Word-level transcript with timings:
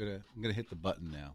gonna 0.00 0.22
I'm 0.34 0.42
gonna 0.42 0.54
hit 0.54 0.70
the 0.70 0.76
button 0.76 1.10
now. 1.10 1.34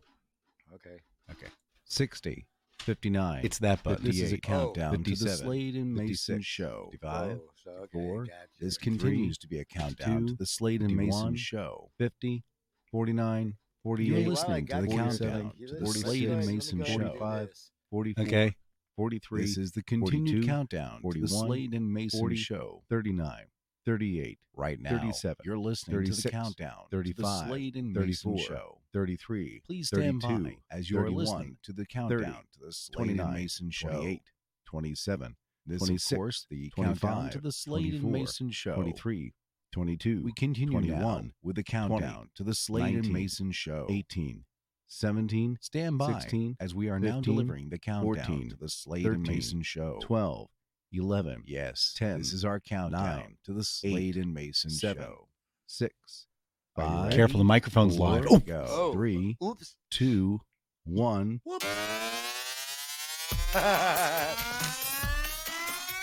Okay. 0.73 1.01
Okay. 1.31 1.47
60, 1.85 2.45
59. 2.79 3.41
It's 3.43 3.59
that 3.59 3.83
button. 3.83 4.05
This 4.05 4.15
is 4.15 4.31
a 4.33 4.35
58, 4.35 4.41
countdown 4.43 4.93
oh, 4.93 4.97
to 4.97 5.03
the 5.03 5.09
57, 5.11 5.37
Slade 5.37 5.75
and 5.75 5.93
Mason 5.93 6.35
56, 6.35 6.45
show. 6.45 6.87
55, 6.91 7.31
Oh, 7.31 7.41
so, 7.63 7.71
okay, 7.71 7.89
four, 7.93 8.25
gotcha. 8.25 8.35
This 8.59 8.77
Three, 8.77 8.83
continues 8.83 9.37
to 9.39 9.47
be 9.47 9.59
a 9.59 9.65
countdown 9.65 10.27
to 10.27 10.35
the 10.35 10.45
Slade 10.45 10.81
and 10.81 10.95
Mason 10.95 11.33
51, 11.33 11.35
show. 11.35 11.89
50, 11.99 12.43
49, 12.91 13.53
48. 13.83 14.07
You're 14.09 14.29
listening 14.29 14.65
got 14.65 14.81
to 14.81 14.87
the 14.87 14.95
countdown 14.95 15.51
to 15.57 15.73
the 15.75 15.85
let's 15.85 16.01
Slade 16.01 16.23
and 16.23 16.33
ahead, 16.33 16.45
let 16.45 16.47
me 16.47 16.53
Mason 16.55 16.77
go 16.79 16.83
ahead 16.85 17.01
and 17.01 17.11
show. 17.11 17.17
45, 17.19 17.49
44, 17.91 18.25
Okay. 18.25 18.55
43. 18.95 19.41
This 19.41 19.57
is 19.57 19.71
the 19.71 19.83
42, 19.87 20.11
continued 20.11 20.47
countdown 20.47 20.95
to 20.95 21.01
41, 21.01 21.21
the 21.21 21.27
Slade 21.27 21.73
and 21.73 21.93
Mason 21.93 22.19
40, 22.19 22.35
show. 22.35 22.83
39, 22.89 23.45
38. 23.85 24.39
Right 24.57 24.79
now. 24.79 24.91
37. 24.91 25.35
You're 25.43 25.57
listening 25.57 26.05
to 26.05 26.13
the 26.13 26.29
countdown 26.29 26.85
35, 26.91 27.15
to 27.15 27.21
the 27.21 27.47
Slade 27.47 27.75
and 27.75 27.93
Mason 27.93 28.37
34, 28.37 28.39
show. 28.39 28.81
33. 28.93 29.61
Please 29.65 29.87
stand 29.87 30.21
by 30.21 30.57
as 30.71 30.89
you're 30.89 31.09
listening 31.09 31.57
to 31.63 31.73
the 31.73 31.85
countdown 31.85 32.19
30, 32.19 32.31
to 32.31 32.59
the 32.61 32.71
Slade 32.71 32.95
29, 32.95 33.25
and 33.25 33.35
Mason 33.35 33.69
show. 33.69 33.89
28, 33.89 34.21
27. 34.65 35.35
This 35.67 35.79
26, 35.79 36.11
of 36.11 36.17
course 36.17 36.45
the 36.49 36.71
countdown 36.75 36.95
25, 36.95 37.31
to 37.31 37.39
the 37.39 37.51
Slade 37.51 37.93
and 37.95 38.11
Mason 38.11 38.51
show. 38.51 38.75
23, 38.75 39.33
22, 39.73 40.21
We 40.23 40.31
continue 40.33 40.71
21, 40.71 41.01
now 41.01 41.31
with 41.43 41.55
the 41.57 41.63
countdown 41.63 42.29
to 42.35 42.43
the 42.43 42.53
Slade 42.53 42.95
and 42.95 43.11
Mason 43.11 43.51
show. 43.51 43.87
18, 43.89 44.45
17. 44.87 45.57
Stand 45.59 45.97
by 45.97 46.13
16, 46.13 46.55
as 46.59 46.73
we 46.73 46.87
are 46.89 46.99
now 46.99 47.19
delivering 47.19 47.69
the 47.69 47.79
countdown 47.79 48.25
14, 48.25 48.49
to 48.51 48.55
the 48.55 48.69
Slade 48.69 49.05
and 49.05 49.23
Mason 49.27 49.61
show. 49.63 49.99
12, 50.01 50.47
11, 50.93 51.43
Yes, 51.45 51.93
10, 51.97 52.19
This 52.19 52.33
is 52.33 52.45
our 52.45 52.59
countdown 52.59 53.19
9, 53.19 53.37
to 53.45 53.53
the 53.53 53.63
Slade 53.63 54.15
and 54.17 54.33
Mason 54.33 54.69
7, 54.69 55.03
show. 55.03 55.27
6, 55.67 56.27
5. 56.75 57.11
Careful, 57.13 57.37
the 57.39 57.43
microphone's 57.43 57.97
Four, 57.97 58.09
live. 58.09 58.25
Oh, 58.29 58.39
go. 58.39 58.65
Oh. 58.67 58.93
three, 58.93 59.37
Oops. 59.43 59.75
two, 59.89 60.41
one. 60.85 61.41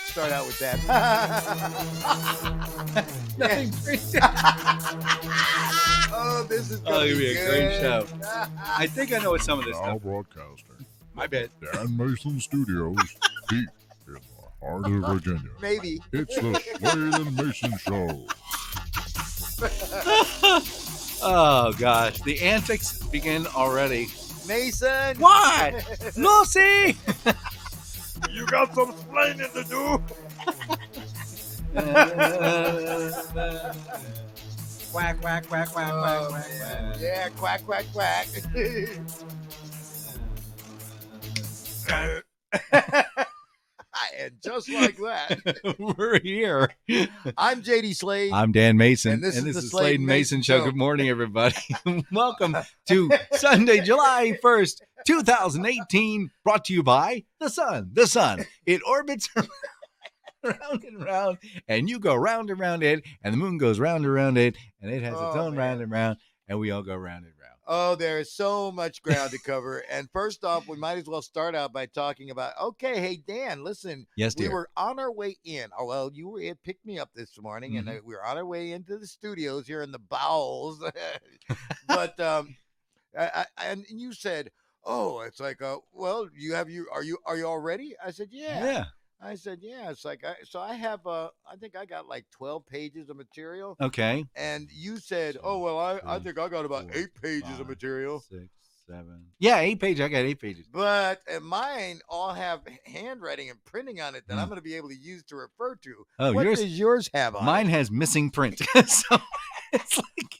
Start 0.05 0.31
out 0.31 0.45
with 0.45 0.59
that. 0.59 0.77
Nothing 3.37 3.71
special 3.71 4.19
oh, 6.13 6.45
this 6.47 6.69
is 6.69 6.79
oh, 6.85 6.91
gonna 6.91 6.97
Oh, 6.97 7.03
it'll 7.05 7.17
be, 7.17 7.33
be 7.33 7.37
a 7.39 7.47
great 7.49 7.79
show. 7.81 8.05
I 8.77 8.85
think 8.87 9.11
I 9.11 9.17
know 9.19 9.31
what 9.31 9.41
some 9.41 9.57
of 9.59 9.65
this 9.65 9.75
Now 9.77 9.83
stuff. 9.83 10.01
broadcasting. 10.03 10.85
I 11.17 11.25
bet. 11.27 11.49
Dan 11.73 11.97
Mason 11.97 12.39
Studios, 12.39 12.95
deep 14.83 14.85
in 14.93 15.01
the 15.01 15.07
heart 15.07 15.17
of 15.17 15.23
Virginia. 15.23 15.49
Maybe. 15.61 15.99
It's 16.11 16.35
the 16.35 16.53
Slade 16.79 17.13
and 17.15 17.35
Mason 17.35 17.77
Show. 17.77 18.27
Oh 21.25 21.71
gosh, 21.79 22.19
the 22.23 22.41
antics 22.41 23.01
begin 23.07 23.47
already. 23.47 24.09
Mason. 24.45 25.17
What? 25.19 25.73
Lucy! 26.17 26.97
You 28.29 28.45
got 28.47 28.75
some 28.75 28.89
explaining 28.89 29.49
to 29.53 29.63
do. 29.63 30.03
quack 34.91 35.21
quack 35.21 35.47
quack 35.47 35.69
quack 35.69 35.91
Oh, 35.93 36.27
quack 36.29 36.49
man. 36.59 36.91
quack. 36.91 37.01
Yeah, 37.01 37.29
quack, 37.29 37.65
quack, 37.65 37.85
quack. 37.93 38.27
Eh. 41.89 42.21
and 44.23 44.35
just 44.43 44.69
like 44.69 44.95
that, 44.97 45.75
We're 45.97 46.19
here. 46.21 46.69
I'm 47.37 47.61
JD 47.61 47.95
Slade. 47.95 48.31
I'm 48.31 48.51
Dan 48.51 48.77
Mason, 48.77 49.13
And 49.13 49.23
this 49.23 49.35
is 49.35 49.43
the 49.43 49.51
the 49.53 49.61
Slade 49.61 49.69
Slade 49.71 49.95
and 49.99 50.05
Mason, 50.07 50.37
Mason 50.37 50.41
Show. 50.43 50.59
Show. 50.59 50.65
Good 50.65 50.77
morning, 50.77 51.09
everybody. 51.09 51.55
Welcome 52.11 52.55
to 52.87 53.09
Sunday, 53.33 53.81
July 53.81 54.39
1st, 54.41 54.81
2018, 55.05 56.31
brought 56.43 56.65
to 56.65 56.73
you 56.73 56.83
by 56.83 57.23
the 57.39 57.49
sun. 57.49 57.89
The 57.93 58.07
sun. 58.07 58.45
It 58.65 58.81
orbits 58.87 59.29
round 60.43 60.83
and 60.83 61.03
round, 61.03 61.37
and 61.67 61.89
you 61.89 61.99
go 61.99 62.15
round 62.15 62.49
and 62.49 62.59
round 62.59 62.83
it, 62.83 63.03
and 63.23 63.33
the 63.33 63.37
moon 63.37 63.57
goes 63.57 63.79
round 63.79 64.05
and 64.05 64.13
round 64.13 64.37
it, 64.37 64.55
and 64.81 64.89
it 64.91 65.03
has 65.03 65.13
its 65.13 65.21
Oh, 65.21 65.39
own 65.39 65.55
round 65.57 65.81
and 65.81 65.91
round, 65.91 66.17
and 66.47 66.59
we 66.59 66.71
all 66.71 66.83
go 66.83 66.95
round 66.95 67.25
and 67.25 67.32
round. 67.32 67.32
Oh, 67.65 67.95
there 67.95 68.19
is 68.19 68.31
so 68.31 68.71
much 68.71 69.01
ground 69.01 69.31
to 69.31 69.39
cover. 69.39 69.83
And 69.89 70.09
first 70.11 70.43
off, 70.43 70.67
we 70.67 70.75
might 70.75 70.97
as 70.97 71.07
well 71.07 71.21
start 71.21 71.55
out 71.55 71.71
by 71.71 71.85
talking 71.85 72.29
about 72.29 72.53
okay, 72.59 72.99
hey, 72.99 73.17
Dan, 73.25 73.63
listen, 73.63 74.05
Yes, 74.17 74.35
dear. 74.35 74.49
we 74.49 74.53
were 74.53 74.69
on 74.75 74.99
our 74.99 75.11
way 75.11 75.37
in. 75.45 75.69
Oh, 75.77 75.85
well, 75.85 76.11
you 76.13 76.27
were 76.29 76.41
it 76.41 76.63
picked 76.63 76.85
me 76.85 76.99
up 76.99 77.11
this 77.15 77.39
morning, 77.39 77.77
and 77.77 77.87
uh, 77.87 77.93
we 78.03 78.15
were 78.15 78.25
on 78.25 78.37
our 78.37 78.45
way 78.45 78.71
into 78.71 78.97
the 78.97 79.07
studios 79.07 79.65
here 79.65 79.81
in 79.81 79.91
the 79.91 79.99
bowels. 79.99 80.83
but 81.87 82.19
um, 82.19 82.55
I, 83.17 83.45
I, 83.57 83.65
and 83.65 83.85
you 83.89 84.13
said, 84.13 84.51
"Oh, 84.83 85.21
it's 85.21 85.39
like, 85.39 85.61
uh, 85.61 85.77
well, 85.93 86.27
you 86.35 86.53
have 86.55 86.69
you 86.69 86.87
are 86.91 87.03
you 87.03 87.17
are 87.25 87.37
you 87.37 87.47
all 87.47 87.59
ready?" 87.59 87.95
I 88.03 88.11
said, 88.11 88.27
"Yeah." 88.31 88.65
yeah. 88.65 88.85
I 89.23 89.35
said, 89.35 89.59
"Yeah." 89.61 89.89
It's 89.89 90.03
like, 90.03 90.23
I, 90.25 90.35
so 90.43 90.59
I 90.59 90.73
have, 90.75 91.05
uh, 91.07 91.29
I 91.49 91.55
think 91.55 91.75
I 91.77 91.85
got 91.85 92.07
like 92.07 92.25
twelve 92.31 92.65
pages 92.67 93.09
of 93.09 93.15
material, 93.17 93.77
Okay. 93.79 94.25
and 94.35 94.67
you 94.71 94.97
said, 94.97 95.37
"Oh, 95.43 95.59
well, 95.59 95.79
I, 95.79 95.99
I 96.05 96.19
think 96.19 96.37
I 96.37 96.49
got 96.49 96.65
about 96.65 96.87
eight 96.93 97.09
pages 97.21 97.59
of 97.59 97.67
material." 97.69 98.19
Six, 98.19 98.49
seven. 98.87 99.27
Yeah, 99.39 99.59
eight 99.59 99.79
pages. 99.79 100.01
I 100.03 100.09
got 100.09 100.17
eight 100.19 100.39
pages. 100.41 100.65
But 100.71 101.21
uh, 101.33 101.39
mine 101.39 102.01
all 102.09 102.33
have 102.33 102.61
handwriting 102.85 103.49
and 103.49 103.63
printing 103.65 104.01
on 104.01 104.15
it 104.15 104.23
that 104.27 104.37
I'm 104.37 104.45
Mm. 104.47 104.49
going 104.49 104.57
to 104.59 104.63
be 104.63 104.75
able 104.75 104.89
to 104.89 104.95
use 104.97 105.23
to 105.25 105.35
refer 105.37 105.75
to. 105.77 106.05
Oh, 106.19 106.33
what 106.33 106.43
yours. 106.45 106.59
does 106.59 106.77
yours 106.77 107.09
have 107.13 107.35
on? 107.35 107.45
Mine 107.45 107.67
it? 107.67 107.71
has 107.71 107.89
missing 107.91 108.29
print. 108.29 108.59
so 108.85 109.17
it's 109.73 109.97
like 109.97 110.39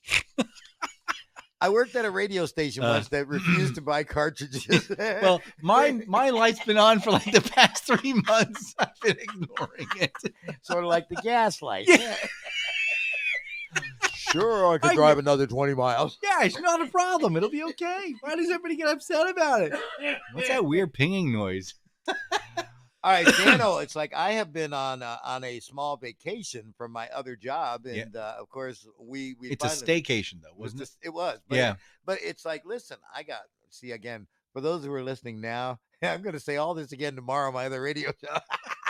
I 1.63 1.69
worked 1.69 1.95
at 1.95 2.03
a 2.03 2.11
radio 2.11 2.45
station 2.45 2.83
Uh, 2.83 2.89
once 2.89 3.07
that 3.07 3.25
refused 3.29 3.75
to 3.75 3.81
buy 3.81 4.03
cartridges. 4.03 4.89
well, 4.99 5.41
mine 5.61 6.03
my 6.07 6.29
light's 6.29 6.61
been 6.65 6.77
on 6.77 6.99
for 6.99 7.11
like 7.11 7.31
the 7.31 7.39
past 7.39 7.85
three 7.85 8.11
months. 8.13 8.75
I've 8.79 8.99
been 9.01 9.17
ignoring 9.17 9.87
it. 10.01 10.11
sort 10.61 10.83
of 10.83 10.89
like 10.89 11.07
the 11.07 11.15
gas 11.15 11.61
light. 11.61 11.85
Yeah. 11.87 12.17
Sure, 14.13 14.73
I 14.73 14.77
could 14.77 14.91
I 14.91 14.95
drive 14.95 15.19
another 15.19 15.47
20 15.47 15.73
miles. 15.73 16.17
Yeah, 16.21 16.43
it's 16.43 16.59
not 16.59 16.81
a 16.81 16.87
problem. 16.87 17.37
It'll 17.37 17.49
be 17.49 17.63
okay. 17.63 18.13
Why 18.19 18.35
does 18.35 18.49
everybody 18.49 18.75
get 18.75 18.89
upset 18.89 19.29
about 19.29 19.61
it? 19.61 19.73
What's 20.33 20.49
that 20.49 20.65
weird 20.65 20.93
pinging 20.93 21.31
noise? 21.31 21.75
All 23.03 23.11
right, 23.11 23.25
Dano, 23.37 23.79
it's 23.79 23.95
like 23.95 24.13
I 24.13 24.33
have 24.33 24.53
been 24.53 24.73
on 24.73 25.03
uh, 25.03 25.17
on 25.23 25.43
a 25.43 25.59
small 25.59 25.97
vacation 25.97 26.73
from 26.77 26.91
my 26.91 27.09
other 27.09 27.35
job, 27.35 27.81
Yeah. 27.85 28.03
and 28.03 28.15
uh, 28.15 28.35
of 28.39 28.49
course 28.49 28.87
we 28.99 29.35
we 29.39 29.49
It's 29.49 29.65
a 29.65 29.67
staycation 29.85 30.41
though, 30.41 30.49
it 30.49 30.57
was 30.57 30.73
wasn't 30.73 30.81
it? 31.01 31.07
it 31.07 31.13
was, 31.13 31.39
but 31.47 31.55
Yeah. 31.57 31.75
But 32.05 32.19
it's 32.21 32.45
like, 32.45 32.63
listen, 32.65 32.97
I 33.15 33.23
got 33.23 33.41
see 33.69 33.91
again 33.91 34.27
for 34.53 34.61
those 34.61 34.85
who 34.85 34.93
are 34.93 35.03
listening 35.03 35.41
now. 35.41 35.79
I'm 36.03 36.21
going 36.21 36.33
to 36.33 36.39
say 36.39 36.57
all 36.57 36.73
this 36.73 36.91
again 36.91 37.15
tomorrow 37.15 37.47
on 37.47 37.53
my 37.53 37.65
other 37.65 37.81
radio 37.81 38.11
show. 38.23 38.37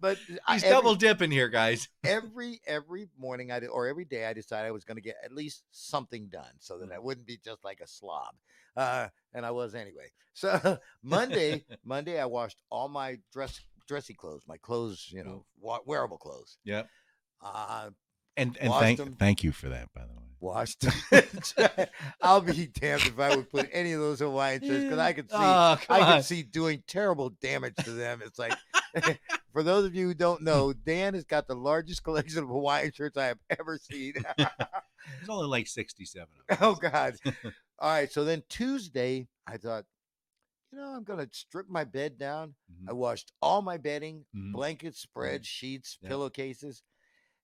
but 0.00 0.18
He's 0.48 0.62
every, 0.64 0.68
double 0.68 0.94
dipping 0.94 1.30
here, 1.30 1.48
guys. 1.48 1.88
every 2.04 2.60
every 2.66 3.08
morning 3.18 3.50
I 3.52 3.60
did, 3.60 3.68
or 3.68 3.86
every 3.86 4.04
day 4.04 4.26
I 4.26 4.32
decided 4.32 4.68
I 4.68 4.72
was 4.72 4.84
going 4.84 4.96
to 4.96 5.02
get 5.02 5.16
at 5.24 5.32
least 5.32 5.62
something 5.70 6.28
done 6.28 6.52
so 6.58 6.78
that 6.78 6.92
I 6.92 6.98
wouldn't 6.98 7.26
be 7.26 7.38
just 7.44 7.64
like 7.64 7.80
a 7.80 7.86
slob. 7.86 8.34
Uh, 8.76 9.08
and 9.34 9.46
I 9.46 9.50
was 9.52 9.74
anyway. 9.74 10.10
So 10.34 10.78
Monday, 11.02 11.64
Monday 11.84 12.20
I 12.20 12.26
washed 12.26 12.60
all 12.70 12.88
my 12.88 13.18
dress 13.32 13.60
dressy 13.88 14.14
clothes, 14.14 14.42
my 14.46 14.56
clothes, 14.58 15.08
you 15.12 15.22
know, 15.24 15.44
wa- 15.60 15.80
wearable 15.86 16.18
clothes. 16.18 16.58
Yep. 16.64 16.88
Uh, 17.42 17.90
And 18.36 18.56
and 18.60 18.68
Washed 18.70 18.82
thank 18.82 18.98
them. 18.98 19.16
thank 19.18 19.42
you 19.44 19.52
for 19.52 19.68
that, 19.70 19.88
by 19.94 20.02
the 20.02 20.12
way. 20.12 20.24
washed. 20.40 20.84
I'll 22.22 22.40
be 22.40 22.66
damned 22.66 23.02
if 23.02 23.18
I 23.18 23.34
would 23.34 23.48
put 23.50 23.68
any 23.72 23.92
of 23.92 24.00
those 24.00 24.18
Hawaiian 24.20 24.60
shirts 24.62 24.84
because 24.84 24.98
I 24.98 25.12
could 25.12 25.30
see 25.30 25.36
Oh, 25.38 25.78
come 25.80 25.96
I 25.96 26.00
on. 26.00 26.16
could 26.18 26.24
see 26.24 26.42
doing 26.42 26.82
terrible 26.86 27.30
damage 27.40 27.74
to 27.84 27.90
them. 27.92 28.20
It's 28.24 28.38
like 28.38 28.54
for 29.52 29.62
those 29.62 29.84
of 29.84 29.94
you 29.94 30.06
who 30.08 30.14
don't 30.14 30.42
know, 30.42 30.72
Dan 30.72 31.14
has 31.14 31.24
got 31.24 31.46
the 31.48 31.54
largest 31.56 32.02
collection 32.04 32.38
of 32.42 32.48
Hawaiian 32.48 32.92
shirts 32.92 33.16
I 33.16 33.26
have 33.26 33.38
ever 33.58 33.78
seen. 33.78 34.14
There's 34.38 35.28
only 35.28 35.46
like 35.48 35.66
67 35.66 36.26
of 36.50 36.58
them. 36.58 36.68
oh 36.68 36.74
God. 36.74 37.14
All 37.78 37.90
right. 37.90 38.10
So 38.10 38.24
then 38.24 38.42
Tuesday, 38.48 39.28
I 39.46 39.56
thought, 39.56 39.84
you 40.72 40.78
know, 40.78 40.84
I'm 40.94 41.04
gonna 41.04 41.28
strip 41.32 41.68
my 41.68 41.84
bed 41.84 42.18
down. 42.18 42.54
Mhm. 42.70 42.90
I 42.90 42.92
washed 42.92 43.32
all 43.40 43.62
my 43.62 43.76
bedding, 43.76 44.24
Mhm. 44.34 44.52
blankets, 44.52 45.00
spreads, 45.00 45.46
sheets, 45.46 45.98
Yep. 46.02 46.10
pillowcases. 46.10 46.82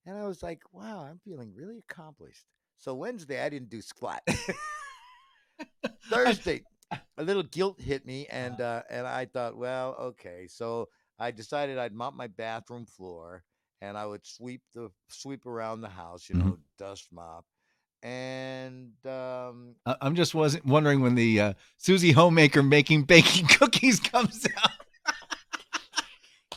And 0.05 0.17
I 0.17 0.25
was 0.27 0.43
like, 0.43 0.61
wow, 0.73 1.01
I'm 1.09 1.19
feeling 1.23 1.53
really 1.55 1.77
accomplished. 1.79 2.45
So 2.77 2.93
Wednesday 2.95 3.41
I 3.41 3.47
didn't 3.49 3.69
do 3.69 3.81
squat. 3.81 4.21
Thursday, 6.09 6.63
a 7.17 7.23
little 7.23 7.43
guilt 7.43 7.79
hit 7.79 8.05
me, 8.05 8.27
and 8.27 8.59
uh, 8.59 8.83
and 8.89 9.07
I 9.07 9.25
thought, 9.25 9.55
well, 9.57 9.95
okay. 9.99 10.47
So 10.47 10.89
I 11.23 11.31
decided 11.31 11.77
I'd 11.77 11.93
mop 11.93 12.13
my 12.15 12.27
bathroom 12.27 12.85
floor, 12.85 13.43
and 13.81 13.97
I 13.97 14.05
would 14.05 14.25
sweep 14.25 14.61
the 14.75 14.91
sweep 15.09 15.45
around 15.45 15.81
the 15.81 15.89
house, 15.89 16.29
you 16.29 16.35
Mhm. 16.35 16.45
know, 16.45 16.57
dust 16.77 17.07
mop, 17.11 17.45
and 18.01 18.93
um, 19.05 19.75
I'm 19.85 20.15
just 20.15 20.35
wasn't 20.35 20.65
wondering 20.65 20.99
when 21.01 21.15
the 21.15 21.39
uh, 21.39 21.53
Susie 21.77 22.11
homemaker 22.11 22.61
making 22.61 23.03
baking 23.03 23.47
cookies 23.59 23.99
comes 23.99 24.45
out. 24.57 24.71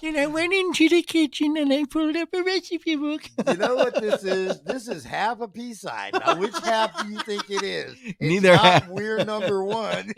Then 0.02 0.16
I 0.18 0.26
went 0.26 0.52
into 0.52 0.90
the 0.90 1.00
kitchen 1.02 1.56
and 1.56 1.72
I 1.72 1.84
pulled 1.84 2.16
up 2.16 2.28
a 2.34 2.42
recipe 2.42 2.96
book. 2.96 3.22
You 3.48 3.54
know 3.56 3.76
what 3.76 3.94
this 4.00 4.24
is? 4.24 4.60
This 4.62 4.88
is 4.88 5.04
half 5.04 5.40
a 5.40 5.48
peace 5.48 5.80
sign. 5.80 6.10
Now, 6.12 6.36
which 6.36 6.56
half 6.58 7.00
do 7.02 7.10
you 7.10 7.18
think 7.20 7.48
it 7.50 7.62
is? 7.62 7.94
It's 8.04 8.16
Neither 8.20 8.52
not 8.52 8.60
half. 8.64 8.88
We're 8.88 9.24
number 9.24 9.64
one. 9.64 10.12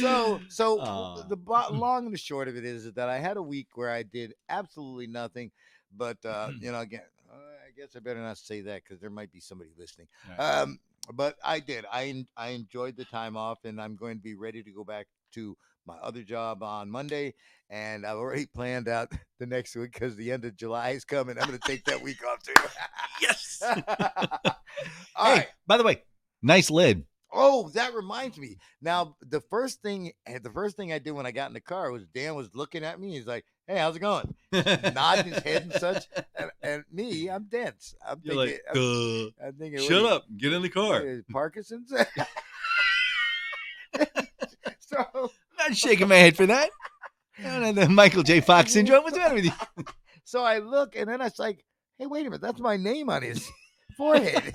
So, 0.00 0.40
so 0.48 0.80
Aw. 0.80 1.22
the 1.28 1.36
bo- 1.36 1.70
long 1.72 2.06
and 2.06 2.14
the 2.14 2.18
short 2.18 2.48
of 2.48 2.56
it 2.56 2.64
is 2.64 2.92
that 2.92 3.08
I 3.08 3.18
had 3.18 3.36
a 3.36 3.42
week 3.42 3.68
where 3.74 3.90
I 3.90 4.02
did 4.02 4.34
absolutely 4.48 5.06
nothing. 5.06 5.50
But 5.96 6.18
uh, 6.24 6.50
you 6.60 6.72
know, 6.72 6.80
again, 6.80 7.02
uh, 7.30 7.34
I 7.36 7.70
guess 7.76 7.96
I 7.96 8.00
better 8.00 8.20
not 8.20 8.38
say 8.38 8.60
that 8.62 8.82
because 8.84 9.00
there 9.00 9.10
might 9.10 9.32
be 9.32 9.40
somebody 9.40 9.70
listening. 9.78 10.08
Right. 10.28 10.38
Um, 10.38 10.78
but 11.12 11.36
I 11.44 11.60
did. 11.60 11.84
I 11.90 12.24
I 12.36 12.48
enjoyed 12.48 12.96
the 12.96 13.04
time 13.04 13.36
off, 13.36 13.64
and 13.64 13.80
I'm 13.80 13.96
going 13.96 14.16
to 14.16 14.22
be 14.22 14.34
ready 14.34 14.62
to 14.62 14.70
go 14.70 14.84
back 14.84 15.06
to 15.32 15.56
my 15.86 15.96
other 16.02 16.22
job 16.22 16.62
on 16.62 16.90
Monday. 16.90 17.34
And 17.70 18.06
I've 18.06 18.16
already 18.16 18.46
planned 18.46 18.88
out 18.88 19.12
the 19.38 19.46
next 19.46 19.74
week 19.76 19.92
because 19.92 20.16
the 20.16 20.32
end 20.32 20.44
of 20.44 20.56
July 20.56 20.90
is 20.90 21.04
coming. 21.04 21.38
I'm 21.38 21.46
going 21.46 21.58
to 21.58 21.68
take 21.68 21.84
that 21.84 22.02
week 22.02 22.18
off 22.26 22.42
too. 22.42 22.52
yes. 23.20 23.62
All 25.16 25.26
hey, 25.26 25.38
right. 25.38 25.46
by 25.66 25.76
the 25.78 25.84
way, 25.84 26.02
nice 26.42 26.70
lid. 26.70 27.04
Oh, 27.58 27.70
that 27.70 27.94
reminds 27.94 28.36
me. 28.36 28.58
Now, 28.82 29.16
the 29.22 29.40
first 29.40 29.80
thing, 29.80 30.12
eh, 30.26 30.38
the 30.42 30.50
first 30.50 30.76
thing 30.76 30.92
I 30.92 30.98
did 30.98 31.12
when 31.12 31.24
I 31.24 31.30
got 31.30 31.48
in 31.48 31.54
the 31.54 31.60
car 31.60 31.90
was 31.90 32.04
Dan 32.06 32.34
was 32.34 32.54
looking 32.54 32.84
at 32.84 33.00
me. 33.00 33.12
He's 33.14 33.26
like, 33.26 33.46
"Hey, 33.66 33.78
how's 33.78 33.96
it 33.96 34.00
going?" 34.00 34.34
Nodding 34.52 35.32
his 35.32 35.42
head 35.42 35.62
and 35.62 35.72
such. 35.72 36.04
And, 36.34 36.50
and 36.62 36.84
me, 36.92 37.28
I'm 37.30 37.44
dense. 37.44 37.94
I'm 38.06 38.20
You're 38.22 38.34
thinking, 38.46 38.58
like, 38.66 38.76
I'm, 38.76 38.82
"Uh, 38.82 39.46
I'm 39.46 39.54
thinking, 39.54 39.78
shut 39.80 39.88
do 39.88 39.94
you- 40.00 40.06
up, 40.08 40.24
get 40.36 40.52
in 40.52 40.60
the 40.60 40.68
car. 40.68 41.02
Parkinson's. 41.32 41.90
so, 44.80 44.96
I'm 45.14 45.28
Not 45.58 45.76
shaking 45.76 46.08
my 46.08 46.16
head 46.16 46.36
for 46.36 46.44
that. 46.46 46.68
No, 47.38 47.70
no, 47.72 47.88
Michael 47.88 48.22
J. 48.22 48.40
Fox 48.40 48.72
syndrome. 48.72 49.02
What's 49.02 49.14
the 49.14 49.20
matter 49.20 49.34
with 49.34 49.44
you? 49.46 49.52
so 50.24 50.42
I 50.42 50.58
look, 50.58 50.94
and 50.96 51.08
then 51.08 51.20
I 51.20 51.24
was 51.24 51.38
like, 51.38 51.64
"Hey, 51.98 52.06
wait 52.06 52.20
a 52.20 52.24
minute, 52.24 52.40
that's 52.42 52.60
my 52.60 52.76
name 52.76 53.08
on 53.08 53.22
his 53.22 53.48
forehead." 53.96 54.54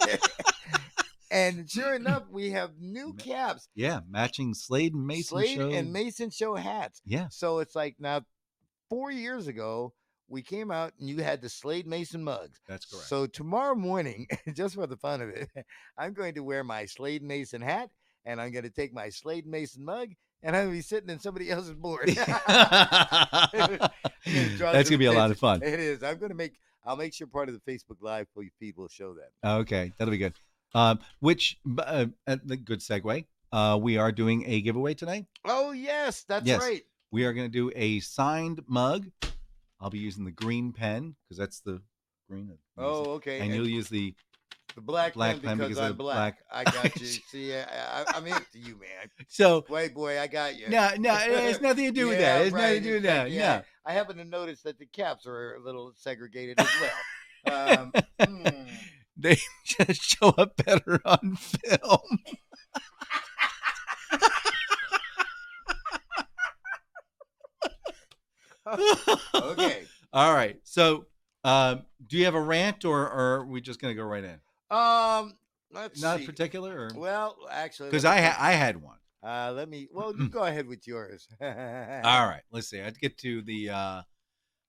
And 1.31 1.69
sure 1.69 1.95
enough, 1.95 2.23
we 2.29 2.51
have 2.51 2.71
new 2.79 3.13
caps, 3.13 3.67
Yeah, 3.73 4.01
matching 4.09 4.53
Slade 4.53 4.93
and 4.93 5.07
Mason 5.07 5.37
Slade 5.37 5.57
show. 5.57 5.69
and 5.71 5.93
Mason 5.93 6.29
show 6.29 6.55
hats. 6.55 7.01
yeah, 7.05 7.27
So 7.29 7.59
it's 7.59 7.75
like 7.75 7.95
now, 7.99 8.21
four 8.89 9.11
years 9.11 9.47
ago, 9.47 9.93
we 10.27 10.41
came 10.41 10.71
out 10.71 10.93
and 10.99 11.09
you 11.09 11.17
had 11.23 11.41
the 11.41 11.49
Slade 11.49 11.87
Mason 11.87 12.23
mugs. 12.23 12.59
that's 12.67 12.85
correct. 12.85 13.07
So 13.07 13.27
tomorrow 13.27 13.75
morning, 13.75 14.27
just 14.55 14.75
for 14.75 14.87
the 14.87 14.97
fun 14.97 15.21
of 15.21 15.29
it, 15.29 15.49
I'm 15.97 16.13
going 16.13 16.35
to 16.35 16.43
wear 16.43 16.63
my 16.63 16.85
Slade 16.85 17.23
Mason 17.23 17.61
hat 17.61 17.89
and 18.25 18.39
I'm 18.39 18.51
going 18.51 18.63
to 18.63 18.69
take 18.69 18.93
my 18.93 19.09
Slade 19.09 19.45
Mason 19.45 19.83
mug 19.83 20.09
and 20.43 20.55
I'm 20.55 20.63
going 20.63 20.75
to 20.75 20.77
be 20.77 20.81
sitting 20.81 21.09
in 21.09 21.19
somebody 21.19 21.49
else's 21.51 21.73
board. 21.73 22.07
that's 22.09 22.45
gonna 24.89 24.97
be 24.97 25.05
a 25.05 25.11
lot 25.11 25.31
of 25.31 25.37
fun. 25.37 25.61
It 25.63 25.79
is. 25.79 26.03
I'm 26.03 26.17
going 26.17 26.29
to 26.31 26.35
make. 26.35 26.53
I'll 26.83 26.97
make 26.97 27.13
sure 27.13 27.27
part 27.27 27.47
of 27.49 27.55
the 27.55 27.61
Facebook 27.71 27.97
Live 28.01 28.27
feed 28.59 28.75
will 28.75 28.87
show 28.87 29.13
that. 29.15 29.49
Okay, 29.59 29.91
that'll 29.97 30.11
be 30.11 30.17
good. 30.17 30.33
Um, 30.73 30.99
which 31.19 31.57
b- 31.65 31.83
uh, 31.85 32.05
uh, 32.27 32.37
the 32.43 32.57
good 32.57 32.79
segue. 32.79 33.25
Uh, 33.51 33.77
we 33.81 33.97
are 33.97 34.11
doing 34.11 34.45
a 34.47 34.61
giveaway 34.61 34.93
tonight. 34.93 35.25
Oh 35.45 35.71
yes, 35.71 36.23
that's 36.27 36.45
Yes. 36.45 36.61
right. 36.61 36.83
We 37.11 37.25
are 37.25 37.33
going 37.33 37.51
to 37.51 37.51
do 37.51 37.71
a 37.75 37.99
signed 37.99 38.61
mug. 38.67 39.09
I'll 39.81 39.89
be 39.89 39.99
using 39.99 40.23
the 40.23 40.31
green 40.31 40.71
pen 40.71 41.15
because 41.23 41.37
that's 41.37 41.59
the 41.59 41.81
green. 42.29 42.47
that 42.47 42.57
we 42.77 42.83
use. 42.85 42.91
Oh, 43.07 43.11
okay. 43.15 43.39
and 43.41 43.53
you'll 43.53 43.67
use 43.67 43.89
the 43.89 44.13
the 44.75 44.79
black, 44.81 45.15
black 45.15 45.41
because, 45.41 45.77
I'm 45.77 45.97
black. 45.97 45.97
black- 45.97 46.37
I 46.49 46.63
got 46.71 46.95
you. 47.01 47.05
See, 47.05 47.53
I, 47.53 47.63
I, 47.63 48.05
I'm 48.15 48.25
into 48.25 48.45
you, 48.57 48.75
man. 48.79 49.09
so. 49.27 49.65
Wait, 49.67 49.93
boy, 49.93 50.17
I 50.17 50.27
got 50.27 50.57
you. 50.57 50.69
No, 50.69 50.91
no, 50.97 51.13
it 51.13 51.37
has 51.39 51.59
nothing 51.61 51.87
to 51.87 51.91
do 51.91 52.07
with 52.07 52.21
Yeah, 52.21 52.37
that. 52.37 52.45
It's 52.45 52.53
nothing 52.53 52.65
right, 52.69 52.73
to 52.75 52.79
do 52.81 52.93
with 52.93 53.03
that. 53.03 53.27
exactly. 53.27 53.37
No. 53.37 53.43
Yeah, 53.43 53.61
I 53.85 53.91
happen 53.91 54.15
to 54.15 54.23
notice 54.23 54.61
that 54.61 54.79
the 54.79 54.85
caps 54.85 55.25
are 55.27 55.55
a 55.55 55.59
little 55.59 55.91
segregated 55.97 56.57
as 56.61 56.69
well. 56.79 56.91
Um, 57.43 57.91
hmm. 58.23 58.45
They 59.21 59.37
just 59.65 60.01
show 60.03 60.29
up 60.29 60.57
better 60.57 60.99
on 61.05 61.35
film. 61.35 62.19
okay. 69.35 69.83
All 70.13 70.33
right. 70.33 70.59
So, 70.63 71.05
um, 71.43 71.83
do 72.07 72.17
you 72.17 72.25
have 72.25 72.35
a 72.35 72.41
rant, 72.41 72.85
or, 72.85 73.01
or 73.09 73.35
are 73.39 73.45
we 73.45 73.61
just 73.61 73.81
going 73.81 73.95
to 73.95 74.01
go 74.01 74.05
right 74.07 74.23
in? 74.23 74.39
Um, 74.75 75.33
let's 75.71 76.01
Not 76.01 76.19
see. 76.19 76.25
particular, 76.25 76.77
or 76.77 76.91
Well, 76.95 77.37
actually, 77.49 77.89
because 77.89 78.03
let 78.03 78.17
I 78.17 78.21
me 78.21 78.27
ha- 78.27 78.37
I 78.39 78.51
had 78.53 78.81
one. 78.81 78.97
uh, 79.23 79.51
let 79.55 79.69
me. 79.69 79.87
Well, 79.91 80.15
you 80.15 80.29
go 80.29 80.43
ahead 80.43 80.67
with 80.67 80.87
yours. 80.87 81.27
All 81.41 81.47
right. 81.49 82.41
Let's 82.51 82.69
see. 82.69 82.81
I'd 82.81 82.99
get 82.99 83.17
to 83.19 83.41
the 83.41 83.69
uh, 83.69 84.01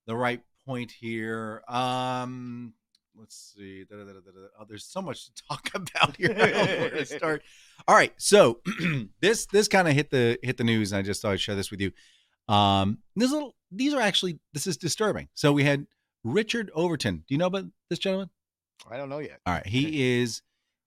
the 0.07 0.15
right 0.15 0.41
point 0.65 0.91
here. 0.91 1.63
Um, 1.67 2.73
let's 3.17 3.53
see. 3.55 3.83
Da, 3.83 3.97
da, 3.97 4.03
da. 4.03 4.19
Oh, 4.59 4.65
there's 4.67 4.85
so 4.85 5.01
much 5.01 5.25
to 5.25 5.43
talk 5.49 5.69
about 5.75 6.15
here. 6.17 6.33
Where 6.33 6.89
to 6.89 7.05
start. 7.17 7.43
All 7.87 7.95
right. 7.95 8.13
So 8.17 8.59
this 9.21 9.45
this 9.47 9.67
kind 9.67 9.87
of 9.87 9.93
hit 9.93 10.09
the 10.09 10.37
hit 10.41 10.57
the 10.57 10.63
news, 10.63 10.91
and 10.91 10.99
I 10.99 11.01
just 11.01 11.21
thought 11.21 11.33
I'd 11.33 11.41
share 11.41 11.55
this 11.55 11.71
with 11.71 11.81
you. 11.81 11.91
Um, 12.47 12.99
this 13.15 13.31
little 13.31 13.55
these 13.71 13.93
are 13.93 14.01
actually 14.01 14.39
this 14.53 14.67
is 14.67 14.77
disturbing. 14.77 15.29
So 15.33 15.53
we 15.53 15.63
had 15.63 15.87
Richard 16.23 16.71
Overton. 16.73 17.23
Do 17.27 17.33
you 17.33 17.37
know 17.37 17.47
about 17.47 17.65
this 17.89 17.99
gentleman? 17.99 18.29
I 18.89 18.97
don't 18.97 19.09
know 19.09 19.19
yet. 19.19 19.39
All 19.45 19.53
right, 19.53 19.65
he 19.65 20.19
is 20.21 20.41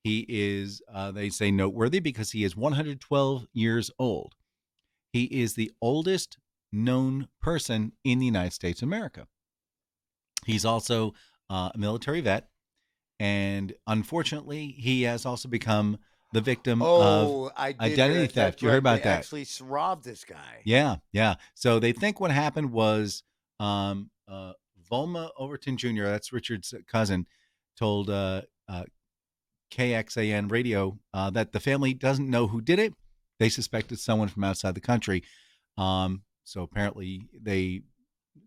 he 0.04 0.24
is 0.28 0.82
uh, 0.92 1.10
they 1.12 1.30
say 1.30 1.50
noteworthy 1.50 2.00
because 2.00 2.30
he 2.32 2.44
is 2.44 2.56
112 2.56 3.46
years 3.52 3.90
old. 3.98 4.34
He 5.12 5.24
is 5.24 5.54
the 5.54 5.72
oldest 5.80 6.38
known 6.72 7.28
person 7.40 7.92
in 8.04 8.18
the 8.18 8.26
United 8.26 8.52
States 8.52 8.82
of 8.82 8.88
America. 8.88 9.26
He's 10.44 10.64
also 10.64 11.14
uh, 11.50 11.70
a 11.74 11.78
military 11.78 12.20
vet, 12.20 12.48
and 13.18 13.74
unfortunately, 13.86 14.68
he 14.68 15.02
has 15.02 15.24
also 15.26 15.48
become 15.48 15.98
the 16.32 16.40
victim 16.40 16.82
of 16.82 16.88
Oh, 17.28 17.50
I 17.56 17.74
identity 17.80 18.26
theft. 18.26 18.62
You 18.62 18.68
heard 18.68 18.78
about 18.78 18.98
they 18.98 19.04
that. 19.04 19.18
Actually, 19.20 19.46
robbed 19.62 20.04
this 20.04 20.24
guy. 20.24 20.62
yeah, 20.64 20.96
yeah. 21.12 21.36
So 21.54 21.78
they 21.78 21.92
think 21.92 22.20
what 22.20 22.30
happened 22.30 22.72
was 22.72 23.22
um, 23.60 24.10
uh, 24.28 24.52
Volma 24.90 25.30
Overton 25.38 25.76
Jr., 25.76 26.04
that's 26.04 26.32
Richard's 26.32 26.74
cousin, 26.86 27.26
told 27.78 28.10
uh, 28.10 28.42
uh, 28.68 28.84
KXAN 29.70 30.50
radio 30.50 30.98
uh, 31.14 31.30
that 31.30 31.52
the 31.52 31.60
family 31.60 31.94
doesn't 31.94 32.28
know 32.28 32.46
who 32.46 32.60
did 32.60 32.78
it. 32.78 32.94
They 33.38 33.48
suspected 33.48 33.98
someone 33.98 34.28
from 34.28 34.44
outside 34.44 34.74
the 34.74 34.80
country. 34.80 35.22
Um, 35.76 36.22
so 36.44 36.62
apparently 36.62 37.28
they 37.38 37.82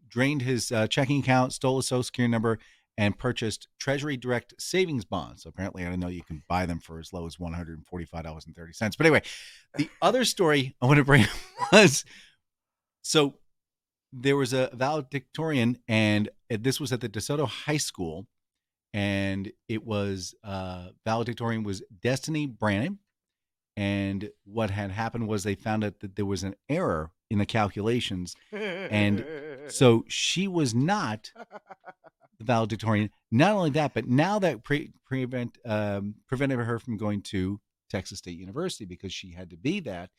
drained 0.07 0.41
his 0.41 0.71
uh, 0.71 0.87
checking 0.87 1.19
account, 1.19 1.53
stole 1.53 1.77
his 1.77 1.87
social 1.87 2.03
security 2.03 2.31
number, 2.31 2.59
and 2.99 3.17
purchased 3.17 3.69
Treasury 3.79 4.17
Direct 4.17 4.53
savings 4.59 5.05
bonds. 5.05 5.45
Apparently, 5.45 5.85
I 5.85 5.89
don't 5.89 6.01
know 6.01 6.09
you 6.09 6.21
can 6.21 6.43
buy 6.49 6.65
them 6.65 6.81
for 6.81 6.99
as 6.99 7.13
low 7.13 7.25
as 7.25 7.39
one 7.39 7.53
hundred 7.53 7.77
and 7.77 7.87
forty-five 7.87 8.23
dollars 8.23 8.45
and 8.45 8.53
thirty 8.53 8.73
cents. 8.73 8.97
But 8.97 9.05
anyway, 9.05 9.21
the 9.77 9.89
other 10.01 10.25
story 10.25 10.75
I 10.81 10.85
want 10.85 10.97
to 10.97 11.05
bring 11.05 11.25
was 11.71 12.03
so 13.01 13.35
there 14.11 14.35
was 14.35 14.51
a 14.51 14.69
valedictorian, 14.73 15.79
and 15.87 16.27
this 16.49 16.81
was 16.81 16.91
at 16.91 16.99
the 16.99 17.07
DeSoto 17.07 17.47
High 17.47 17.77
School, 17.77 18.27
and 18.93 19.49
it 19.69 19.85
was 19.85 20.35
uh, 20.43 20.89
valedictorian 21.05 21.63
was 21.63 21.81
Destiny 22.01 22.47
Brannon. 22.47 22.99
And 23.77 24.29
what 24.43 24.71
had 24.71 24.91
happened 24.91 25.29
was 25.29 25.43
they 25.43 25.55
found 25.55 25.85
out 25.85 26.01
that 26.01 26.17
there 26.17 26.25
was 26.25 26.43
an 26.43 26.55
error 26.67 27.11
in 27.29 27.39
the 27.39 27.45
calculations. 27.45 28.35
And 28.51 29.25
So 29.71 30.03
she 30.07 30.47
was 30.47 30.73
not 30.73 31.31
the 32.39 32.45
valedictorian. 32.45 33.11
Not 33.31 33.51
only 33.51 33.69
that, 33.71 33.93
but 33.93 34.07
now 34.07 34.39
that 34.39 34.63
pre- 34.63 34.91
prevent 35.05 35.57
um, 35.65 36.15
prevented 36.27 36.59
her 36.59 36.79
from 36.79 36.97
going 36.97 37.21
to 37.23 37.59
Texas 37.89 38.19
State 38.19 38.39
University 38.39 38.85
because 38.85 39.13
she 39.13 39.31
had 39.31 39.51
to 39.51 39.57
be 39.57 39.79
that 39.81 40.09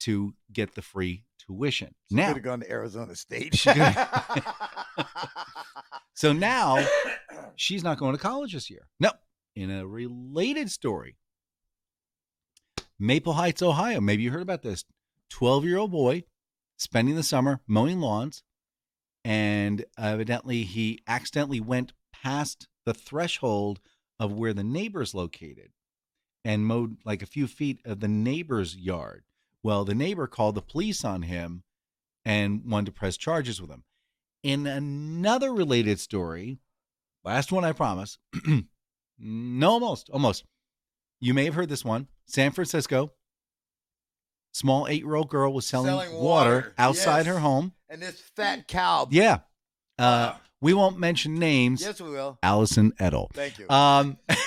to 0.00 0.34
get 0.52 0.74
the 0.74 0.82
free 0.82 1.24
tuition. 1.38 1.94
Now 2.10 2.16
she 2.16 2.16
now, 2.16 2.26
could 2.28 2.36
have 2.36 2.44
gone 2.44 2.60
to 2.60 2.70
Arizona 2.70 3.14
State. 3.16 3.64
So 6.18 6.32
now 6.32 6.84
she's 7.54 7.84
not 7.84 7.96
going 7.96 8.16
to 8.16 8.20
college 8.20 8.52
this 8.52 8.68
year. 8.68 8.88
No. 8.98 9.12
In 9.54 9.70
a 9.70 9.86
related 9.86 10.68
story, 10.68 11.14
Maple 12.98 13.34
Heights, 13.34 13.62
Ohio. 13.62 14.00
Maybe 14.00 14.24
you 14.24 14.32
heard 14.32 14.42
about 14.42 14.62
this. 14.62 14.84
12 15.30 15.64
year 15.64 15.78
old 15.78 15.92
boy 15.92 16.24
spending 16.76 17.14
the 17.14 17.22
summer 17.22 17.60
mowing 17.68 18.00
lawns, 18.00 18.42
and 19.24 19.84
evidently 19.98 20.62
he 20.62 21.00
accidentally 21.06 21.60
went 21.60 21.92
past 22.12 22.68
the 22.84 22.94
threshold 22.94 23.80
of 24.18 24.32
where 24.32 24.54
the 24.54 24.64
neighbor's 24.64 25.14
located 25.14 25.70
and 26.44 26.66
mowed 26.66 26.96
like 27.04 27.22
a 27.22 27.26
few 27.26 27.46
feet 27.46 27.80
of 27.84 28.00
the 28.00 28.08
neighbor's 28.08 28.76
yard. 28.76 29.24
Well, 29.62 29.84
the 29.84 29.94
neighbor 29.94 30.26
called 30.26 30.54
the 30.54 30.62
police 30.62 31.04
on 31.04 31.22
him 31.22 31.62
and 32.24 32.62
wanted 32.64 32.86
to 32.86 32.92
press 32.92 33.16
charges 33.16 33.60
with 33.60 33.70
him. 33.70 33.84
In 34.42 34.66
another 34.66 35.52
related 35.52 35.98
story, 36.00 36.58
last 37.24 37.52
one 37.52 37.64
I 37.64 37.72
promise. 37.72 38.18
no, 39.18 39.70
almost, 39.70 40.10
almost. 40.10 40.44
You 41.20 41.34
may 41.34 41.44
have 41.44 41.54
heard 41.54 41.68
this 41.68 41.84
one. 41.84 42.06
San 42.26 42.52
Francisco, 42.52 43.12
small 44.52 44.86
eight-year-old 44.86 45.28
girl 45.28 45.52
was 45.52 45.66
selling, 45.66 45.88
Selling 45.88 46.12
water, 46.14 46.54
water, 46.54 46.74
outside 46.78 47.26
yes. 47.26 47.26
her 47.26 47.38
home. 47.40 47.72
And 47.88 48.02
this 48.02 48.20
fat 48.36 48.68
cow. 48.68 49.08
Yeah. 49.10 49.38
Uh, 49.98 50.34
we 50.60 50.74
won't 50.74 50.98
mention 50.98 51.36
names. 51.36 51.80
Yes, 51.80 52.00
we 52.00 52.10
will. 52.10 52.38
Alison 52.42 52.92
Ettel. 53.00 53.32
Thank 53.32 53.58
you. 53.58 53.68
Um, 53.70 54.18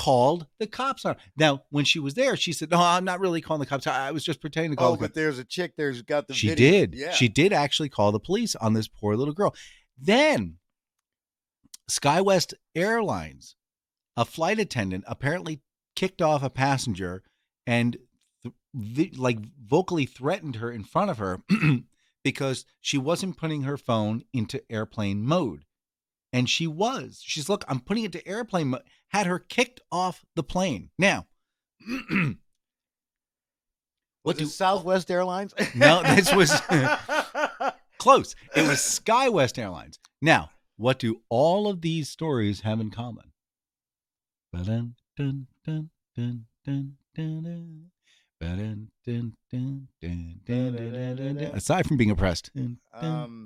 called 0.00 0.46
the 0.58 0.66
cops 0.66 1.04
on 1.04 1.14
her. 1.14 1.20
Now, 1.36 1.64
when 1.70 1.84
she 1.84 1.98
was 1.98 2.14
there, 2.14 2.34
she 2.36 2.52
said, 2.52 2.70
"No, 2.70 2.80
I'm 2.80 3.04
not 3.04 3.20
really 3.20 3.40
calling 3.40 3.60
the 3.60 3.66
cops. 3.66 3.86
I 3.86 4.10
was 4.10 4.24
just 4.24 4.40
pretending 4.40 4.72
to 4.72 4.76
call 4.76 4.92
oh, 4.92 4.92
the 4.92 4.98
cops." 4.98 5.08
but 5.08 5.14
there's 5.14 5.38
a 5.38 5.44
chick 5.44 5.74
there's 5.76 6.02
got 6.02 6.26
the 6.26 6.34
she 6.34 6.48
video. 6.48 6.70
did. 6.70 6.94
Yeah. 6.94 7.10
She 7.12 7.28
did 7.28 7.52
actually 7.52 7.90
call 7.90 8.10
the 8.10 8.18
police 8.18 8.56
on 8.56 8.72
this 8.72 8.88
poor 8.88 9.14
little 9.14 9.34
girl. 9.34 9.54
Then, 9.98 10.56
SkyWest 11.90 12.54
Airlines, 12.74 13.56
a 14.16 14.24
flight 14.24 14.58
attendant 14.58 15.04
apparently 15.06 15.60
kicked 15.94 16.22
off 16.22 16.42
a 16.42 16.50
passenger 16.50 17.22
and 17.66 17.98
th- 18.42 19.16
like 19.18 19.38
vocally 19.62 20.06
threatened 20.06 20.56
her 20.56 20.70
in 20.70 20.84
front 20.84 21.10
of 21.10 21.18
her 21.18 21.42
because 22.24 22.64
she 22.80 22.98
wasn't 22.98 23.36
putting 23.36 23.62
her 23.62 23.76
phone 23.76 24.24
into 24.32 24.62
airplane 24.70 25.22
mode. 25.22 25.64
And 26.32 26.48
she 26.48 26.66
was. 26.66 27.20
She's 27.24 27.48
look, 27.48 27.64
I'm 27.68 27.80
putting 27.80 28.04
it 28.04 28.12
to 28.12 28.26
airplane 28.26 28.68
mode. 28.68 28.82
Had 29.08 29.26
her 29.26 29.38
kicked 29.40 29.80
off 29.90 30.24
the 30.36 30.44
plane. 30.44 30.90
Now, 30.98 31.26
what 34.22 34.36
do 34.36 34.46
Southwest 34.46 35.10
Airlines? 35.10 35.54
No, 35.74 36.02
this 36.02 36.32
was- 36.34 36.60
Close. 37.98 38.34
It 38.56 38.62
was 38.62 38.78
SkyWest 38.78 39.58
Airlines. 39.58 39.98
Now, 40.22 40.50
what 40.76 40.98
do 40.98 41.20
all 41.28 41.68
of 41.68 41.82
these 41.82 42.08
stories 42.08 42.60
have 42.62 42.80
in 42.80 42.90
common? 42.90 43.32
Dun, 44.54 44.94
dun, 45.16 45.46
dun, 46.64 47.86
Aside 51.54 51.86
from 51.86 51.96
being 51.98 52.10
oppressed, 52.10 52.50
um, 52.94 53.44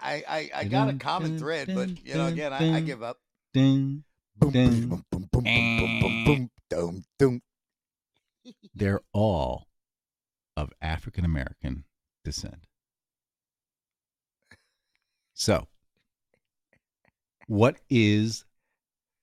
I, 0.00 0.50
I, 0.54 0.64
got 0.64 0.88
a 0.88 0.94
common 0.94 1.38
thread, 1.38 1.68
but 1.74 1.88
you 2.04 2.14
know, 2.14 2.26
again, 2.26 2.52
I, 2.52 2.76
I 2.76 2.80
give 2.80 3.02
up. 3.02 3.18
They're 8.74 9.00
all 9.12 9.66
of 10.56 10.70
African 10.80 11.24
American 11.24 11.84
descent. 12.24 12.66
So, 15.34 15.66
what 17.46 17.76
is 17.90 18.44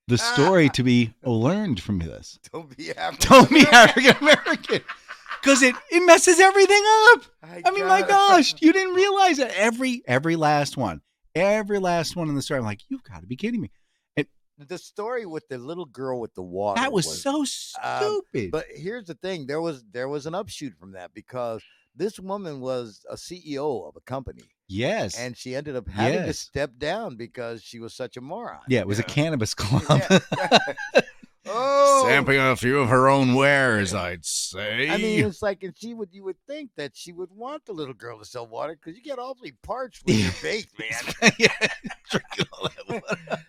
the 0.08 0.16
ah. 0.16 0.34
story 0.34 0.70
to 0.70 0.84
be 0.84 1.14
learned 1.24 1.82
from 1.82 2.00
this? 2.00 2.40
Don't 2.52 2.76
be 2.76 2.92
African. 2.92 3.30
Don't 3.30 3.50
be 3.50 3.66
African 3.72 4.16
American. 4.18 4.82
Because 5.42 5.62
it, 5.62 5.76
it 5.92 6.00
messes 6.06 6.40
everything 6.40 6.82
up. 7.12 7.24
I 7.44 7.72
mean, 7.72 7.86
my 7.86 8.02
gosh, 8.02 8.56
you 8.62 8.72
didn't 8.72 8.96
realize 8.96 9.38
that 9.38 9.52
every 9.56 10.02
every 10.08 10.38
last 10.38 10.78
one, 10.78 11.02
every 11.36 11.80
last 11.80 12.16
one 12.16 12.30
in 12.30 12.36
the 12.36 12.42
story. 12.42 12.60
I'm 12.60 12.66
like, 12.66 12.82
you've 12.88 13.04
got 13.04 13.22
to 13.22 13.28
be 13.28 13.36
kidding 13.36 13.62
me. 13.62 13.70
the 14.58 14.78
story 14.78 15.26
with 15.26 15.46
the 15.50 15.58
little 15.58 15.86
girl 15.86 16.22
with 16.22 16.34
the 16.34 16.42
water. 16.42 16.80
That 16.80 16.94
was 16.94 17.22
so 17.22 17.40
um, 17.40 17.46
stupid. 17.46 18.52
But 18.52 18.68
here's 18.74 19.06
the 19.06 19.16
thing: 19.16 19.46
there 19.46 19.60
was 19.60 19.84
there 19.92 20.08
was 20.08 20.26
an 20.26 20.34
upshoot 20.34 20.76
from 20.80 20.94
that 20.94 21.14
because 21.14 21.62
this 21.96 22.20
woman 22.20 22.60
was 22.62 23.06
a 23.10 23.16
CEO 23.16 23.88
of 23.88 23.96
a 23.96 24.02
company, 24.02 24.44
yes, 24.68 25.18
and 25.18 25.36
she 25.38 25.56
ended 25.56 25.76
up 25.76 25.88
having 25.88 26.26
to 26.26 26.34
step 26.34 26.72
down 26.78 27.16
because 27.16 27.62
she 27.64 27.80
was 27.80 27.94
such 27.94 28.18
a 28.18 28.22
moron. 28.22 28.60
yeah, 28.68 28.80
it 28.80 28.88
was 28.88 29.00
a 29.00 29.04
cannabis 29.04 29.54
club. 29.56 29.84
Yeah. 30.10 30.60
oh, 31.46 32.04
Sampling 32.08 32.40
a 32.40 32.56
few 32.56 32.80
of 32.80 32.90
her 32.90 33.08
own 33.10 33.36
wares, 33.36 33.94
I'd 33.94 34.26
say. 34.26 34.90
I 34.90 34.98
mean, 34.98 35.26
it's 35.26 35.42
like, 35.42 35.64
and 35.64 35.74
she 35.78 35.94
would, 35.94 36.10
you 36.14 36.24
would 36.24 36.38
think 36.48 36.72
that 36.78 36.96
she 36.96 37.12
would 37.12 37.30
want 37.32 37.66
the 37.66 37.74
little 37.74 37.94
girl 37.94 38.18
to 38.20 38.26
sell 38.26 38.48
water 38.48 38.76
because 38.82 38.98
you 38.98 39.04
get 39.04 39.20
awfully 39.20 39.54
parched 39.64 40.06
when 40.06 40.18
you're 40.20 40.32
baked, 40.42 40.78
man. 40.80 41.32
yeah, 41.38 41.48
drinking 42.10 42.46
all 42.54 42.70
that 42.70 42.90
water. 42.90 43.44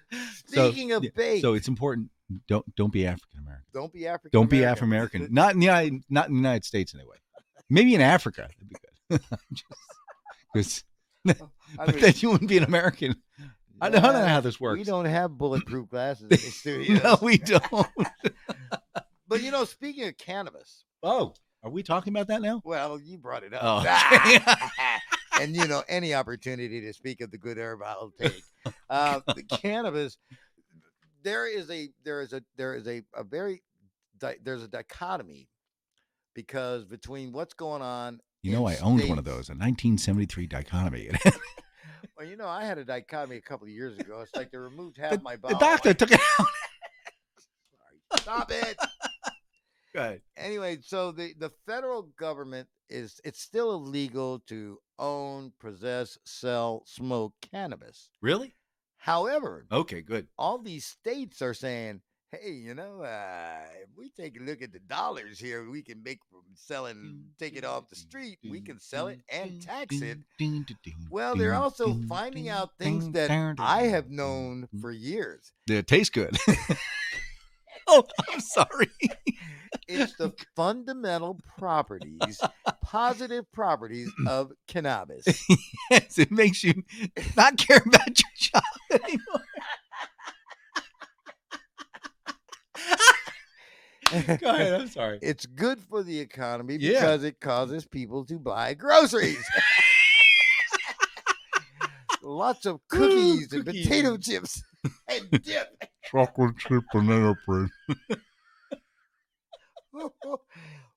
So, 0.47 0.71
Speaking 0.71 0.93
of 0.93 1.05
yeah, 1.05 1.11
baked, 1.17 1.43
So 1.43 1.55
it's 1.55 1.69
important. 1.69 2.11
Don't 2.49 2.65
don't 2.75 2.93
be 2.93 3.07
African 3.07 3.41
American. 3.41 3.67
don't 3.73 3.93
be 3.93 4.07
African. 4.07 4.31
Don't 4.33 4.49
be 4.51 4.65
African 4.65 4.89
American. 4.89 5.29
Not 5.31 5.53
in 5.55 5.61
the 5.61 6.01
not 6.09 6.29
in 6.29 6.35
the 6.35 6.39
United 6.39 6.65
States 6.65 6.95
anyway. 6.95 7.17
Maybe 7.71 7.95
in 7.95 8.01
Africa, 8.01 8.49
that'd 8.49 8.69
be 8.69 8.77
good. 9.11 9.21
Because 10.53 10.85
I 11.29 11.35
but 11.77 11.89
mean, 11.95 12.01
then 12.01 12.15
you 12.19 12.31
wouldn't 12.31 12.49
be 12.49 12.59
an 12.59 12.63
American. 12.65 13.17
I 13.81 13.91
don't 13.91 14.03
know 14.03 14.25
how 14.25 14.41
this 14.41 14.61
works. 14.61 14.79
We 14.79 14.85
don't 14.85 15.05
have 15.07 15.33
bulletproof 15.37 15.89
glasses 15.89 16.23
in 16.25 16.29
the 16.29 16.37
studio. 16.37 17.01
no, 17.05 17.19
we 17.21 17.39
don't. 17.39 17.67
But 19.27 19.43
you 19.43 19.51
know, 19.51 19.65
speaking 19.65 20.07
of 20.07 20.17
cannabis, 20.17 20.85
Oh, 21.03 21.35
are 21.65 21.71
we 21.71 21.83
talking 21.83 22.13
about 22.13 22.29
that 22.29 22.41
now? 22.41 22.63
well, 22.65 23.01
you 23.01 23.19
brought 23.19 23.43
it 23.43 23.53
up. 23.53 23.61
Oh, 23.65 24.99
and 25.41 25.57
you 25.57 25.67
know, 25.67 25.83
any 25.89 26.15
opportunity 26.15 26.81
to 26.83 26.93
speak 26.93 27.21
of 27.21 27.33
the 27.33 27.39
good 27.39 27.59
herb, 27.59 27.81
I'll 27.83 28.13
take. 28.19 28.43
Uh, 28.89 29.21
the 29.27 29.43
cannabis. 29.43 30.19
There 31.25 31.47
is 31.47 31.69
a 31.71 31.89
there 32.05 32.21
is 32.21 32.33
a 32.33 32.43
there 32.57 32.75
is 32.77 32.87
a 32.87 33.03
a 33.15 33.25
very 33.25 33.63
di- 34.19 34.37
there's 34.45 34.63
a 34.63 34.69
dichotomy 34.69 35.49
because 36.35 36.85
between 36.85 37.33
what's 37.33 37.55
going 37.55 37.83
on. 37.83 38.21
You 38.43 38.53
know, 38.53 38.67
I 38.67 38.77
owned 38.77 39.09
one 39.09 39.19
of 39.19 39.25
those, 39.25 39.49
a 39.49 39.53
1973 39.57 40.47
dichotomy. 40.47 41.11
Well, 42.17 42.29
you 42.29 42.37
know, 42.37 42.47
I 42.47 42.65
had 42.65 42.79
a 42.79 42.85
dichotomy 42.85 43.37
a 43.37 43.41
couple 43.41 43.67
of 43.67 43.73
years 43.73 43.99
ago. 43.99 44.21
It's 44.21 44.35
like 44.37 44.53
they 44.53 44.59
removed 44.59 44.99
half 44.99 45.13
the, 45.17 45.21
my 45.23 45.35
body. 45.35 45.55
the 45.55 45.59
doctor 45.59 45.89
like- 45.89 45.99
took 45.99 46.13
it 46.13 46.21
out. 46.39 46.47
Sorry, 47.39 48.21
Stop 48.21 48.53
it. 48.53 48.77
Good. 49.95 50.23
anyway, 50.37 50.79
so 50.83 51.11
the 51.11 51.35
the 51.39 51.51
federal 51.67 52.03
government 52.19 52.69
is 52.89 53.21
it's 53.25 53.41
still 53.41 53.73
illegal 53.75 54.41
to 54.47 54.79
own, 54.99 55.53
possess, 55.61 56.17
sell, 56.25 56.83
smoke 56.87 57.33
cannabis. 57.53 58.11
Really? 58.21 58.55
However, 58.99 59.67
Okay, 59.73 60.01
good. 60.01 60.29
all 60.39 60.59
these 60.59 60.85
states 60.87 61.43
are 61.43 61.55
saying, 61.55 62.01
"Hey, 62.43 62.53
you 62.53 62.75
know, 62.75 63.03
uh, 63.03 63.61
if 63.83 63.89
we 63.97 64.11
take 64.11 64.39
a 64.39 64.43
look 64.43 64.63
at 64.63 64.73
the 64.73 64.79
dollars 64.81 65.39
here, 65.39 65.69
we 65.69 65.83
can 65.83 66.03
make 66.03 66.21
from 66.31 66.43
selling, 66.55 67.25
take 67.39 67.57
it 67.57 67.65
off 67.65 67.89
the 67.89 67.97
street, 67.97 68.39
we 68.49 68.61
can 68.61 68.79
sell 68.81 69.09
it 69.09 69.21
and 69.29 69.61
tax 69.63 70.01
it." 70.01 70.19
Well, 71.11 71.37
they're 71.37 71.55
also 71.55 71.95
finding 72.09 72.49
out 72.49 72.71
things 72.79 73.09
that 73.11 73.31
I 73.59 73.85
have 73.85 74.11
known 74.11 74.69
for 74.81 74.91
years. 74.91 75.53
It 75.69 75.87
tastes 75.87 76.11
good. 76.11 76.37
oh, 77.87 78.05
I'm 78.31 78.41
sorry. 78.41 78.91
It's 79.89 80.15
the 80.17 80.33
fundamental 80.57 81.41
properties, 81.59 82.41
positive 82.81 83.51
properties 83.53 84.11
of 84.27 84.53
cannabis. 84.67 85.27
yes, 85.91 86.19
it 86.19 86.31
makes 86.31 86.65
you 86.65 86.85
not 87.37 87.57
care 87.59 87.83
about 87.85 88.07
your 88.07 88.31
job 88.37 88.63
anymore. 88.93 89.45
Go 94.41 94.51
ahead. 94.51 94.75
I'm 94.81 94.89
sorry. 94.89 95.19
It's 95.23 95.47
good 95.47 95.81
for 95.81 96.03
the 96.03 96.19
economy 96.21 96.77
Yeah. 96.81 96.93
because 97.01 97.25
it 97.25 97.41
causes 97.41 97.87
people 97.87 98.25
to 98.27 98.39
buy 98.39 98.75
groceries. 98.75 99.45
Lots 102.23 102.65
of 102.67 102.81
cookies 102.89 103.53
and 103.53 103.67
potato 103.67 104.17
chips 104.17 104.63
and 105.09 105.31
dip. 105.43 105.85
Chocolate 106.11 106.57
chip 106.59 106.83
banana 106.93 107.35
bread. 107.47 107.69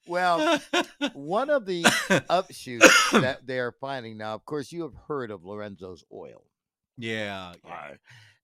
well, 0.07 0.59
one 1.13 1.49
of 1.49 1.65
the 1.65 1.83
upshoots 2.29 3.11
that 3.21 3.45
they 3.45 3.59
are 3.59 3.73
finding 3.79 4.17
now, 4.17 4.33
of 4.35 4.45
course, 4.45 4.71
you 4.71 4.83
have 4.83 4.93
heard 5.07 5.31
of 5.31 5.43
Lorenzo's 5.43 6.03
oil. 6.13 6.43
yeah. 6.97 7.53
Right. 7.63 7.97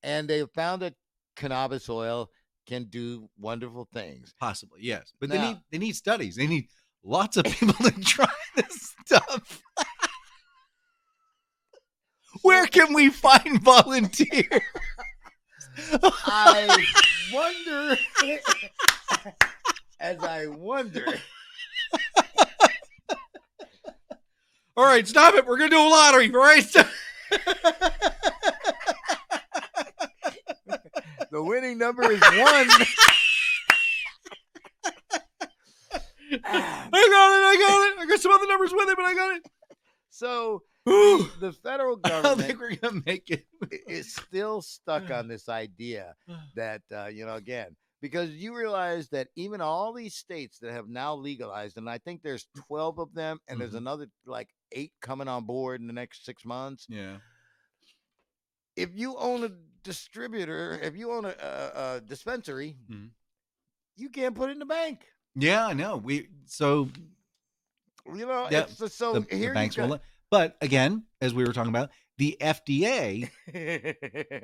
And 0.04 0.28
they 0.28 0.46
found 0.54 0.82
that 0.82 0.96
cannabis 1.38 1.88
oil 1.90 2.30
can 2.66 2.86
do 2.86 3.30
wonderful 3.40 3.88
things. 3.94 4.34
Possibly, 4.40 4.80
yes. 4.82 5.14
But 5.20 5.30
they 5.30 5.40
need 5.40 5.58
they 5.72 5.78
need 5.78 5.96
studies. 5.96 6.36
They 6.36 6.48
need 6.48 6.68
lots 7.04 7.38
of 7.38 7.46
people 7.46 7.74
to 7.90 7.92
try 8.06 8.28
this 8.56 8.94
stuff. 9.06 9.62
Where 12.42 12.66
can 12.66 12.94
we 12.94 13.10
find 13.10 13.62
volunteers? 13.62 14.48
I 16.02 16.86
wonder, 17.32 17.98
as 20.00 20.18
I 20.20 20.48
wonder, 20.48 21.20
All 24.76 24.86
right, 24.86 25.08
stop 25.08 25.36
it. 25.36 25.46
We're 25.46 25.58
gonna 25.58 25.70
do 25.70 25.80
a 25.80 25.88
lottery. 25.88 26.34
All 26.34 26.40
right. 26.42 26.64
Stop. 26.64 26.88
The 31.34 31.44
winning 31.44 31.78
number 31.78 32.10
is 32.12 32.22
one. 32.22 32.70
I 36.32 36.40
got 36.42 36.50
it. 36.50 36.92
I 36.92 37.58
got 37.60 37.92
it. 37.92 38.00
I 38.00 38.06
got 38.08 38.20
some 38.20 38.32
other 38.32 38.48
numbers 38.48 38.72
with 38.74 38.90
it, 38.90 38.96
but 38.96 39.06
I 39.06 39.14
got 39.14 39.36
it. 39.38 39.46
So 40.10 40.64
Ooh, 40.90 41.28
the 41.40 41.52
federal 41.52 41.96
government. 41.96 42.42
I 42.42 42.48
think 42.48 42.60
we're 42.60 42.76
gonna 42.76 43.02
make 43.06 43.30
it. 43.30 43.46
i- 43.90 44.02
still 44.02 44.62
stuck 44.62 45.10
on 45.12 45.28
this 45.28 45.50
idea 45.50 46.14
that 46.56 46.82
uh, 46.96 47.08
you 47.08 47.26
know 47.26 47.36
again 47.36 47.76
because 48.02 48.30
you 48.32 48.56
realize 48.56 49.08
that 49.10 49.28
even 49.36 49.62
all 49.62 49.94
these 49.94 50.16
states 50.16 50.60
that 50.60 50.74
have 50.74 50.90
now 50.90 51.16
legalized, 51.16 51.78
and 51.78 51.90
I 51.90 52.00
think 52.00 52.22
there's 52.22 52.48
12 52.68 53.00
of 53.00 53.14
them, 53.14 53.40
and 53.48 53.60
there's 53.62 53.74
Mhm. 53.74 53.78
another 53.78 54.08
like 54.26 54.50
eight 54.74 54.92
coming 55.02 55.28
on 55.30 55.46
board 55.46 55.80
in 55.82 55.88
the 55.88 55.94
next 55.94 56.26
six 56.26 56.44
months. 56.46 56.86
Yeah. 56.90 57.18
If 58.76 58.90
you 58.94 59.16
own 59.18 59.44
a 59.46 59.52
distributor, 59.84 60.80
if 60.82 60.96
you 60.96 61.12
own 61.12 61.26
a, 61.26 61.30
a, 61.40 61.96
a 61.98 62.02
dispensary, 62.02 62.78
Mhm. 62.90 63.10
you 63.96 64.10
can't 64.10 64.36
put 64.36 64.50
it 64.50 64.54
in 64.54 64.60
the 64.60 64.66
bank. 64.66 65.06
Yeah, 65.36 65.66
I 65.68 65.74
know. 65.74 65.98
We 65.98 66.30
so 66.46 66.90
You 68.14 68.26
know, 68.26 68.48
Yeah, 68.52 68.62
it's 68.62 68.78
just 68.78 68.98
so 68.98 69.14
the, 69.14 69.20
the 69.22 69.36
here 69.36 69.50
you 69.50 69.54
banks 69.54 69.78
will. 69.78 69.84
got- 69.86 69.92
let- 69.92 70.02
But 70.30 70.58
again, 70.62 71.06
as 71.22 71.34
we 71.34 71.44
were 71.46 71.54
talking 71.54 71.70
about, 71.70 71.90
the 72.18 72.38
FDA 72.42 73.30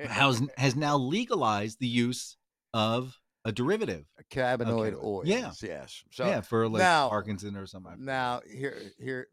has 0.08 0.42
has 0.58 0.76
now 0.76 0.98
legalized 0.98 1.80
the 1.80 1.88
use 1.88 2.38
of 2.74 3.20
a 3.46 3.52
derivative. 3.52 4.06
A 4.20 4.24
cannabinoid 4.24 4.94
Okay, 4.94 4.96
oils. 5.04 5.28
yeah. 5.28 5.52
yes. 5.62 6.04
So 6.12 6.26
yeah, 6.26 6.42
for 6.42 6.68
like 6.68 6.80
now- 6.82 7.10
Parkinson 7.10 7.56
or 7.56 7.66
something. 7.66 7.96
Now 8.00 8.42
here 8.50 8.78
here. 9.00 9.28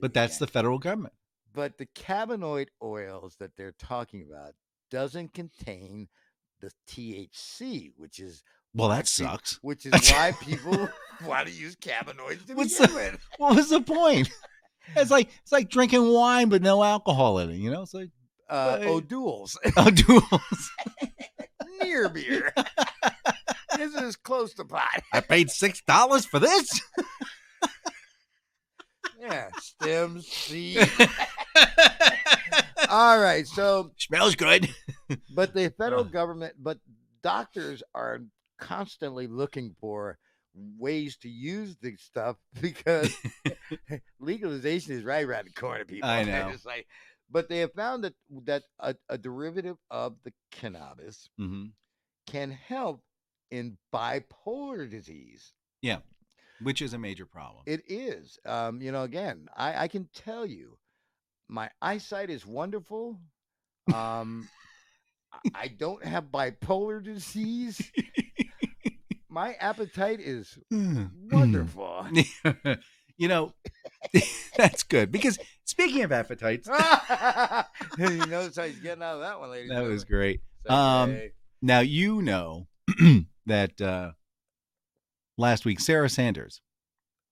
but 0.00 0.12
that's 0.14 0.38
the 0.38 0.46
federal 0.46 0.78
government. 0.78 1.14
but 1.52 1.78
the 1.78 1.86
cannabinoid 1.86 2.68
oils 2.82 3.36
that 3.38 3.56
they're 3.56 3.72
talking 3.78 4.22
about 4.28 4.54
doesn't 4.90 5.34
contain 5.34 6.08
the 6.60 6.70
THC, 6.88 7.92
which 7.96 8.18
is 8.18 8.42
Well, 8.74 8.88
that 8.88 9.00
peop- 9.04 9.06
sucks. 9.06 9.58
Which 9.62 9.86
is 9.86 9.92
why 10.12 10.32
people 10.40 10.88
want 11.26 11.48
to 11.48 11.52
use 11.52 11.76
cannabinoids 11.76 12.46
to 12.46 12.54
What's 12.54 12.78
begin 12.78 12.94
with. 12.94 13.20
What 13.38 13.56
was 13.56 13.70
the 13.70 13.80
point? 13.80 14.30
It's 14.94 15.10
like 15.10 15.30
it's 15.42 15.52
like 15.52 15.68
drinking 15.68 16.08
wine 16.12 16.48
but 16.48 16.62
no 16.62 16.82
alcohol 16.84 17.38
in 17.40 17.50
it. 17.50 17.56
You 17.56 17.70
know, 17.70 17.82
it's 17.82 17.94
like 17.94 18.10
Uh, 18.48 18.76
Right. 18.80 18.88
O'Doul's 18.88 19.58
oh, 19.76 19.90
duels. 19.90 20.70
near 21.82 22.08
beer. 22.08 22.52
this 23.76 23.94
is 23.96 24.14
close 24.16 24.54
to 24.54 24.64
pot. 24.64 25.02
I 25.12 25.20
paid 25.20 25.50
six 25.50 25.82
dollars 25.82 26.24
for 26.24 26.38
this. 26.38 26.80
Yeah, 29.18 29.48
stems, 29.60 30.26
seeds. 30.28 30.88
All 32.88 33.18
right, 33.18 33.46
so 33.46 33.90
Smells 33.96 34.34
good. 34.34 34.68
but 35.34 35.54
the 35.54 35.72
federal 35.78 36.04
government, 36.04 36.54
but 36.58 36.78
doctors 37.22 37.82
are 37.94 38.20
constantly 38.58 39.26
looking 39.26 39.74
for 39.80 40.18
ways 40.78 41.16
to 41.18 41.28
use 41.28 41.76
this 41.80 42.00
stuff 42.00 42.36
because 42.60 43.14
legalization 44.20 44.92
is 44.92 45.04
right 45.04 45.24
around 45.24 45.46
the 45.46 45.52
corner. 45.52 45.84
People, 45.84 46.08
I 46.08 46.24
know. 46.24 46.52
like, 46.64 46.86
but 47.30 47.48
they 47.48 47.58
have 47.60 47.72
found 47.72 48.04
that 48.04 48.14
that 48.44 48.62
a, 48.78 48.94
a 49.08 49.18
derivative 49.18 49.76
of 49.90 50.16
the 50.24 50.32
cannabis 50.50 51.28
hmm 51.38 51.66
can 52.26 52.50
help 52.50 53.02
in 53.52 53.76
bipolar 53.94 54.90
disease. 54.90 55.52
Yeah, 55.80 55.98
which 56.60 56.82
is 56.82 56.92
a 56.92 56.98
major 56.98 57.26
problem. 57.26 57.62
It 57.66 57.82
is. 57.88 58.38
Um, 58.44 58.80
you 58.80 58.92
know, 58.92 59.02
again, 59.02 59.48
I, 59.56 59.84
I 59.84 59.88
can 59.88 60.08
tell 60.14 60.46
you, 60.46 60.78
my 61.48 61.70
eyesight 61.80 62.30
is 62.30 62.46
wonderful. 62.46 63.18
Um, 63.92 64.48
I- 65.54 65.68
don't 65.68 66.04
have 66.04 66.24
bipolar 66.24 67.02
disease. 67.02 67.80
My 69.28 69.52
appetite 69.54 70.20
is 70.20 70.58
wonderful. 70.70 72.06
you 73.18 73.28
know, 73.28 73.52
that's 74.56 74.82
good 74.82 75.12
because 75.12 75.38
speaking 75.64 76.02
of 76.02 76.12
appetites, 76.12 76.66
you 77.98 78.16
notice 78.26 78.56
how 78.56 78.62
he's 78.64 78.78
getting 78.80 79.02
out 79.02 79.16
of 79.16 79.20
that 79.20 79.38
one, 79.38 79.50
ladies. 79.50 79.70
that 79.70 79.82
was 79.82 80.04
great. 80.04 80.40
Um, 80.68 81.10
Segue. 81.10 81.30
Now 81.62 81.80
you 81.80 82.22
know 82.22 82.66
that 83.46 83.80
uh, 83.80 84.12
last 85.36 85.64
week 85.64 85.80
Sarah 85.80 86.08
Sanders. 86.08 86.60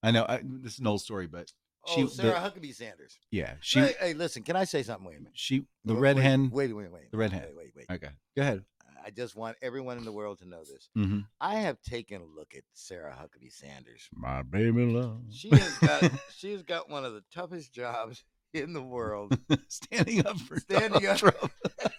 I 0.02 0.10
know 0.10 0.26
I, 0.28 0.40
this 0.44 0.74
is 0.74 0.80
an 0.80 0.86
old 0.86 1.00
story, 1.00 1.26
but 1.26 1.50
she- 1.86 2.02
oh, 2.04 2.06
Sarah 2.06 2.40
the- 2.52 2.60
Huckabee 2.60 2.74
Sanders. 2.74 3.18
yeah, 3.30 3.54
she 3.60 3.80
hey, 3.80 3.94
hey, 4.00 4.14
listen, 4.14 4.42
can 4.42 4.56
I 4.56 4.64
say 4.64 4.82
something? 4.82 5.06
Wait 5.06 5.16
a 5.16 5.20
minute. 5.20 5.32
she 5.34 5.66
the 5.84 5.94
Wait- 5.94 6.00
red 6.00 6.16
wait, 6.16 6.22
hen. 6.22 6.50
Wait, 6.52 6.72
wait, 6.72 6.90
wait. 6.92 7.10
the 7.10 7.16
red 7.18 7.32
hen. 7.32 7.42
Wait, 7.56 7.56
wait, 7.76 7.86
wait. 7.88 7.96
Okay, 7.96 8.12
go 8.36 8.42
ahead. 8.42 8.64
I 9.06 9.10
just 9.10 9.36
want 9.36 9.58
everyone 9.60 9.98
in 9.98 10.06
the 10.06 10.12
world 10.12 10.38
to 10.38 10.48
know 10.48 10.60
this. 10.64 10.88
hmm 10.94 11.20
I 11.38 11.56
have 11.56 11.78
taken 11.82 12.22
a 12.22 12.24
look 12.24 12.54
at 12.56 12.62
Sarah 12.72 13.12
Huckabee 13.14 13.52
Sanders. 13.52 14.08
My 14.14 14.40
baby 14.42 14.86
love. 14.86 15.20
She 15.30 15.50
has 15.50 15.78
got 15.78 16.10
she 16.34 16.52
has 16.52 16.62
got 16.62 16.88
one 16.88 17.04
of 17.04 17.12
the 17.12 17.22
toughest 17.30 17.74
jobs 17.74 18.24
in 18.54 18.72
the 18.72 18.80
world. 18.80 19.36
Standing 19.68 20.24
up 20.26 20.38
for 20.38 20.58
Standing 20.58 21.02
Donald 21.02 21.04
up. 21.04 21.18
Trump. 21.18 21.52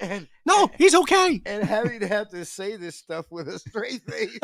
And 0.00 0.26
No, 0.44 0.68
he's 0.78 0.96
okay. 0.96 1.40
and 1.46 1.62
having 1.62 2.00
to 2.00 2.08
have 2.08 2.28
to 2.30 2.44
say 2.44 2.74
this 2.76 2.96
stuff 2.96 3.26
with 3.30 3.46
a 3.46 3.58
straight 3.60 4.02
face. 4.02 4.36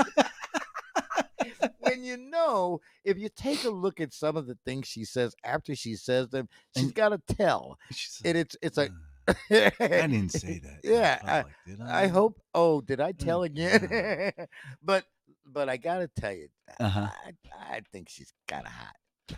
When 1.99 2.05
you 2.07 2.17
know, 2.17 2.81
if 3.05 3.19
you 3.19 3.29
take 3.29 3.65
a 3.65 3.71
look 3.71 4.01
at 4.01 4.13
some 4.13 4.37
of 4.37 4.47
the 4.47 4.57
things 4.65 4.87
she 4.87 5.05
says 5.05 5.35
after 5.45 5.75
she 5.75 5.95
says 5.97 6.29
them, 6.29 6.49
she's 6.77 6.93
got 6.93 7.11
to 7.11 7.35
tell. 7.35 7.79
And 8.25 8.37
it's 8.39 8.57
it's 8.63 8.77
like 8.77 8.91
"Uh, 9.27 9.35
I 9.51 9.71
didn't 10.07 10.31
say 10.33 10.61
that. 10.61 10.81
Yeah, 10.85 11.19
I- 11.25 11.45
I, 11.83 12.05
I 12.05 12.07
hope. 12.07 12.41
Oh, 12.55 12.81
did 12.81 13.01
I 13.01 13.13
tell 13.13 13.41
Oh, 13.41 13.43
again? 13.45 14.33
but 14.83 15.05
but 15.47 15.69
I 15.69 15.77
gotta 15.77 16.09
tell 16.09 16.33
you, 16.33 16.49
Uh-huh. 16.81 17.09
I, 17.27 17.77
I 17.77 17.81
think 17.93 18.09
she's 18.09 18.33
kind 18.47 18.67
of 18.67 18.73
hot. 18.73 18.95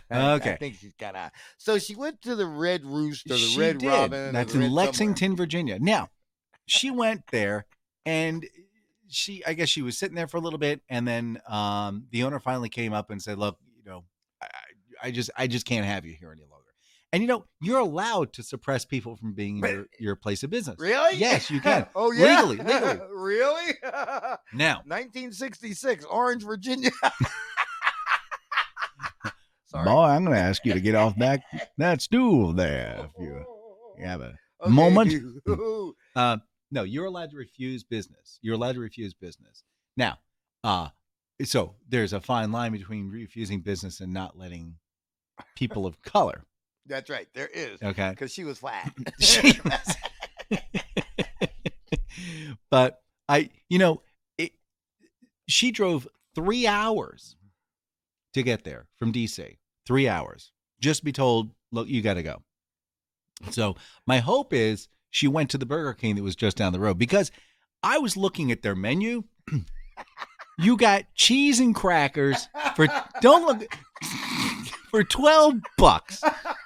I- 0.09 0.33
Okay. 0.35 0.53
I 0.53 0.55
think 0.57 0.75
she's 0.75 0.93
kind 0.99 1.15
of 1.15 1.23
hot. 1.23 1.33
So 1.57 1.77
she 1.79 1.95
went 1.95 2.21
to 2.23 2.35
the 2.35 2.45
Red 2.47 2.85
Rooster, 2.85 3.29
the 3.29 3.37
she 3.37 3.59
Red 3.59 3.77
did. 3.79 3.87
Robin. 3.87 4.33
That's 4.33 4.53
in 4.53 4.59
Red 4.61 4.67
somewhere. 4.67 4.85
Lexington, 4.85 5.35
Virginia. 5.35 5.79
Now, 5.79 6.09
she 6.65 6.91
went 6.91 7.23
there 7.31 7.65
and 8.05 8.45
she, 9.11 9.43
I 9.45 9.53
guess 9.53 9.69
she 9.69 9.81
was 9.81 9.97
sitting 9.97 10.15
there 10.15 10.27
for 10.27 10.37
a 10.37 10.41
little 10.41 10.59
bit, 10.59 10.81
and 10.89 11.07
then 11.07 11.39
um, 11.47 12.05
the 12.11 12.23
owner 12.23 12.39
finally 12.39 12.69
came 12.69 12.93
up 12.93 13.09
and 13.11 13.21
said, 13.21 13.37
"Look, 13.37 13.57
you 13.77 13.89
know, 13.89 14.03
I, 14.41 14.47
I 15.03 15.11
just, 15.11 15.29
I 15.37 15.47
just 15.47 15.65
can't 15.65 15.85
have 15.85 16.05
you 16.05 16.13
here 16.13 16.31
any 16.31 16.41
longer." 16.43 16.57
And 17.13 17.21
you 17.21 17.27
know, 17.27 17.45
you're 17.61 17.79
allowed 17.79 18.31
to 18.33 18.43
suppress 18.43 18.85
people 18.85 19.17
from 19.17 19.33
being 19.33 19.57
your, 19.57 19.85
your 19.99 20.15
place 20.15 20.43
of 20.43 20.49
business. 20.49 20.77
Really? 20.79 21.17
Yes, 21.17 21.51
you 21.51 21.59
can. 21.59 21.85
oh 21.95 22.11
yeah, 22.11 22.41
Legally, 22.41 22.57
legally. 22.73 22.99
really? 23.13 23.73
Now, 24.53 24.77
1966, 24.85 26.05
Orange, 26.05 26.43
Virginia. 26.43 26.91
Sorry. 29.65 29.85
Boy, 29.85 30.03
I'm 30.03 30.25
going 30.25 30.35
to 30.35 30.41
ask 30.41 30.65
you 30.65 30.73
to 30.73 30.81
get 30.81 30.95
off 30.95 31.15
that 31.17 31.41
that 31.77 32.01
stool 32.01 32.51
there. 32.53 33.05
If 33.05 33.11
you 33.21 33.45
have 34.05 34.21
a 34.21 34.35
Okay. 34.63 34.71
moment. 34.71 35.13
uh, 36.15 36.37
no, 36.71 36.83
you're 36.83 37.05
allowed 37.05 37.31
to 37.31 37.37
refuse 37.37 37.83
business. 37.83 38.39
You're 38.41 38.55
allowed 38.55 38.73
to 38.75 38.79
refuse 38.79 39.13
business. 39.13 39.63
Now, 39.97 40.19
uh, 40.63 40.89
so 41.43 41.75
there's 41.89 42.13
a 42.13 42.21
fine 42.21 42.51
line 42.51 42.71
between 42.71 43.09
refusing 43.09 43.61
business 43.61 43.99
and 43.99 44.13
not 44.13 44.37
letting 44.37 44.75
people 45.55 45.85
of 45.85 46.01
color. 46.01 46.45
That's 46.85 47.09
right. 47.09 47.27
There 47.33 47.47
is 47.53 47.81
Okay. 47.81 48.09
because 48.11 48.31
she 48.33 48.43
was 48.43 48.57
flat. 48.59 48.91
She 49.19 49.53
was- 49.63 49.95
but 52.69 53.01
I, 53.29 53.49
you 53.69 53.79
know, 53.79 54.01
it, 54.37 54.51
she 55.47 55.71
drove 55.71 56.07
three 56.35 56.67
hours 56.67 57.35
to 58.33 58.43
get 58.43 58.63
there 58.63 58.87
from 58.97 59.11
DC. 59.13 59.57
Three 59.85 60.07
hours 60.07 60.51
just 60.79 61.03
be 61.03 61.11
told, 61.11 61.51
look, 61.71 61.87
you 61.87 62.01
got 62.01 62.15
to 62.15 62.23
go. 62.23 62.41
So 63.51 63.75
my 64.07 64.19
hope 64.19 64.53
is 64.53 64.87
she 65.11 65.27
went 65.27 65.51
to 65.51 65.57
the 65.57 65.65
Burger 65.65 65.93
King 65.93 66.15
that 66.15 66.23
was 66.23 66.35
just 66.35 66.57
down 66.57 66.73
the 66.73 66.79
road 66.79 66.97
because 66.97 67.31
I 67.83 67.99
was 67.99 68.17
looking 68.17 68.51
at 68.51 68.63
their 68.63 68.75
menu. 68.75 69.23
you 70.57 70.77
got 70.77 71.03
cheese 71.15 71.59
and 71.59 71.75
crackers 71.75 72.47
for 72.75 72.87
don't 73.21 73.45
look 73.45 73.71
for 74.89 75.03
12 75.03 75.55
bucks. 75.77 76.23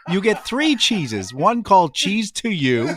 You 0.10 0.22
get 0.22 0.46
three 0.46 0.76
cheeses, 0.76 1.34
one 1.34 1.64
called 1.64 1.96
cheese 1.96 2.32
to 2.34 2.50
you, 2.50 2.96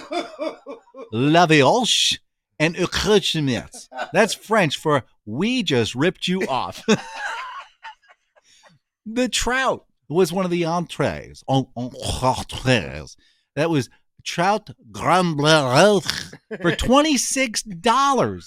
la 1.13 1.47
Vioche, 1.47 2.19
and 2.59 2.77
Euchristmas. 2.77 3.89
That's 4.13 4.35
French 4.35 4.77
for 4.77 5.05
we 5.25 5.63
just 5.63 5.95
ripped 5.95 6.29
you 6.29 6.43
off. 6.43 6.85
the 9.07 9.29
trout 9.29 9.87
was 10.09 10.33
one 10.33 10.45
of 10.45 10.51
the 10.51 10.65
entrees. 10.65 11.43
En- 11.49 11.67
Entrees. 11.77 13.17
That 13.57 13.71
was 13.71 13.89
trout 14.25 14.71
grand 14.91 15.37
bleu 15.37 16.01
for 16.01 16.73
$26. 16.73 18.47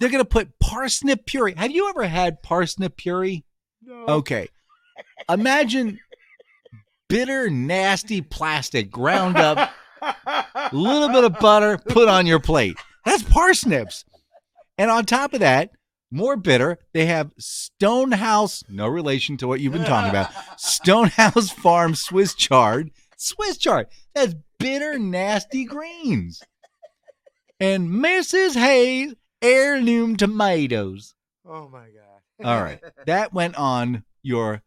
They're 0.00 0.10
going 0.10 0.22
to 0.22 0.28
put 0.28 0.58
parsnip 0.60 1.26
puree. 1.26 1.54
Have 1.56 1.70
you 1.70 1.88
ever 1.88 2.04
had 2.04 2.42
parsnip 2.42 2.96
puree? 2.96 3.44
no. 3.82 4.04
Okay. 4.06 4.48
Imagine 5.28 5.98
bitter, 7.08 7.50
nasty 7.50 8.20
plastic 8.20 8.90
ground 8.90 9.36
up, 9.36 9.72
a 10.02 10.70
little 10.72 11.08
bit 11.08 11.24
of 11.24 11.38
butter, 11.38 11.78
put 11.78 12.08
on 12.08 12.26
your 12.26 12.40
plate. 12.40 12.76
That's 13.04 13.22
parsnips. 13.22 14.04
And 14.76 14.90
on 14.90 15.04
top 15.04 15.34
of 15.34 15.40
that, 15.40 15.70
more 16.10 16.36
bitter, 16.36 16.78
they 16.94 17.06
have 17.06 17.32
Stonehouse, 17.38 18.64
no 18.68 18.86
relation 18.86 19.36
to 19.38 19.48
what 19.48 19.60
you've 19.60 19.72
been 19.72 19.84
talking 19.84 20.10
about. 20.10 20.30
Stonehouse 20.58 21.50
Farm 21.50 21.94
Swiss 21.94 22.34
chard. 22.34 22.90
Swiss 23.18 23.58
chard. 23.58 23.88
That's 24.14 24.34
bitter, 24.58 24.98
nasty 24.98 25.64
greens. 25.64 26.40
And 27.60 27.90
Mrs. 27.90 28.54
Hayes 28.54 29.14
heirloom 29.42 30.16
tomatoes. 30.16 31.14
Oh 31.46 31.68
my 31.68 31.86
god. 31.88 32.46
All 32.46 32.62
right. 32.62 32.80
That 33.06 33.32
went 33.34 33.56
on 33.56 34.04
your 34.22 34.62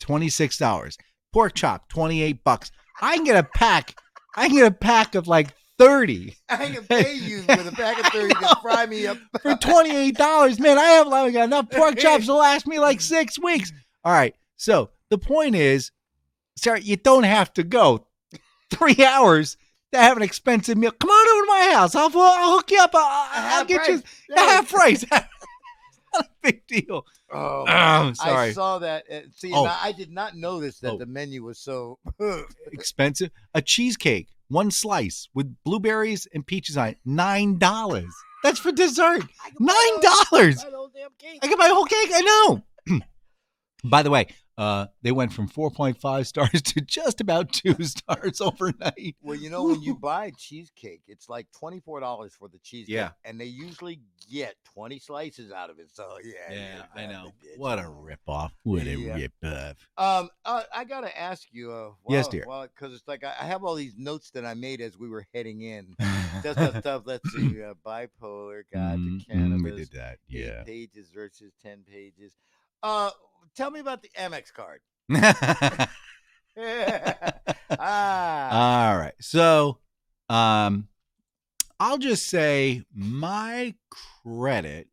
twenty-six 0.00 0.58
dollars. 0.58 0.98
Pork 1.32 1.54
chop, 1.54 1.88
twenty-eight 1.88 2.42
bucks. 2.44 2.70
I 3.00 3.14
can 3.16 3.24
get 3.24 3.36
a 3.36 3.48
pack. 3.54 3.94
I 4.36 4.48
can 4.48 4.56
get 4.56 4.66
a 4.66 4.74
pack 4.74 5.14
of 5.14 5.28
like 5.28 5.48
thirty 5.78 6.34
I 6.48 6.56
can 6.70 6.84
pay 6.84 7.14
you 7.14 7.44
with 7.48 7.66
a 7.68 7.72
pack 7.72 7.98
of 8.00 8.06
thirty 8.06 8.34
to 8.34 8.56
fry 8.62 8.86
me 8.86 9.06
up. 9.06 9.18
for 9.40 9.54
twenty-eight 9.56 10.16
dollars. 10.16 10.58
Man, 10.58 10.78
I 10.78 10.84
have 10.84 11.06
like 11.06 11.34
enough 11.34 11.70
pork 11.70 11.96
chops 11.98 12.26
to 12.26 12.34
last 12.34 12.66
me 12.66 12.80
like 12.80 13.00
six 13.00 13.38
weeks. 13.38 13.72
All 14.04 14.12
right. 14.12 14.34
So 14.56 14.90
the 15.12 15.18
point 15.18 15.54
is, 15.54 15.92
Sarah, 16.56 16.80
you 16.80 16.96
don't 16.96 17.22
have 17.24 17.52
to 17.54 17.62
go 17.62 18.06
three 18.70 19.04
hours 19.06 19.56
to 19.92 19.98
have 19.98 20.16
an 20.16 20.22
expensive 20.22 20.76
meal. 20.78 20.90
Come 20.92 21.10
on 21.10 21.28
over 21.36 21.46
to 21.46 21.48
my 21.68 21.74
house. 21.74 21.94
I'll 21.94 22.10
I'll 22.14 22.56
hook 22.56 22.70
you 22.70 22.80
up. 22.80 22.90
I'll, 22.94 23.28
I'll 23.60 23.64
get 23.64 23.86
you 23.88 23.98
price. 24.00 24.36
a 24.36 24.40
half 24.40 24.70
price. 24.70 25.04
Not 25.12 25.26
a 26.16 26.24
big 26.42 26.66
deal. 26.66 27.06
Oh, 27.32 27.64
Oh, 27.68 28.12
sorry. 28.14 28.48
I 28.48 28.52
saw 28.52 28.78
that. 28.80 29.04
uh, 29.10 29.20
See, 29.34 29.52
Oh. 29.54 29.64
I, 29.64 29.92
did 29.92 30.10
not 30.10 30.36
notice 30.36 30.78
that 30.80 30.92
Oh. 30.92 30.98
the 30.98 31.06
menu 31.06 31.42
was 31.42 31.58
so. 31.58 31.98
expensive. 32.72 33.30
A 33.54 33.62
cheesecake, 33.62 34.28
one 34.48 34.70
slice 34.70 35.28
with 35.34 35.54
blueberries 35.64 36.26
and 36.34 36.46
peaches 36.46 36.76
on 36.76 36.88
it, 36.88 36.98
nine 37.06 37.56
dollars. 37.58 38.12
That's 38.42 38.58
for 38.58 38.72
dessert. 38.72 39.22
Nine 39.58 40.00
dollars. 40.00 40.56
That 40.62 40.72
whole 40.74 40.90
damn 40.94 41.10
cake. 41.18 41.38
I 41.42 41.46
get 41.46 41.58
my 41.58 41.68
whole 41.68 41.84
cake. 41.86 42.10
I 42.12 42.20
know. 42.88 42.98
By 43.84 44.02
the 44.02 44.10
way, 44.10 44.26
uh, 44.58 44.86
they 45.02 45.12
went 45.12 45.32
from 45.32 45.48
four 45.48 45.70
point 45.70 45.98
five 46.00 46.26
stars 46.26 46.60
to 46.62 46.80
just 46.80 47.20
about 47.20 47.52
two 47.52 47.74
stars 47.84 48.40
overnight. 48.40 49.16
Well, 49.22 49.36
you 49.36 49.50
know, 49.50 49.64
when 49.64 49.82
you 49.82 49.94
buy 50.00 50.32
cheesecake, 50.36 51.02
it's 51.08 51.28
like 51.28 51.46
twenty 51.58 51.80
four 51.80 52.00
dollars 52.00 52.34
for 52.38 52.48
the 52.48 52.58
cheesecake, 52.58 52.94
Yeah. 52.94 53.10
and 53.24 53.40
they 53.40 53.46
usually 53.46 54.00
get 54.30 54.54
twenty 54.64 54.98
slices 54.98 55.50
out 55.52 55.70
of 55.70 55.78
it. 55.78 55.88
So 55.92 56.18
yeah, 56.24 56.52
you're 56.94 57.04
I 57.04 57.06
know. 57.10 57.32
What 57.56 57.78
a 57.78 57.82
ripoff. 57.82 58.50
What 58.62 58.86
a 58.86 58.96
Yeah. 58.98 59.26
ripoff. 59.42 59.76
Um, 59.96 60.28
uh, 60.44 60.62
I 60.74 60.84
gotta 60.84 61.16
ask 61.18 61.46
you. 61.52 61.72
Uh, 61.72 61.90
Yes, 62.08 62.28
dear. 62.28 62.44
Well, 62.46 62.62
because 62.66 62.92
it's 62.94 63.06
like 63.08 63.24
I, 63.24 63.34
I 63.40 63.44
have 63.46 63.64
all 63.64 63.74
these 63.74 63.94
notes 63.96 64.30
that 64.32 64.44
I 64.44 64.54
made 64.54 64.80
as 64.80 64.98
we 64.98 65.08
were 65.08 65.26
heading 65.32 65.62
in. 65.62 65.94
Just 66.42 66.58
that 66.58 66.80
stuff. 66.80 67.02
Let's 67.06 67.30
see. 67.32 67.62
Uh, 67.62 67.74
bipolar 67.86 68.62
guide 68.72 68.98
Mm, 68.98 69.20
to 69.20 69.24
mm, 69.24 69.26
cannabis. 69.26 69.62
we 69.62 69.70
did 69.78 69.90
that. 69.92 70.18
eight 70.30 70.44
Yeah. 70.46 70.62
pages 70.64 71.08
versus 71.14 71.52
ten 71.62 71.84
pages. 71.90 72.32
Uh, 72.82 73.10
tell 73.56 73.70
me 73.70 73.80
about 73.80 74.02
the 74.02 74.10
Amex 74.18 74.52
card. 74.52 74.80
ah, 77.78 78.90
All 78.90 78.98
right. 78.98 79.14
So, 79.20 79.78
um, 80.28 80.88
I'll 81.80 81.98
just 81.98 82.28
say 82.28 82.84
my 82.94 83.74
credit 84.24 84.88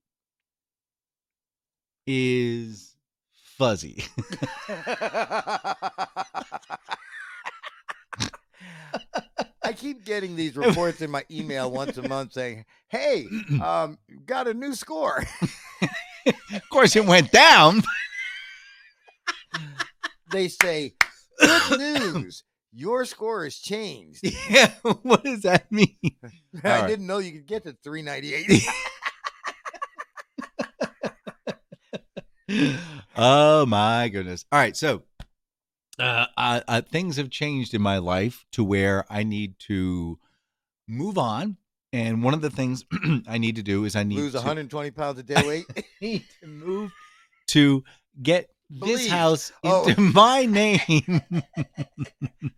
is 2.07 2.95
fuzzy. 3.57 4.03
I 9.69 9.73
keep 9.73 10.03
getting 10.03 10.35
these 10.35 10.57
reports 10.57 11.01
in 11.01 11.11
my 11.11 11.23
email 11.29 11.69
once 11.69 11.97
a 11.97 12.07
month 12.07 12.33
saying, 12.33 12.65
"Hey, 12.87 13.27
um, 13.63 13.99
got 14.25 14.47
a 14.47 14.53
new 14.53 14.73
score." 14.73 15.23
of 16.25 16.69
course, 16.71 16.95
it 16.95 17.05
went 17.05 17.31
down. 17.31 17.83
they 20.31 20.47
say, 20.47 20.93
"Good 21.39 21.79
news, 21.79 22.43
your 22.71 23.05
score 23.05 23.43
has 23.43 23.55
changed." 23.55 24.19
yeah. 24.49 24.73
What 25.03 25.23
does 25.23 25.41
that 25.41 25.71
mean? 25.71 25.95
I 26.63 26.81
right. 26.81 26.87
didn't 26.87 27.07
know 27.07 27.19
you 27.19 27.31
could 27.31 27.47
get 27.47 27.63
to 27.63 27.75
398. 27.83 28.63
oh 33.17 33.65
my 33.65 34.09
goodness. 34.09 34.45
All 34.51 34.59
right. 34.59 34.75
So, 34.75 35.03
uh, 35.99 36.25
uh, 36.37 36.61
uh, 36.67 36.81
things 36.81 37.17
have 37.17 37.29
changed 37.29 37.73
in 37.73 37.81
my 37.81 37.97
life 37.97 38.45
to 38.53 38.63
where 38.63 39.05
I 39.09 39.23
need 39.23 39.59
to 39.67 40.19
move 40.87 41.17
on. 41.17 41.57
And 41.91 42.23
one 42.23 42.33
of 42.33 42.41
the 42.41 42.49
things 42.49 42.85
I 43.27 43.37
need 43.37 43.55
to 43.55 43.63
do 43.63 43.85
is 43.85 43.95
I 43.95 44.03
need 44.03 44.17
Lose 44.17 44.33
to 44.33 44.39
120 44.39 44.91
pounds 44.91 45.19
of 45.19 45.25
dead 45.25 45.45
weight. 45.45 45.65
need 46.01 46.25
to 46.41 46.47
move 46.47 46.91
to 47.47 47.83
get 48.21 48.49
this 48.69 48.79
Believe. 48.79 49.09
house 49.11 49.51
Oh. 49.63 49.87
into 49.87 50.01
my 50.13 50.45
name. 50.45 50.79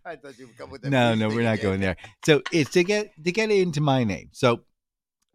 I 0.04 0.16
thought 0.16 0.38
you 0.38 0.46
would 0.48 0.58
come 0.58 0.70
with 0.70 0.82
that. 0.82 0.90
no, 0.90 1.14
no, 1.14 1.28
we're 1.28 1.42
not 1.42 1.54
again. 1.54 1.62
going 1.64 1.80
there. 1.80 1.96
So 2.24 2.42
it's 2.52 2.70
to 2.72 2.84
get 2.84 3.12
to 3.24 3.32
get 3.32 3.50
it 3.50 3.60
into 3.60 3.80
my 3.80 4.04
name. 4.04 4.28
So 4.32 4.60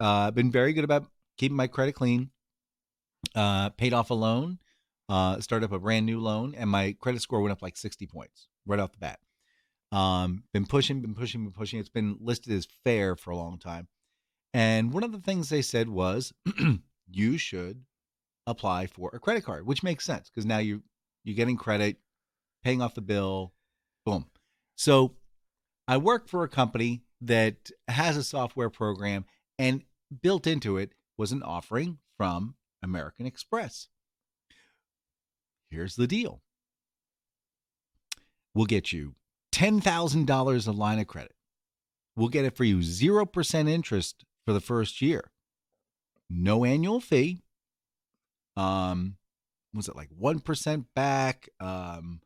uh, 0.00 0.28
I've 0.28 0.34
been 0.34 0.50
very 0.52 0.72
good 0.72 0.84
about 0.84 1.06
keeping 1.36 1.56
my 1.56 1.66
credit 1.66 1.92
clean. 1.94 2.30
Uh, 3.34 3.70
paid 3.70 3.92
off 3.92 4.10
a 4.10 4.14
loan, 4.14 4.58
uh, 5.08 5.40
started 5.40 5.66
up 5.66 5.72
a 5.72 5.78
brand 5.78 6.06
new 6.06 6.20
loan, 6.20 6.54
and 6.56 6.70
my 6.70 6.94
credit 7.00 7.20
score 7.20 7.40
went 7.40 7.52
up 7.52 7.62
like 7.62 7.76
sixty 7.76 8.06
points 8.06 8.46
right 8.66 8.78
off 8.78 8.92
the 8.92 8.98
bat. 8.98 9.18
Um, 9.90 10.44
been 10.52 10.66
pushing, 10.66 11.00
been 11.02 11.14
pushing, 11.14 11.42
been 11.42 11.52
pushing. 11.52 11.80
It's 11.80 11.88
been 11.88 12.16
listed 12.20 12.52
as 12.52 12.68
fair 12.84 13.16
for 13.16 13.30
a 13.32 13.36
long 13.36 13.58
time. 13.58 13.88
And 14.54 14.92
one 14.92 15.02
of 15.02 15.12
the 15.12 15.18
things 15.20 15.48
they 15.48 15.62
said 15.62 15.88
was 15.88 16.32
you 17.10 17.38
should 17.38 17.82
apply 18.48 18.86
for 18.86 19.10
a 19.12 19.18
credit 19.18 19.44
card, 19.44 19.66
which 19.66 19.82
makes 19.82 20.04
sense 20.04 20.30
because 20.30 20.46
now 20.46 20.58
you 20.58 20.82
you're 21.24 21.36
getting 21.36 21.56
credit, 21.56 21.98
paying 22.64 22.80
off 22.80 22.94
the 22.94 23.00
bill, 23.00 23.52
boom. 24.06 24.26
So 24.76 25.14
I 25.86 25.98
work 25.98 26.28
for 26.28 26.42
a 26.42 26.48
company 26.48 27.02
that 27.20 27.70
has 27.88 28.16
a 28.16 28.24
software 28.24 28.70
program, 28.70 29.24
and 29.58 29.82
built 30.22 30.46
into 30.46 30.76
it 30.76 30.92
was 31.16 31.32
an 31.32 31.42
offering 31.42 31.98
from 32.16 32.54
American 32.82 33.26
Express. 33.26 33.88
Here's 35.70 35.96
the 35.96 36.06
deal 36.06 36.40
we'll 38.54 38.66
get 38.66 38.92
you 38.92 39.14
$10,000 39.52 40.68
a 40.68 40.70
line 40.70 40.98
of 40.98 41.06
credit. 41.06 41.34
We'll 42.16 42.28
get 42.28 42.44
it 42.44 42.56
for 42.56 42.64
you 42.64 42.78
0% 42.78 43.68
interest 43.68 44.24
for 44.44 44.52
the 44.52 44.60
first 44.60 45.02
year. 45.02 45.30
No 46.30 46.64
annual 46.64 47.00
fee. 47.00 47.42
Um, 48.58 49.16
was 49.74 49.88
it 49.88 49.96
like 49.96 50.08
1% 50.10 50.84
back? 50.94 51.48
Um, 51.60 52.20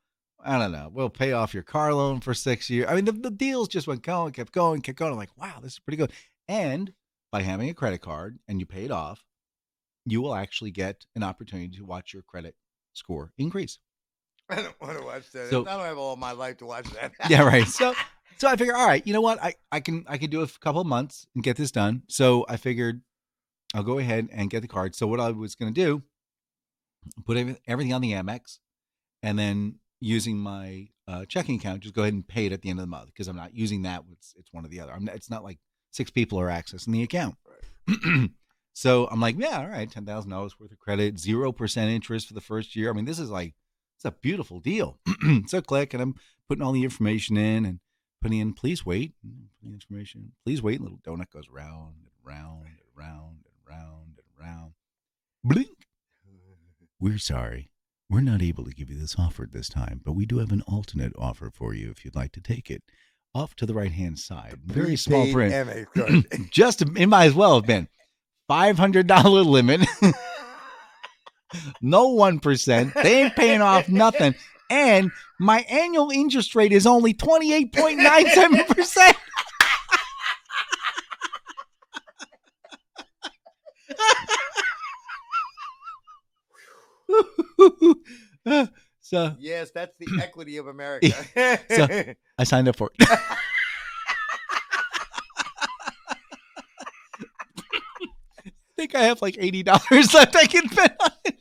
I 0.44 0.58
don't 0.58 0.72
know. 0.72 0.90
We'll 0.92 1.10
pay 1.10 1.32
off 1.32 1.54
your 1.54 1.62
car 1.62 1.92
loan 1.94 2.20
for 2.20 2.34
six 2.34 2.68
years. 2.70 2.86
I 2.88 2.94
mean, 2.94 3.04
the, 3.04 3.12
the 3.12 3.30
deals 3.30 3.68
just 3.68 3.86
went 3.86 4.02
going, 4.02 4.32
kept 4.32 4.52
going, 4.52 4.80
kept 4.80 4.98
going. 4.98 5.12
I'm 5.12 5.18
like, 5.18 5.36
wow, 5.36 5.58
this 5.62 5.74
is 5.74 5.78
pretty 5.78 5.96
good. 5.98 6.12
And 6.48 6.92
by 7.30 7.42
having 7.42 7.68
a 7.68 7.74
credit 7.74 8.00
card 8.00 8.38
and 8.48 8.58
you 8.60 8.66
pay 8.66 8.84
it 8.84 8.90
off, 8.90 9.24
you 10.04 10.20
will 10.20 10.34
actually 10.34 10.70
get 10.70 11.06
an 11.14 11.22
opportunity 11.22 11.76
to 11.76 11.84
watch 11.84 12.12
your 12.12 12.22
credit 12.22 12.56
score 12.92 13.32
increase. 13.38 13.78
I 14.48 14.56
don't 14.56 14.80
want 14.80 14.98
to 14.98 15.04
watch 15.04 15.30
that. 15.32 15.50
So- 15.50 15.66
I 15.66 15.76
don't 15.76 15.86
have 15.86 15.98
all 15.98 16.16
my 16.16 16.32
life 16.32 16.56
to 16.58 16.66
watch 16.66 16.86
that. 17.00 17.12
yeah, 17.28 17.42
right. 17.42 17.66
So 17.68 17.94
so 18.38 18.48
I 18.48 18.56
figure, 18.56 18.74
all 18.74 18.86
right, 18.86 19.06
you 19.06 19.12
know 19.12 19.20
what? 19.20 19.40
I, 19.40 19.54
I 19.70 19.78
can 19.78 20.04
I 20.08 20.18
can 20.18 20.28
do 20.30 20.42
a 20.42 20.48
couple 20.48 20.80
of 20.80 20.86
months 20.86 21.26
and 21.34 21.44
get 21.44 21.56
this 21.56 21.70
done. 21.70 22.02
So 22.08 22.44
I 22.48 22.56
figured 22.56 23.02
I'll 23.74 23.84
go 23.84 23.98
ahead 23.98 24.28
and 24.32 24.50
get 24.50 24.62
the 24.62 24.68
card. 24.68 24.96
So 24.96 25.06
what 25.06 25.20
I 25.20 25.30
was 25.30 25.54
gonna 25.54 25.70
do, 25.70 26.02
put 27.24 27.36
everything 27.66 27.92
on 27.92 28.00
the 28.00 28.12
Amex, 28.12 28.58
and 29.22 29.38
then 29.38 29.78
using 30.00 30.36
my 30.36 30.88
uh, 31.08 31.24
checking 31.26 31.56
account, 31.56 31.80
just 31.80 31.94
go 31.94 32.02
ahead 32.02 32.14
and 32.14 32.26
pay 32.26 32.46
it 32.46 32.52
at 32.52 32.62
the 32.62 32.70
end 32.70 32.78
of 32.78 32.82
the 32.82 32.90
month 32.90 33.06
because 33.06 33.28
I'm 33.28 33.36
not 33.36 33.54
using 33.54 33.82
that. 33.82 34.02
It's 34.12 34.34
it's 34.38 34.52
one 34.52 34.64
or 34.64 34.68
the 34.68 34.80
other. 34.80 34.92
I'm 34.92 35.08
it's 35.08 35.30
not 35.30 35.44
like 35.44 35.58
six 35.90 36.10
people 36.10 36.38
are 36.40 36.48
accessing 36.48 36.92
the 36.92 37.02
account. 37.02 37.36
so 38.72 39.06
I'm 39.08 39.20
like, 39.20 39.36
yeah, 39.38 39.58
all 39.60 39.68
right, 39.68 39.90
ten 39.90 40.06
thousand 40.06 40.30
dollars 40.30 40.58
worth 40.58 40.72
of 40.72 40.78
credit, 40.78 41.18
zero 41.18 41.52
percent 41.52 41.90
interest 41.90 42.28
for 42.28 42.34
the 42.34 42.40
first 42.40 42.76
year. 42.76 42.90
I 42.90 42.92
mean, 42.92 43.04
this 43.04 43.18
is 43.18 43.30
like 43.30 43.54
it's 43.96 44.04
a 44.04 44.12
beautiful 44.12 44.60
deal. 44.60 44.98
so 45.46 45.60
click, 45.60 45.94
and 45.94 46.02
I'm 46.02 46.14
putting 46.48 46.62
all 46.62 46.72
the 46.72 46.84
information 46.84 47.36
in 47.36 47.64
and 47.64 47.80
putting 48.20 48.38
in, 48.38 48.52
please 48.52 48.86
wait, 48.86 49.12
putting 49.60 49.74
information, 49.74 50.32
please 50.44 50.62
wait. 50.62 50.80
Little 50.80 50.98
donut 50.98 51.30
goes 51.30 51.48
round 51.48 51.94
and 52.02 52.10
round 52.24 52.66
and 52.66 52.76
round 52.96 53.44
and 53.44 53.76
round 53.76 54.18
and 54.18 54.46
round. 54.46 54.72
Blink. 55.44 55.68
We're 57.02 57.18
sorry. 57.18 57.68
We're 58.08 58.20
not 58.20 58.42
able 58.42 58.64
to 58.64 58.70
give 58.70 58.88
you 58.88 58.96
this 58.96 59.16
offer 59.18 59.42
at 59.42 59.50
this 59.50 59.68
time, 59.68 60.02
but 60.04 60.12
we 60.12 60.24
do 60.24 60.38
have 60.38 60.52
an 60.52 60.62
alternate 60.68 61.12
offer 61.18 61.50
for 61.52 61.74
you 61.74 61.90
if 61.90 62.04
you'd 62.04 62.14
like 62.14 62.30
to 62.30 62.40
take 62.40 62.70
it. 62.70 62.84
Off 63.34 63.56
to 63.56 63.66
the 63.66 63.74
right 63.74 63.90
hand 63.90 64.20
side, 64.20 64.60
very 64.64 64.94
small 64.94 65.32
print. 65.32 65.88
Just 66.52 66.80
it 66.80 67.06
might 67.08 67.24
as 67.24 67.34
well 67.34 67.56
have 67.56 67.66
been 67.66 67.88
five 68.46 68.78
hundred 68.78 69.08
dollar 69.08 69.40
limit. 69.40 69.80
no 71.82 72.10
one 72.10 72.38
percent. 72.38 72.94
They 72.94 73.24
ain't 73.24 73.34
paying 73.34 73.62
off 73.62 73.88
nothing. 73.88 74.36
And 74.70 75.10
my 75.40 75.66
annual 75.68 76.10
interest 76.10 76.54
rate 76.54 76.72
is 76.72 76.86
only 76.86 77.14
twenty 77.14 77.52
eight 77.52 77.72
point 77.72 77.98
nine 77.98 78.28
seven 78.28 78.62
percent. 78.66 79.16
So 89.12 89.36
yes, 89.38 89.70
that's 89.74 89.92
the 89.98 90.06
equity 90.22 90.56
of 90.56 90.68
America. 90.68 91.12
So- 91.68 92.14
I 92.38 92.44
signed 92.44 92.66
up 92.66 92.76
for 92.76 92.90
it. 92.98 93.06
I 93.10 93.36
think 98.76 98.94
I 98.94 99.02
have 99.04 99.20
like 99.22 99.36
eighty 99.38 99.62
dollars 99.62 100.14
left 100.14 100.34
I 100.36 100.46
can 100.46 100.68
spend 100.68 100.92
on 101.00 101.10
it. 101.24 101.38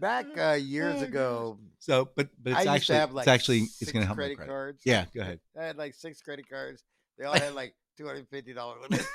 Back 0.00 0.26
uh, 0.38 0.52
years 0.52 1.00
Oh, 1.00 1.04
ago, 1.04 1.58
So, 1.78 2.10
but 2.16 2.28
but 2.42 2.50
it's 2.52 2.58
I 2.58 2.62
used 2.62 2.68
actually 2.90 2.94
to 2.96 3.00
have 3.00 3.12
like 3.12 3.22
it's 3.22 3.28
actually 3.28 3.58
it's 3.80 3.90
gonna 3.92 4.04
help 4.04 4.18
my 4.18 4.24
credit 4.24 4.36
credit. 4.36 4.50
cards. 4.50 4.82
Yeah, 4.84 5.06
go 5.14 5.22
ahead. 5.22 5.40
I 5.58 5.64
had 5.64 5.76
like 5.78 5.94
six 5.94 6.20
credit 6.20 6.46
cards. 6.48 6.82
They 7.18 7.24
all 7.24 7.32
had 7.34 7.54
like 7.54 7.74
two 7.96 8.06
hundred 8.06 8.28
fifty 8.28 8.52
dollars 8.52 8.82
limit. 8.82 9.06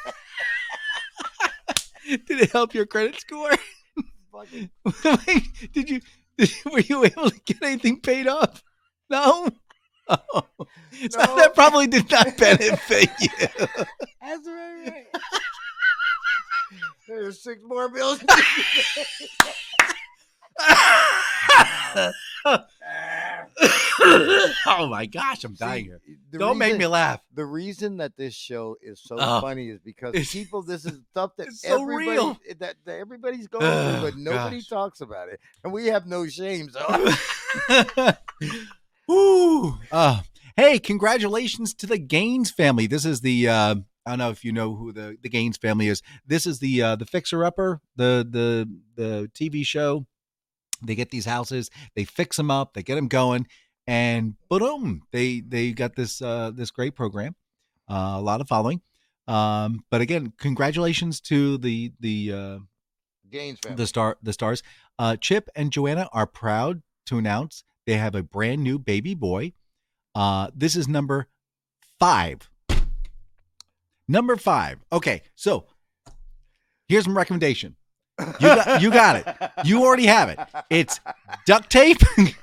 Did 2.26 2.42
it 2.42 2.52
help 2.52 2.74
your 2.74 2.88
credit 2.88 3.20
score? 3.20 3.52
Fucking- 4.32 4.70
did 5.74 5.90
you 5.90 6.02
did, 6.38 6.52
were 6.72 6.80
you 6.80 7.04
able 7.06 7.30
to 7.30 7.40
get 7.46 7.62
anything 7.64 8.00
paid 8.02 8.28
off? 8.28 8.64
No. 9.10 9.50
Oh. 10.12 10.42
So 11.12 11.20
No. 11.20 11.36
that 11.36 11.54
probably 11.54 11.86
did 11.86 12.10
not 12.10 12.36
benefit 12.36 13.12
you. 13.22 13.30
That's 14.20 14.48
right. 14.48 14.84
right. 14.88 15.06
There's 17.08 17.44
six 17.44 17.62
more 17.64 17.90
bills. 17.90 18.24
Ah. 20.60 22.12
oh 24.02 24.88
my 24.90 25.06
gosh, 25.06 25.44
I'm 25.44 25.54
dying 25.56 25.86
here. 25.86 26.02
Don't 26.32 26.58
make 26.58 26.78
me 26.78 26.88
laugh. 26.88 27.22
The 27.34 27.46
reason 27.46 27.98
that 27.98 28.16
this 28.18 28.34
show 28.34 28.76
is 28.82 29.02
so 29.04 29.16
Oh. 29.20 29.42
funny 29.42 29.70
is 29.70 29.80
because 29.80 30.14
people. 30.32 30.62
This 30.64 30.86
is 30.86 31.00
stuff 31.12 31.32
that 31.38 31.52
so 31.54 31.82
everybody 31.82 32.10
real. 32.12 32.38
that, 32.60 32.76
that 32.86 33.00
everybody's 33.00 33.48
going 33.48 33.66
Oh, 33.66 34.00
through, 34.00 34.12
but 34.12 34.18
nobody 34.18 34.58
gosh. 34.58 34.68
talks 34.68 35.02
about 35.02 35.30
it, 35.30 35.40
and 35.64 35.74
we 35.74 35.88
have 35.88 36.06
no 36.06 36.28
shame. 36.28 36.70
So 36.70 37.14
Woo. 39.08 39.78
Uh, 39.92 40.22
hey, 40.56 40.80
congratulations 40.80 41.74
to 41.76 41.88
the 41.88 41.98
Gaines 41.98 42.52
family. 42.52 42.88
This 42.88 43.06
is 43.06 43.22
the 43.22 43.48
uh, 43.48 43.76
I 44.06 44.10
don't 44.12 44.20
know 44.20 44.30
if 44.30 44.44
you 44.46 44.52
know 44.52 44.76
who 44.76 44.92
the, 44.92 45.18
the 45.22 45.30
Gaines 45.30 45.58
family 45.58 45.88
is. 45.88 46.02
This 46.26 46.46
is 46.46 46.60
the 46.60 46.82
uh, 46.82 46.96
the 46.96 47.06
Fixer 47.06 47.44
Upper, 47.44 47.82
the 47.96 48.26
the 48.30 48.70
the 48.96 49.32
TV 49.34 49.66
show. 49.66 50.06
They 50.82 50.96
get 50.96 51.12
these 51.12 51.26
houses, 51.26 51.70
they 51.96 52.06
fix 52.06 52.38
them 52.38 52.52
up, 52.52 52.74
they 52.74 52.84
get 52.84 52.96
them 52.96 53.08
going, 53.08 53.48
and 53.88 54.36
boom, 54.50 55.04
they 55.12 55.42
they 55.42 55.72
got 55.72 55.96
this 55.96 56.22
uh, 56.22 56.52
this 56.54 56.72
great 56.72 56.96
program. 56.96 57.36
Uh, 57.90 58.16
a 58.18 58.22
lot 58.22 58.42
of 58.42 58.48
following. 58.48 58.82
Um, 59.28 59.84
but 59.90 60.02
again, 60.02 60.34
congratulations 60.38 61.22
to 61.22 61.58
the 61.58 61.92
the 62.00 62.34
uh, 62.34 62.60
Gaines 63.30 63.60
family. 63.60 63.78
the 63.78 63.88
star 63.88 64.18
the 64.24 64.34
stars 64.34 64.64
uh 64.98 65.16
chip 65.16 65.50
and 65.56 65.72
joanna 65.72 66.10
are 66.12 66.26
proud 66.26 66.82
to 67.06 67.18
announce 67.18 67.64
they 67.86 67.94
have 67.94 68.16
a 68.16 68.24
brand 68.24 68.64
new 68.64 68.80
baby 68.80 69.14
boy 69.14 69.54
uh 70.16 70.50
this 70.56 70.76
is 70.76 70.88
number 70.88 71.28
five 72.00 72.50
number 74.08 74.36
five 74.36 74.80
okay 74.92 75.22
so 75.36 75.66
here's 76.88 77.08
my 77.08 77.14
recommendation 77.14 77.76
you 78.40 78.48
got 78.48 78.82
you 78.82 78.92
got 78.92 79.16
it 79.16 79.52
you 79.66 79.84
already 79.84 80.06
have 80.06 80.30
it 80.30 80.40
it's 80.70 81.00
duct 81.46 81.70
tape 81.70 81.98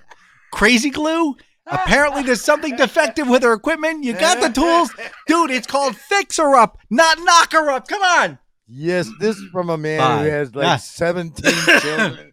crazy 0.52 0.90
glue 0.90 1.36
apparently 1.66 2.22
there's 2.22 2.40
something 2.40 2.74
defective 2.76 3.28
with 3.28 3.42
her 3.42 3.52
equipment 3.52 4.04
you 4.04 4.12
got 4.12 4.40
the 4.40 4.48
tools 4.48 4.90
dude 5.26 5.50
it's 5.50 5.66
called 5.66 5.96
fixer 5.96 6.54
up 6.54 6.78
not 6.90 7.18
knock 7.20 7.52
her 7.52 7.70
up 7.70 7.86
come 7.88 8.02
on 8.02 8.38
Yes, 8.68 9.08
this 9.20 9.36
is 9.36 9.48
from 9.52 9.70
a 9.70 9.76
man 9.78 10.00
Five. 10.00 10.24
who 10.24 10.30
has 10.32 10.52
like 10.56 10.66
Ah. 10.66 10.76
17 10.76 11.52
children. 11.80 12.32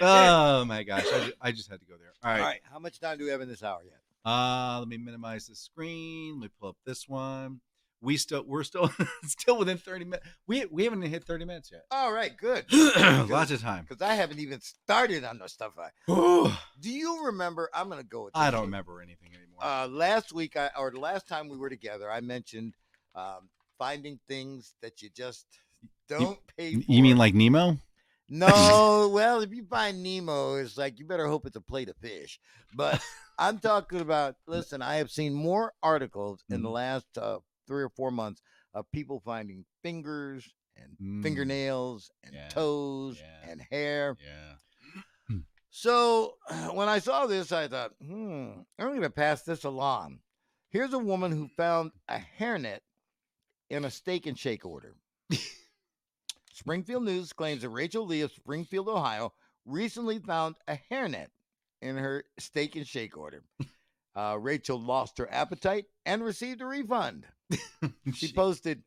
oh 0.00 0.64
my 0.64 0.84
gosh 0.84 1.04
I 1.12 1.18
just, 1.18 1.32
I 1.40 1.52
just 1.52 1.70
had 1.70 1.80
to 1.80 1.86
go 1.86 1.94
there 1.98 2.12
all 2.22 2.30
All 2.30 2.36
right 2.38 2.44
right, 2.44 2.60
how 2.70 2.78
much 2.78 3.00
time 3.00 3.18
do 3.18 3.24
we 3.24 3.30
have 3.30 3.40
in 3.40 3.48
this 3.48 3.62
hour 3.62 3.80
yet? 3.84 3.94
Uh, 4.24 4.78
let 4.80 4.88
me 4.88 4.96
minimize 4.98 5.46
the 5.46 5.54
screen. 5.54 6.34
Let 6.40 6.42
me 6.42 6.50
pull 6.60 6.68
up 6.70 6.76
this 6.84 7.08
one. 7.08 7.60
We 8.00 8.16
still 8.16 8.44
we're 8.46 8.62
still 8.64 8.90
still 9.24 9.58
within 9.58 9.78
30 9.78 10.04
minutes. 10.04 10.26
We 10.46 10.66
we 10.66 10.84
haven't 10.84 11.02
hit 11.02 11.24
30 11.24 11.44
minutes 11.44 11.70
yet. 11.72 11.82
All 11.90 12.12
right, 12.12 12.36
good. 12.36 12.64
Lots 12.72 13.50
of 13.50 13.60
time. 13.60 13.86
Because 13.88 14.02
I 14.02 14.14
haven't 14.14 14.38
even 14.38 14.60
started 14.60 15.24
on 15.24 15.38
the 15.38 15.48
stuff. 15.48 15.72
I 15.78 15.90
do 16.80 16.90
you 16.90 17.24
remember? 17.26 17.68
I'm 17.74 17.88
gonna 17.88 18.04
go 18.04 18.24
with. 18.24 18.36
I 18.36 18.50
don't 18.50 18.60
one. 18.60 18.66
remember 18.68 19.02
anything 19.02 19.30
anymore. 19.34 19.64
Uh, 19.64 19.88
last 19.88 20.32
week, 20.32 20.56
I 20.56 20.70
or 20.78 20.90
the 20.90 21.00
last 21.00 21.26
time 21.26 21.48
we 21.48 21.56
were 21.56 21.68
together, 21.70 22.10
I 22.10 22.20
mentioned 22.20 22.74
um, 23.14 23.48
finding 23.78 24.20
things 24.28 24.74
that 24.82 25.02
you 25.02 25.10
just 25.10 25.46
don't 26.08 26.38
pay. 26.56 26.74
For. 26.76 26.82
you 26.86 27.02
mean 27.02 27.16
like 27.16 27.34
Nemo? 27.34 27.78
No, 28.28 29.08
well, 29.12 29.40
if 29.40 29.52
you 29.52 29.64
find 29.64 30.02
Nemo, 30.02 30.56
it's 30.56 30.76
like 30.76 30.98
you 30.98 31.06
better 31.06 31.26
hope 31.26 31.46
it's 31.46 31.56
a 31.56 31.60
plate 31.60 31.88
of 31.88 31.96
fish. 31.96 32.38
But 32.74 33.02
I'm 33.38 33.58
talking 33.58 34.00
about. 34.00 34.36
Listen, 34.46 34.82
I 34.82 34.96
have 34.96 35.10
seen 35.10 35.32
more 35.34 35.72
articles 35.82 36.44
in 36.50 36.62
the 36.62 36.68
Mhm. 36.68 36.72
last 36.74 37.18
uh, 37.18 37.38
three 37.68 37.82
or 37.84 37.88
four 37.90 38.10
months 38.10 38.42
of 38.74 38.90
people 38.90 39.20
finding 39.20 39.64
fingers 39.82 40.52
and 40.76 40.96
Mm. 41.00 41.22
fingernails 41.22 42.10
and 42.24 42.34
Yeah, 42.34 42.48
toes 42.48 43.18
yeah. 43.20 43.50
and 43.50 43.60
hair. 43.70 44.16
Yeah. 44.20 44.54
So 45.70 46.34
when 46.72 46.88
I 46.88 46.98
saw 46.98 47.26
this, 47.26 47.52
I 47.52 47.68
thought, 47.68 47.92
hmm, 48.04 48.50
I'm 48.78 48.88
going 48.88 49.02
to 49.02 49.10
pass 49.10 49.42
this 49.42 49.64
along. 49.64 50.20
Here's 50.70 50.92
a 50.94 50.98
woman 50.98 51.30
who 51.30 51.48
found 51.56 51.92
a 52.08 52.18
hairnet 52.40 52.80
in 53.70 53.84
a 53.84 53.90
steak 53.90 54.26
and 54.26 54.36
shake 54.38 54.64
order. 54.64 54.94
Springfield 56.52 57.04
News 57.04 57.32
claims 57.32 57.62
that 57.62 57.68
Rachel 57.68 58.06
Lee 58.06 58.22
of 58.22 58.32
Springfield, 58.32 58.88
Ohio, 58.88 59.32
recently 59.64 60.18
found 60.18 60.56
a 60.66 60.78
hairnet 60.90 61.28
in 61.80 61.96
her 61.96 62.24
steak 62.38 62.74
and 62.74 62.86
shake 62.86 63.16
order. 63.16 63.44
Uh, 64.18 64.36
Rachel 64.36 64.80
lost 64.80 65.16
her 65.18 65.32
appetite 65.32 65.84
and 66.04 66.24
received 66.24 66.60
a 66.60 66.66
refund. 66.66 67.24
She 68.14 68.32
posted, 68.32 68.82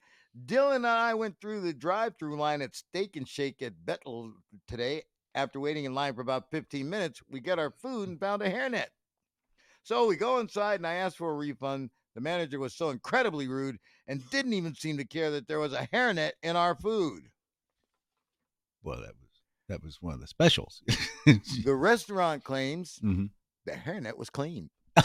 Dylan 0.46 0.76
and 0.78 0.88
I 0.88 1.14
went 1.14 1.40
through 1.40 1.62
the 1.62 1.74
drive 1.74 2.16
through 2.18 2.38
line 2.38 2.62
at 2.62 2.76
Steak 2.76 3.16
and 3.16 3.26
Shake 3.28 3.62
at 3.62 3.86
Bethel 3.86 4.34
today. 4.68 5.04
After 5.34 5.62
waiting 5.62 5.86
in 5.86 5.94
line 5.96 6.14
for 6.16 6.22
about 6.22 6.52
15 6.52 6.90
minutes, 6.90 7.22
we 7.30 7.40
got 7.40 7.60
our 7.60 7.72
food 7.82 8.10
and 8.10 8.20
found 8.20 8.42
a 8.42 8.52
hairnet. 8.52 8.88
So 9.84 10.06
we 10.08 10.18
go 10.18 10.40
inside 10.40 10.82
and 10.82 10.88
I 10.88 10.96
asked 10.96 11.18
for 11.18 11.32
a 11.32 11.36
refund. 11.38 11.92
The 12.16 12.20
manager 12.22 12.60
was 12.60 12.74
so 12.74 12.90
incredibly 12.90 13.48
rude 13.48 13.78
and 14.08 14.30
didn't 14.32 14.52
even 14.54 14.76
seem 14.76 14.98
to 14.98 15.06
care 15.06 15.32
that 15.32 15.48
there 15.48 15.60
was 15.60 15.72
a 15.72 15.88
hairnet 15.94 16.32
in 16.44 16.58
our 16.58 16.76
food. 16.76 17.30
well, 18.84 18.98
that 19.00 19.14
was 19.22 19.30
that 19.70 19.82
was 19.82 20.02
one 20.02 20.14
of 20.14 20.20
the 20.20 20.28
specials. 20.28 20.84
The 21.64 21.74
restaurant 21.76 22.44
claims 22.44 23.00
Mhm. 23.02 23.30
the 23.66 23.72
hairnet 23.72 24.18
was 24.18 24.30
clean. 24.30 24.70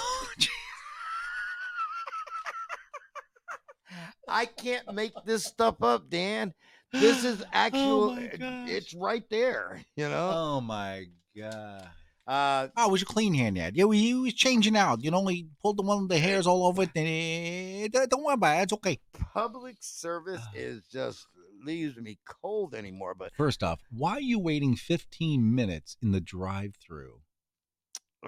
I 4.29 4.45
can't 4.47 4.93
make 4.95 5.13
this 5.25 5.45
stuff 5.45 5.83
up, 5.83 6.11
Dan. 6.11 6.53
This 6.93 7.25
is 7.25 7.45
actual. 7.53 8.13
my 8.15 8.23
it- 8.23 8.41
gosh. 8.41 8.69
it's 8.71 8.95
right 8.95 9.25
there. 9.31 9.81
You 9.97 10.09
know. 10.09 10.31
oh 10.35 10.61
my 10.61 11.05
god. 11.37 11.89
Uh, 12.27 12.69
Oh, 12.77 12.89
it 12.89 12.91
was 12.93 13.03
a 13.03 13.07
clean 13.07 13.35
hairnet. 13.37 13.73
Yeah, 13.75 13.85
we 13.85 13.99
he 14.01 14.15
was 14.15 14.35
changing 14.35 14.77
out. 14.77 15.03
You 15.05 15.13
know, 15.13 15.25
he 15.27 15.47
pulled 15.63 15.77
the 15.79 15.83
one 15.85 16.01
with 16.01 16.09
the 16.09 16.19
hairs 16.19 16.47
all 16.49 16.67
over 16.67 16.83
it. 16.83 16.91
And 16.97 17.95
eh, 17.95 18.07
don't 18.11 18.25
worry 18.25 18.35
about 18.35 18.59
it. 18.59 18.63
It's 18.65 18.73
okay. 18.73 18.99
public 19.33 19.77
service 19.81 20.43
is 20.53 20.83
just 20.91 21.25
leaves 21.65 21.97
me 21.97 22.19
cold 22.29 22.75
anymore. 22.75 23.15
But 23.17 23.31
First 23.37 23.63
off, 23.63 23.81
why 23.91 24.13
are 24.15 24.21
you 24.21 24.41
waiting 24.41 24.75
15 24.75 25.55
minutes 25.55 25.97
in 26.03 26.11
the 26.11 26.21
drive-through? 26.21 27.21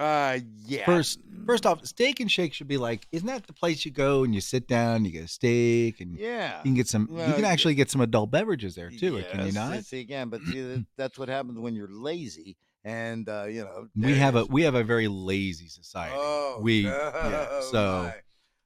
Uh, 0.01 0.39
yeah. 0.67 0.85
First, 0.85 1.21
first 1.47 1.67
off, 1.67 1.85
Steak 1.85 2.21
and 2.21 2.31
Shake 2.31 2.53
should 2.55 2.69
be 2.69 2.77
like, 2.77 3.07
isn't 3.13 3.27
that 3.27 3.47
the 3.47 3.53
place 3.53 3.85
you 3.85 3.91
go 3.91 4.25
and 4.25 4.35
you 4.35 4.41
sit 4.41 4.69
down, 4.69 5.05
you 5.05 5.11
get 5.11 5.25
a 5.25 5.29
steak, 5.29 6.01
and 6.01 6.17
yeah. 6.17 6.59
you 6.59 6.65
can 6.65 6.75
get 6.75 6.89
some. 6.89 7.09
you 7.11 7.35
can 7.35 7.45
actually 7.45 7.75
get 7.75 7.91
some 7.91 8.01
adult 8.01 8.31
beverages 8.31 8.75
there 8.75 8.91
too. 8.91 9.23
Can 9.31 9.47
you 9.47 9.53
not? 9.53 9.85
See 9.85 10.01
again, 10.01 10.29
but 10.29 10.41
see, 10.43 10.85
that's 10.97 11.19
what 11.19 11.29
happens 11.29 11.59
when 11.59 11.75
you're 11.75 11.91
lazy, 11.91 12.57
and 12.85 13.29
uh, 13.29 13.45
you 13.45 13.65
know. 13.65 13.89
We 13.97 14.15
have 14.15 14.37
a 14.37 14.45
we 14.45 14.63
have 14.63 14.75
a 14.75 14.85
very 14.85 15.09
lazy 15.09 15.69
society. 15.69 16.15
Oh, 16.17 16.61
we 16.63 16.85
no, 16.85 16.91
yeah, 16.91 17.61
so 17.71 18.03
my. 18.05 18.15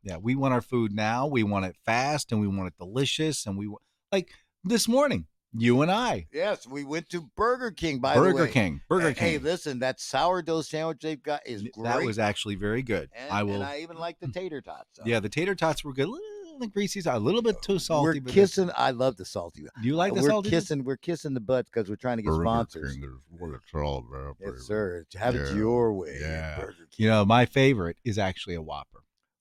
yeah, 0.02 0.16
we 0.16 0.34
want 0.34 0.54
our 0.54 0.62
food 0.62 0.92
now. 0.92 1.26
We 1.26 1.42
want 1.42 1.66
it 1.66 1.76
fast, 1.84 2.32
and 2.32 2.40
we 2.40 2.48
want 2.48 2.68
it 2.68 2.74
delicious, 2.78 3.46
and 3.46 3.56
we 3.56 3.68
wa- 3.68 3.78
like 4.10 4.30
this 4.64 4.88
morning. 4.88 5.26
You 5.54 5.82
and 5.82 5.90
I, 5.90 6.26
Yes, 6.32 6.66
we 6.66 6.82
went 6.84 7.10
to 7.10 7.28
Burger 7.36 7.70
King. 7.70 7.98
By 7.98 8.14
the 8.14 8.20
way. 8.22 8.32
Burger 8.32 8.44
way, 8.44 8.50
King, 8.50 8.80
Burger 8.88 9.08
Uh, 9.08 9.14
Hey, 9.14 9.38
listen, 9.38 9.80
that 9.80 10.00
sourdough 10.00 10.62
sandwich 10.62 10.98
they've 11.02 11.22
got 11.22 11.46
is 11.46 11.62
great. 11.62 11.74
that 11.84 12.02
was 12.04 12.18
actually 12.18 12.54
very 12.54 12.82
good. 12.82 13.10
and, 13.14 13.30
I 13.30 13.40
and 13.40 13.48
will. 13.50 13.62
I 13.62 13.78
even 13.78 13.98
like 13.98 14.18
the 14.20 14.28
tater 14.32 14.60
tots. 14.62 14.88
so. 14.94 15.02
yeah, 15.04 15.20
the 15.20 15.28
tater 15.28 15.54
tots 15.54 15.84
were 15.84 15.92
good. 15.92 16.08
A 16.08 16.10
little 16.10 16.68
greasy, 16.68 17.02
a 17.06 17.18
little 17.18 17.42
bit 17.42 17.60
too 17.62 17.78
salty. 17.78 18.04
we're 18.04 18.14
but 18.14 18.24
that's- 18.32 18.34
kissing. 18.34 18.70
I 18.76 18.90
love 18.92 19.16
the 19.16 19.24
salty. 19.24 19.62
Do 19.80 19.86
you 19.88 19.94
like 19.94 20.14
the 20.14 20.22
we're 20.22 20.28
salty? 20.30 20.50
kissing. 20.50 20.84
We're 20.84 20.96
kissing 20.96 21.34
the 21.34 21.40
butts 21.40 21.68
because 21.70 21.88
we're 21.90 21.96
trying 21.96 22.16
to 22.18 22.22
get 22.22 22.30
Burger 22.30 22.44
sponsors. 22.44 22.94
King 22.94 23.04
is 23.04 23.40
what 23.40 23.50
it's 23.50 23.74
all 23.74 23.98
about. 24.08 24.38
baby. 24.38 24.52
Yes, 24.56 24.66
sir. 24.66 25.04
Have 25.16 25.34
it 25.34 25.54
your 25.54 25.92
way. 25.92 26.16
yeah. 26.20 26.56
Burger 26.60 26.72
King. 26.90 27.04
You 27.04 27.08
know, 27.08 27.24
my 27.26 27.44
favorite 27.46 27.96
is 28.04 28.18
actually 28.18 28.54
a 28.54 28.62
Whopper. 28.62 29.00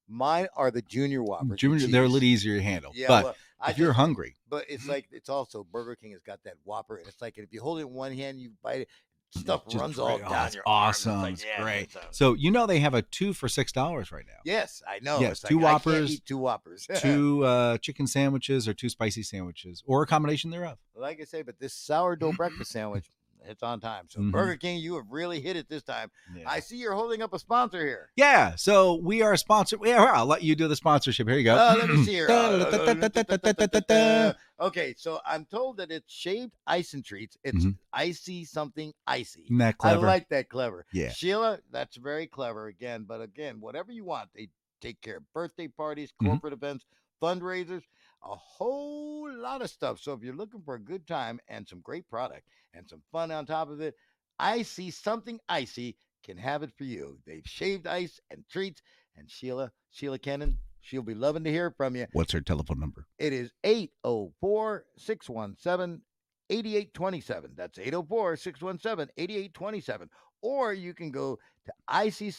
Mine 0.09 0.47
are 0.57 0.71
the 0.71 0.81
Junior 0.81 1.23
Whoppers. 1.23 1.49
with 1.51 1.59
Junior, 1.59 1.87
they're 1.87 2.03
a 2.03 2.07
little 2.07 2.23
easier 2.27 2.57
to 2.57 2.63
handle. 2.63 2.91
Yeah, 2.93 3.07
but 3.07 3.23
well, 3.23 3.35
I 3.61 3.71
if 3.71 3.77
you're 3.77 3.89
just- 3.89 3.97
hungry, 3.99 4.35
but 4.49 4.65
it's 4.69 4.87
like 4.87 5.07
it's 5.11 5.29
also 5.29 5.63
Burger 5.63 5.95
King 5.95 6.11
has 6.11 6.21
got 6.21 6.43
that 6.43 6.55
Whopper, 6.63 6.97
and 6.97 7.07
it's 7.07 7.21
like 7.21 7.37
if 7.37 7.51
you 7.53 7.61
hold 7.61 7.79
it 7.79 7.83
in 7.83 7.93
one 7.93 8.13
hand, 8.13 8.39
you 8.39 8.51
bite 8.63 8.81
it. 8.81 8.87
stuff 9.33 9.63
Just 9.65 9.77
runs 9.79 9.97
all. 9.97 10.09
Oh, 10.09 10.17
down 10.29 10.45
it's 10.47 10.55
your. 10.55 10.61
It's 10.63 10.67
awesome. 10.67 11.21
like, 11.21 11.33
It's 11.33 11.45
yeah, 11.45 11.61
great. 11.61 11.95
So 12.11 12.33
you 12.33 12.51
know 12.51 12.65
they 12.67 12.79
have 12.79 12.93
a 12.93 13.01
two 13.01 13.31
for 13.33 13.47
six 13.47 13.71
dollars 13.71 14.11
right 14.11 14.25
now. 14.27 14.39
yes, 14.43 14.81
I 14.87 14.99
know. 14.99 15.19
Yes, 15.19 15.39
It's 15.39 15.41
two 15.49 15.59
like, 15.59 15.73
Whoppers, 15.85 16.19
two 16.19 16.37
whoppers. 16.37 16.85
two 16.97 17.45
uh, 17.45 17.77
chicken 17.77 18.07
sandwiches 18.07 18.67
or 18.67 18.73
two 18.73 18.89
spicy 18.89 19.23
sandwiches 19.23 19.83
or 19.85 20.03
a 20.03 20.05
combination 20.07 20.51
thereof. 20.51 20.77
like 20.95 21.21
I 21.21 21.23
say, 21.23 21.43
but 21.43 21.59
this 21.59 21.73
sourdough 21.73 22.33
breakfast 22.33 22.71
sandwich, 22.71 23.09
it's 23.45 23.63
on 23.63 23.79
time. 23.79 24.07
So 24.09 24.21
Mhm. 24.21 24.31
Burger 24.31 24.57
King, 24.57 24.79
you 24.79 24.95
have 24.95 25.05
really 25.09 25.41
hit 25.41 25.55
it 25.55 25.69
this 25.69 25.83
time. 25.83 26.11
Yeah. 26.35 26.49
I 26.49 26.59
see 26.59 26.77
you're 26.77 26.93
holding 26.93 27.21
up 27.21 27.33
a 27.33 27.39
sponsor 27.39 27.85
here. 27.85 28.11
Yeah, 28.15 28.55
so 28.55 28.95
we 28.95 29.21
are 29.21 29.33
a 29.33 29.37
sponsored. 29.37 29.79
Yeah, 29.83 30.03
I'll 30.03 30.25
let 30.25 30.43
you 30.43 30.55
do 30.55 30.67
the 30.67 30.75
sponsorship. 30.75 31.27
Here 31.27 31.37
you 31.37 31.43
go. 31.43 31.55
Uh, 31.55 31.75
let 31.79 31.89
me 31.89 32.03
see 32.03 32.13
here. 32.13 32.29
Uh, 32.29 34.33
okay, 34.59 34.93
so 34.97 35.19
I'm 35.25 35.45
told 35.45 35.77
that 35.77 35.91
it's 35.91 36.11
shaved 36.11 36.53
ice 36.67 36.93
and 36.93 37.03
treats. 37.03 37.37
It's 37.43 37.65
Mhm. 37.65 37.77
icy 37.93 38.45
something 38.45 38.93
icy. 39.07 39.43
Isn't 39.45 39.57
that 39.57 39.77
clever? 39.77 40.05
I 40.05 40.09
like 40.09 40.29
that 40.29 40.49
clever. 40.49 40.85
Yeah. 40.93 41.11
Sheila, 41.11 41.59
that's 41.71 41.97
very 41.97 42.27
clever 42.27 42.67
again. 42.67 43.03
But 43.03 43.21
again, 43.21 43.59
whatever 43.59 43.91
you 43.91 44.05
want, 44.05 44.29
they 44.35 44.49
take 44.81 45.01
care 45.01 45.17
of 45.17 45.33
birthday 45.33 45.67
parties, 45.67 46.11
Mhm. 46.21 46.27
corporate 46.27 46.53
events, 46.53 46.85
fundraisers, 47.21 47.83
a 48.23 48.35
whole 48.35 49.31
lot 49.33 49.61
of 49.61 49.69
stuff. 49.69 49.99
So 49.99 50.13
if 50.13 50.21
you're 50.21 50.35
looking 50.35 50.61
for 50.61 50.75
a 50.75 50.79
good 50.79 51.07
time 51.07 51.39
and 51.47 51.67
some 51.67 51.81
great 51.81 52.09
product 52.09 52.43
and 52.73 52.87
some 52.87 53.01
fun 53.11 53.31
on 53.31 53.45
top 53.45 53.69
of 53.69 53.81
it, 53.81 53.95
I 54.39 54.61
see 54.63 54.91
something 54.91 55.39
icy 55.49 55.97
can 56.23 56.37
have 56.37 56.63
it 56.63 56.71
for 56.77 56.83
you. 56.83 57.17
They've 57.25 57.45
shaved 57.45 57.87
ice 57.87 58.19
and 58.29 58.43
treats. 58.49 58.81
And 59.15 59.29
Sheila, 59.29 59.71
Sheila 59.91 60.19
Cannon, 60.19 60.57
she'll 60.81 61.01
be 61.01 61.15
loving 61.15 61.43
to 61.43 61.51
hear 61.51 61.71
from 61.71 61.95
you. 61.95 62.07
What's 62.13 62.31
her 62.33 62.41
telephone 62.41 62.79
number? 62.79 63.07
It 63.19 63.33
is 63.33 63.51
804 63.63 64.85
617 64.97 66.01
8827. 66.49 67.51
That's 67.55 67.79
804 67.79 68.35
617 68.37 69.11
8827. 69.17 70.09
Or 70.41 70.73
you 70.73 70.93
can 70.93 71.11
go 71.11 71.37
to 71.65 71.71
icy 71.87 72.29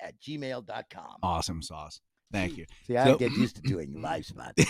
at 0.00 0.20
gmail.com. 0.20 1.16
Awesome 1.22 1.62
sauce. 1.62 2.00
Thank 2.32 2.56
you. 2.56 2.66
See, 2.86 2.96
I 2.96 3.04
So- 3.04 3.16
get 3.18 3.32
used 3.32 3.56
to 3.56 3.62
doing 3.62 4.00
live 4.02 4.26
spots. 4.26 4.62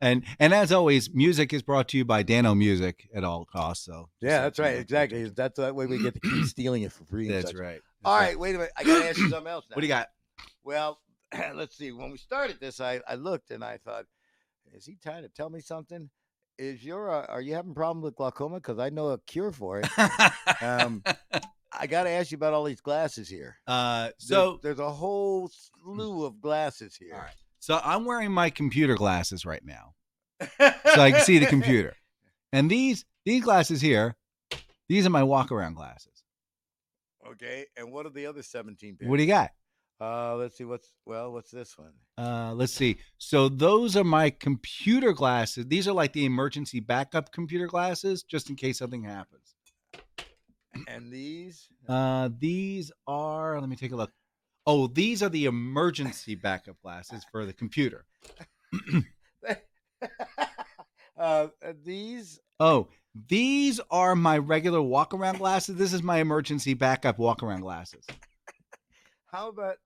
and 0.00 0.24
and 0.38 0.52
as 0.52 0.72
always, 0.72 1.12
music 1.14 1.52
is 1.52 1.62
brought 1.62 1.88
to 1.88 1.98
you 1.98 2.04
by 2.04 2.22
Dano 2.22 2.54
Music 2.54 3.08
at 3.14 3.24
all 3.24 3.44
costs. 3.44 3.84
So 3.86 4.08
yeah, 4.20 4.42
that's 4.42 4.58
right. 4.58 4.76
Exactly. 4.76 5.28
That's 5.30 5.58
that 5.58 5.74
way 5.74 5.86
we 5.86 6.02
get 6.02 6.14
to 6.14 6.20
keep 6.20 6.44
stealing 6.46 6.82
it 6.82 6.92
for 6.92 7.04
free. 7.04 7.28
That's 7.28 7.54
right. 7.54 7.80
All 8.04 8.18
That's 8.18 8.30
right, 8.32 8.38
wait 8.38 8.54
a 8.54 8.58
minute. 8.58 8.72
I 8.76 8.84
got 8.84 9.00
to 9.02 9.08
ask 9.08 9.18
you 9.18 9.30
something 9.30 9.50
else 9.50 9.64
now. 9.70 9.76
What 9.76 9.80
do 9.80 9.86
you 9.86 9.92
got? 9.92 10.08
Well, 10.62 10.98
let's 11.54 11.76
see. 11.76 11.90
When 11.92 12.10
we 12.10 12.18
started 12.18 12.58
this, 12.60 12.80
I, 12.80 13.00
I 13.08 13.14
looked 13.14 13.50
and 13.50 13.64
I 13.64 13.78
thought, 13.78 14.04
is 14.74 14.84
he 14.84 14.96
trying 15.02 15.22
to 15.22 15.28
tell 15.30 15.48
me 15.48 15.60
something? 15.60 16.10
Is 16.58 16.84
your 16.84 17.10
uh, 17.10 17.26
are 17.28 17.40
you 17.40 17.54
having 17.54 17.70
a 17.72 17.74
problem 17.74 18.02
with 18.02 18.14
glaucoma? 18.16 18.56
Because 18.56 18.78
I 18.78 18.90
know 18.90 19.08
a 19.08 19.18
cure 19.18 19.50
for 19.52 19.80
it. 19.80 19.88
Um, 20.62 21.02
I 21.78 21.86
got 21.86 22.04
to 22.04 22.10
ask 22.10 22.30
you 22.30 22.36
about 22.36 22.52
all 22.54 22.64
these 22.64 22.80
glasses 22.80 23.28
here. 23.28 23.56
uh, 23.66 24.02
There's- 24.04 24.14
so 24.18 24.58
there's, 24.62 24.78
a 24.78 24.90
whole 24.90 25.48
slew 25.48 26.24
of 26.24 26.40
glasses 26.40 26.94
here. 26.96 27.14
All 27.14 27.20
right. 27.20 27.34
so 27.58 27.80
I'm 27.84 28.04
wearing 28.04 28.30
my 28.32 28.50
computer 28.50 28.94
glasses 28.94 29.44
right 29.44 29.64
now, 29.64 29.94
so 30.58 31.00
I 31.00 31.10
can 31.12 31.20
see 31.22 31.38
the 31.38 31.46
computer. 31.56 31.94
And 32.52 32.70
these 32.70 33.04
these 33.24 33.42
glasses 33.42 33.80
here, 33.80 34.16
these 34.88 35.06
are 35.06 35.10
my 35.10 35.22
walk 35.24 35.50
around 35.50 35.74
glasses. 35.74 36.22
okay, 37.32 37.66
and 37.76 37.90
what 37.92 38.06
are 38.06 38.10
the 38.10 38.26
other 38.26 38.42
17 38.42 38.96
pairs? 38.96 39.08
What 39.10 39.16
do 39.16 39.22
you 39.22 39.28
got? 39.28 39.50
Uh, 40.00 40.34
let's 40.36 40.56
see. 40.56 40.64
What's 40.64 40.92
well, 41.06 41.32
what's 41.32 41.50
this 41.50 41.76
one? 41.78 41.92
Uh, 42.18 42.52
let's 42.54 42.72
see. 42.72 42.98
So 43.18 43.48
those 43.48 43.96
are 43.96 44.04
my 44.04 44.30
computer 44.30 45.12
glasses. 45.12 45.66
These 45.66 45.88
are 45.88 45.92
like 45.92 46.12
the 46.12 46.24
emergency 46.24 46.80
backup 46.80 47.32
computer 47.32 47.66
glasses, 47.66 48.22
just 48.22 48.50
in 48.50 48.56
case 48.56 48.78
something 48.78 49.04
happens. 49.04 49.54
And 50.88 51.12
these? 51.12 51.68
Uh, 51.88 52.30
these 52.38 52.92
are. 53.06 53.60
Let 53.60 53.68
me 53.68 53.76
take 53.76 53.92
a 53.92 53.96
look. 53.96 54.12
Oh, 54.66 54.86
these 54.86 55.22
are 55.22 55.28
the 55.28 55.44
emergency 55.44 56.34
backup 56.34 56.80
glasses 56.82 57.24
for 57.30 57.44
the 57.44 57.52
computer. 57.52 58.06
uh, 61.18 61.48
these? 61.84 62.40
Oh, 62.60 62.88
these 63.28 63.80
are 63.90 64.16
my 64.16 64.38
regular 64.38 64.80
walk 64.80 65.12
around 65.12 65.38
glasses. 65.38 65.76
This 65.76 65.92
is 65.92 66.02
my 66.02 66.18
emergency 66.18 66.74
backup 66.74 67.18
walk 67.18 67.42
around 67.42 67.60
glasses. 67.60 68.06
How 69.26 69.48
about 69.48 69.76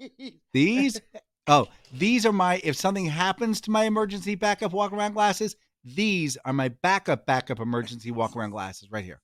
These? 0.52 1.00
Oh, 1.46 1.68
these 1.92 2.26
are 2.26 2.32
my. 2.32 2.60
If 2.62 2.76
something 2.76 3.06
happens 3.06 3.60
to 3.62 3.70
my 3.70 3.84
emergency 3.84 4.34
backup 4.34 4.72
walk 4.72 4.92
around 4.92 5.14
glasses, 5.14 5.56
these 5.84 6.36
are 6.44 6.52
my 6.52 6.68
backup 6.68 7.26
backup 7.26 7.60
emergency 7.60 8.10
walk 8.10 8.36
around 8.36 8.50
glasses 8.50 8.90
right 8.90 9.04
here. 9.04 9.20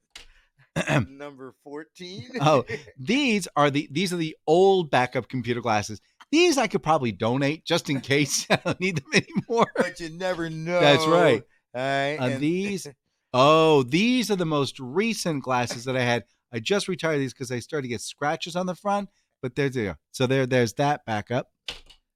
number 1.08 1.54
14? 1.64 2.30
Oh, 2.40 2.64
these 2.98 3.46
are 3.56 3.70
the 3.70 3.88
these 3.90 4.12
are 4.12 4.16
the 4.16 4.36
old 4.46 4.90
backup 4.90 5.28
computer 5.28 5.60
glasses. 5.60 6.00
These 6.30 6.58
I 6.58 6.66
could 6.66 6.82
probably 6.82 7.12
donate 7.12 7.64
just 7.64 7.88
in 7.90 8.00
case 8.00 8.46
I 8.50 8.56
don't 8.56 8.80
need 8.80 8.96
them 8.96 9.22
anymore. 9.22 9.70
but 9.76 10.00
you 10.00 10.10
never 10.10 10.50
know. 10.50 10.80
That's 10.80 11.06
right. 11.06 11.42
All 11.74 11.80
right. 11.80 12.16
Uh, 12.18 12.24
and- 12.28 12.40
these 12.40 12.86
Oh, 13.36 13.82
these 13.82 14.30
are 14.30 14.36
the 14.36 14.46
most 14.46 14.78
recent 14.78 15.42
glasses 15.42 15.84
that 15.86 15.96
I 15.96 16.02
had. 16.02 16.22
I 16.52 16.60
just 16.60 16.86
retired 16.86 17.18
these 17.18 17.32
because 17.32 17.50
I 17.50 17.58
started 17.58 17.82
to 17.82 17.88
get 17.88 18.00
scratches 18.00 18.54
on 18.54 18.66
the 18.66 18.76
front, 18.76 19.08
but 19.42 19.56
there's 19.56 19.74
there. 19.74 19.98
So 20.12 20.28
there, 20.28 20.46
there's 20.46 20.74
that 20.74 21.04
backup. 21.04 21.48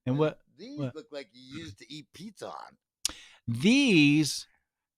And 0.07 0.17
what 0.17 0.39
These 0.57 0.79
what? 0.79 0.95
look 0.95 1.07
like 1.11 1.29
you 1.33 1.59
used 1.59 1.79
to 1.81 1.93
eat 1.93 2.07
pizza 2.15 2.47
on. 2.47 3.15
these? 3.49 4.47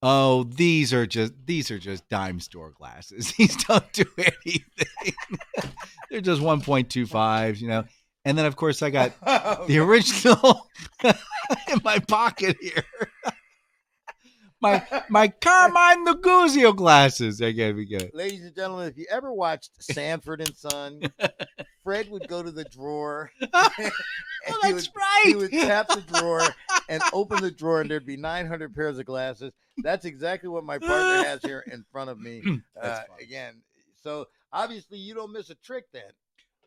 Oh, 0.03 0.43
these 0.43 0.93
are 0.93 1.05
just 1.05 1.33
these 1.45 1.69
are 1.69 1.77
just 1.77 2.09
dime 2.09 2.39
store 2.39 2.71
glasses. 2.71 3.31
These 3.37 3.63
don't 3.65 3.91
do 3.93 4.05
anything. 4.17 5.13
They're 6.09 6.21
just 6.21 6.41
1.25, 6.41 7.61
you 7.61 7.67
know. 7.67 7.83
And 8.25 8.37
then 8.37 8.45
of 8.45 8.55
course 8.55 8.81
I 8.81 8.89
got 8.89 9.13
oh, 9.25 9.65
the 9.67 9.77
original 9.79 10.67
in 11.03 11.81
my 11.83 11.99
pocket 11.99 12.57
here. 12.61 12.83
My 14.61 14.85
my 15.09 15.27
Carmine 15.27 16.05
DeGuzio 16.05 16.75
glasses. 16.75 17.39
They 17.39 17.51
gave 17.51 17.75
me 17.75 17.85
good. 17.85 18.11
Ladies 18.13 18.45
and 18.45 18.55
gentlemen, 18.55 18.87
if 18.87 18.97
you 18.97 19.07
ever 19.09 19.33
watched 19.33 19.71
Sanford 19.83 20.39
and 20.41 20.55
Son, 20.55 21.01
Fred 21.83 22.09
would 22.11 22.27
go 22.27 22.43
to 22.43 22.51
the 22.51 22.65
drawer. 22.65 23.31
Oh, 24.47 24.59
he 24.63 24.71
that's 24.71 24.87
would, 24.87 24.95
right. 24.95 25.23
He 25.27 25.35
would 25.35 25.51
tap 25.51 25.87
the 25.87 26.01
drawer 26.01 26.41
and 26.89 27.03
open 27.13 27.43
the 27.43 27.51
drawer, 27.51 27.81
and 27.81 27.91
there'd 27.91 28.07
be 28.07 28.17
900 28.17 28.73
pairs 28.73 28.97
of 28.97 29.05
glasses. 29.05 29.53
That's 29.77 30.03
exactly 30.03 30.49
what 30.49 30.63
my 30.63 30.79
partner 30.79 31.23
has 31.23 31.43
here 31.43 31.63
in 31.71 31.85
front 31.91 32.09
of 32.09 32.19
me. 32.19 32.41
Uh, 32.81 33.01
again, 33.21 33.61
so 34.01 34.25
obviously 34.51 34.97
you 34.97 35.13
don't 35.13 35.31
miss 35.31 35.51
a 35.51 35.55
trick 35.55 35.85
then. 35.93 36.01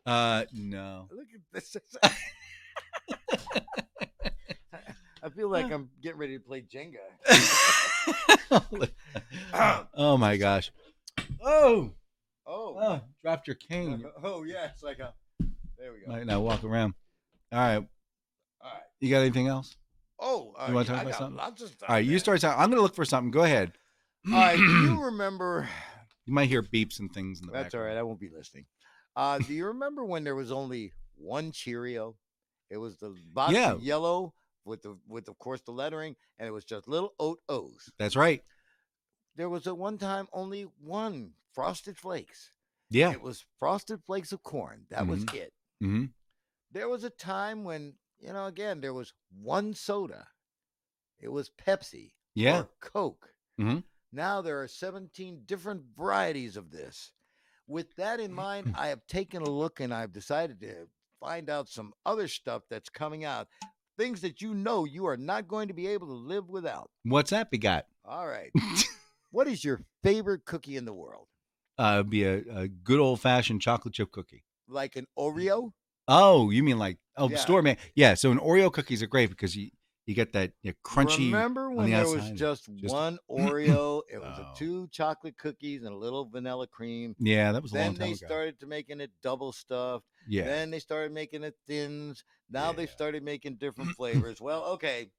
Uh, 0.05 0.45
no. 0.53 1.09
Look 1.11 1.27
at 1.33 1.41
this. 1.51 1.75
I 5.25 5.29
feel 5.29 5.49
like 5.49 5.71
I'm 5.71 5.89
getting 6.03 6.19
ready 6.19 6.37
to 6.37 6.43
play 6.43 6.61
Jenga. 6.61 6.97
oh 9.95 10.17
my 10.17 10.37
gosh. 10.37 10.71
Oh, 11.43 11.91
Oh, 12.47 12.77
oh, 12.79 13.01
dropped 13.23 13.47
your 13.47 13.55
cane. 13.55 14.05
oh 14.23 14.43
yeah, 14.43 14.65
it's 14.65 14.83
like 14.83 14.99
a. 14.99 15.15
There 15.79 15.91
we 15.93 16.01
go. 16.05 16.11
Might 16.11 16.27
not 16.27 16.41
walk 16.43 16.63
around. 16.63 16.93
All 17.51 17.57
right. 17.57 17.75
All 17.77 18.71
right. 18.71 18.81
You 18.99 19.09
got 19.09 19.21
anything 19.21 19.47
else? 19.47 19.75
Oh, 20.19 20.53
uh, 20.57 20.67
You 20.69 20.75
wanna 20.75 20.85
talk 20.85 20.99
I 20.99 21.01
about 21.01 21.15
something? 21.15 21.37
lots 21.37 21.61
of 21.63 21.69
stuff, 21.69 21.89
All 21.89 21.95
right, 21.95 22.05
you 22.05 22.11
man. 22.11 22.19
start. 22.19 22.43
I'm 22.43 22.69
going 22.69 22.77
to 22.77 22.81
look 22.83 22.93
for 22.95 23.03
something. 23.03 23.31
Go 23.31 23.41
ahead. 23.41 23.71
All 24.27 24.33
right. 24.39 24.57
Do 24.57 24.63
you 24.63 25.01
remember? 25.05 25.67
You 26.25 26.33
might 26.33 26.49
hear 26.49 26.61
beeps 26.61 26.99
and 26.99 27.11
things 27.11 27.39
in 27.41 27.47
the 27.47 27.51
back? 27.51 27.63
That's 27.63 27.75
all 27.75 27.81
right. 27.81 27.97
I 27.97 28.03
won't 28.03 28.19
be 28.19 28.29
listening. 28.29 28.65
Uh, 29.15 29.39
do 29.39 29.53
you 29.53 29.65
remember 29.67 30.05
when 30.05 30.23
there 30.23 30.35
was 30.35 30.51
only 30.51 30.91
one 31.17 31.51
Cheerio? 31.51 32.15
It 32.69 32.77
was 32.77 32.97
the 32.97 33.15
box 33.33 33.53
Yeah. 33.53 33.73
of 33.73 33.81
yellow 33.81 34.33
with 34.65 34.81
the 34.81 34.97
with 35.07 35.27
of 35.29 35.37
course 35.39 35.61
the 35.61 35.71
lettering, 35.71 36.15
and 36.39 36.47
it 36.47 36.51
was 36.51 36.65
just 36.65 36.87
little 36.87 37.13
oat 37.19 37.39
O's. 37.47 37.89
That's 37.97 38.15
right. 38.15 38.43
There 39.35 39.49
was 39.49 39.67
at 39.67 39.77
one 39.77 39.97
time 39.97 40.27
only 40.33 40.63
one 40.81 41.31
Frosted 41.53 41.97
Flakes. 41.97 42.51
Yeah. 42.89 43.11
It 43.11 43.21
was 43.21 43.45
Frosted 43.59 44.01
Flakes 44.05 44.31
of 44.31 44.43
corn. 44.43 44.85
That 44.89 45.07
was 45.07 45.23
it. 45.33 45.53
hmm 45.81 46.05
There 46.71 46.89
was 46.89 47.03
a 47.03 47.09
time 47.09 47.63
when 47.63 47.93
you 48.19 48.33
know 48.33 48.45
again 48.45 48.81
there 48.81 48.93
was 48.93 49.13
one 49.41 49.73
soda. 49.73 50.27
It 51.19 51.29
was 51.29 51.49
Pepsi. 51.49 52.11
Yeah. 52.33 52.61
or 52.61 52.69
Coke. 52.81 53.33
Mhm. 53.59 53.83
Now 54.11 54.41
there 54.41 54.61
are 54.61 54.67
17 54.67 55.43
different 55.45 55.83
varieties 55.97 56.57
of 56.57 56.71
this. 56.71 57.11
With 57.67 57.95
that 57.95 58.19
in 58.19 58.33
mind, 58.33 58.73
I 58.77 58.87
have 58.87 59.07
taken 59.07 59.41
a 59.41 59.49
look 59.49 59.79
and 59.79 59.93
I've 59.93 60.11
decided 60.13 60.59
to 60.61 60.87
find 61.19 61.49
out 61.49 61.69
some 61.69 61.93
other 62.05 62.27
stuff 62.27 62.63
that's 62.69 62.89
coming 62.89 63.23
out. 63.23 63.47
Things 63.97 64.21
that 64.21 64.41
you 64.41 64.53
know 64.53 64.83
you 64.85 65.05
are 65.07 65.17
not 65.17 65.47
going 65.47 65.69
to 65.69 65.73
be 65.73 65.87
able 65.87 66.07
to 66.07 66.13
live 66.13 66.49
without. 66.49 66.89
What's 67.03 67.29
that 67.29 67.49
be 67.49 67.57
got? 67.57 67.85
All 68.03 68.27
right. 68.27 68.51
what 69.31 69.47
is 69.47 69.63
your 69.63 69.81
favorite 70.03 70.45
cookie 70.45 70.75
in 70.75 70.85
the 70.85 70.93
world? 70.93 71.27
Uh, 71.77 71.95
it'd 71.95 72.09
be 72.09 72.23
a, 72.23 72.43
a 72.53 72.67
good 72.67 72.99
old 72.99 73.21
fashioned 73.21 73.61
chocolate 73.61 73.93
chip 73.93 74.11
cookie. 74.11 74.43
Like 74.67 74.95
an 74.95 75.07
Oreo? 75.17 75.71
Oh, 76.07 76.49
you 76.49 76.63
mean 76.63 76.77
like 76.77 76.97
oh 77.17 77.29
Yeah. 77.29 77.37
store 77.37 77.61
man? 77.61 77.77
Yeah. 77.95 78.13
So 78.15 78.31
an 78.31 78.39
Oreo 78.39 78.71
cookies 78.71 79.01
are 79.01 79.07
great 79.07 79.29
because 79.29 79.55
you 79.55 79.71
You 80.05 80.13
get 80.13 80.33
that 80.33 80.51
you 80.61 80.71
know, 80.71 80.75
crunchy. 80.85 81.25
Remember 81.31 81.71
when 81.71 81.87
the 81.87 81.93
there 81.95 82.07
was 82.07 82.29
just, 82.31 82.69
Just- 82.75 82.93
one 82.93 83.17
Oreo? 83.29 84.01
It 84.11 84.19
was 84.19 84.37
Oh. 84.39 84.43
a 84.43 84.53
two 84.55 84.87
chocolate 84.91 85.35
cookies 85.37 85.83
and 85.83 85.93
a 85.93 85.97
little 85.97 86.25
vanilla 86.25 86.67
cream. 86.67 87.15
Yeah, 87.17 87.51
that 87.51 87.63
was 87.63 87.71
a 87.71 87.75
Then 87.75 87.85
long 87.87 87.95
time 87.95 88.07
they 88.07 88.13
ago. 88.13 88.25
started 88.27 88.59
to 88.59 88.67
making 88.67 89.01
it 89.01 89.09
double 89.23 89.51
stuffed. 89.51 90.05
yeah. 90.27 90.43
Then 90.43 90.69
they 90.69 90.79
started 90.79 91.11
making 91.11 91.43
it 91.43 91.55
thins. 91.67 92.23
Now 92.51 92.71
they've 92.71 92.89
started 92.89 93.23
making 93.23 93.55
different 93.55 93.91
flavors. 93.97 94.39
well, 94.39 94.63
okay. 94.73 95.09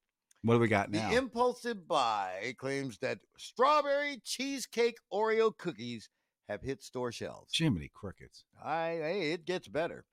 what 0.43 0.55
do 0.55 0.61
we 0.61 0.69
got 0.69 0.91
now? 0.93 1.11
The 1.11 1.17
impulsive 1.17 1.89
buy 1.89 2.55
claims 2.57 2.99
that 2.99 3.19
strawberry 3.37 4.21
cheesecake 4.25 4.99
Oreo 5.13 5.57
cookies 5.57 6.09
have 6.49 6.63
hit 6.63 6.81
store 6.81 7.11
shelves. 7.11 7.53
Jiminy 7.53 7.91
crickets. 7.93 8.45
I, 8.65 8.91
hey, 9.03 9.33
it 9.33 9.45
gets 9.47 9.67
better. 9.67 10.05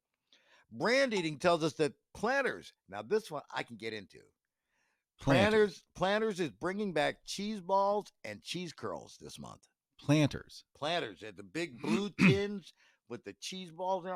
Brand 0.72 1.14
eating 1.14 1.38
tells 1.38 1.64
us 1.64 1.74
that 1.74 1.94
Planters. 2.16 2.74
Now 2.90 3.04
this 3.04 3.30
one 3.30 3.44
I 3.54 3.62
can 3.62 3.76
get 3.76 3.94
into. 3.94 4.18
Planters. 5.24 5.84
Planters 5.96 6.40
is 6.40 6.52
bringing 6.52 6.92
back 6.94 7.18
cheese 7.26 7.62
balls 7.62 8.12
and 8.24 8.42
cheese 8.44 8.74
curls 8.74 9.18
this 9.22 9.40
month. 9.40 9.62
Planters. 10.00 10.66
Planters, 10.78 11.20
they're 11.22 11.32
the 11.32 11.44
big 11.44 11.82
blue 11.82 12.10
tins 12.20 12.74
with 13.10 13.24
the 13.24 13.34
cheese 13.40 13.72
balls. 13.72 14.06
in. 14.06 14.12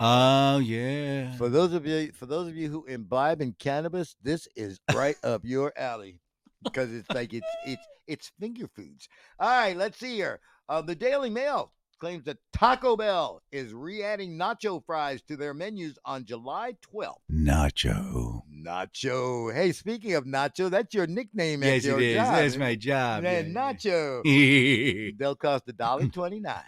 Oh 0.00 0.58
yeah. 0.58 1.34
For 1.36 1.48
those 1.48 1.72
of 1.72 1.86
you, 1.86 2.12
for 2.12 2.26
those 2.26 2.48
of 2.48 2.56
you 2.56 2.68
who 2.68 2.84
imbibe 2.86 3.40
in 3.40 3.54
cannabis, 3.58 4.16
this 4.22 4.46
is 4.56 4.80
right 4.94 5.16
up 5.24 5.42
your 5.44 5.72
alley 5.76 6.20
because 6.62 6.92
it's 6.92 7.08
like 7.10 7.32
it's 7.32 7.46
it's 7.66 7.86
it's 8.06 8.32
finger 8.38 8.68
foods. 8.68 9.08
All 9.38 9.48
right, 9.48 9.76
let's 9.76 9.98
see 9.98 10.16
here. 10.16 10.40
Uh, 10.68 10.82
the 10.82 10.94
Daily 10.94 11.30
Mail 11.30 11.72
claims 11.98 12.24
that 12.24 12.38
Taco 12.52 12.96
Bell 12.96 13.42
is 13.52 13.72
re-adding 13.72 14.36
nacho 14.36 14.84
fries 14.84 15.22
to 15.22 15.36
their 15.36 15.54
menus 15.54 15.98
on 16.04 16.24
July 16.24 16.74
12th. 16.92 17.14
Nacho. 17.30 18.42
Nacho. 18.62 19.52
Hey, 19.52 19.72
speaking 19.72 20.14
of 20.14 20.24
nacho, 20.24 20.70
that's 20.70 20.94
your 20.94 21.06
nickname. 21.06 21.62
Yes, 21.62 21.84
your 21.84 21.98
it 22.00 22.10
is. 22.10 22.16
job. 22.16 22.34
That's 22.34 22.56
my 22.56 22.74
job. 22.74 23.22
Man, 23.24 23.52
yeah, 23.52 23.72
nacho. 23.72 25.16
They'll 25.18 25.34
cost 25.36 25.64
a 25.68 25.72
dollar 25.72 26.06
twenty 26.08 26.40
nine. 26.40 26.62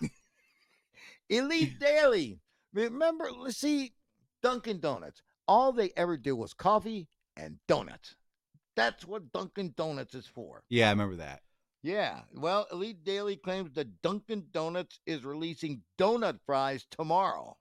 Elite 1.28 1.78
Daily. 1.78 2.40
Remember, 2.72 3.30
let's 3.36 3.56
see, 3.58 3.92
Dunkin' 4.42 4.80
Donuts. 4.80 5.22
All 5.46 5.72
they 5.72 5.90
ever 5.96 6.16
do 6.16 6.36
was 6.36 6.54
coffee 6.54 7.08
and 7.36 7.56
donuts. 7.66 8.14
That's 8.76 9.04
what 9.06 9.32
Dunkin' 9.32 9.74
Donuts 9.76 10.14
is 10.14 10.26
for. 10.26 10.62
yeah, 10.68 10.88
I 10.88 10.90
remember 10.90 11.16
that. 11.16 11.40
Yeah. 11.82 12.20
Well, 12.34 12.66
Elite 12.70 13.04
Daily 13.04 13.36
claims 13.36 13.72
that 13.74 14.02
Dunkin' 14.02 14.44
Donuts 14.52 15.00
is 15.06 15.24
releasing 15.24 15.82
donut 15.98 16.38
fries 16.46 16.86
tomorrow. 16.90 17.56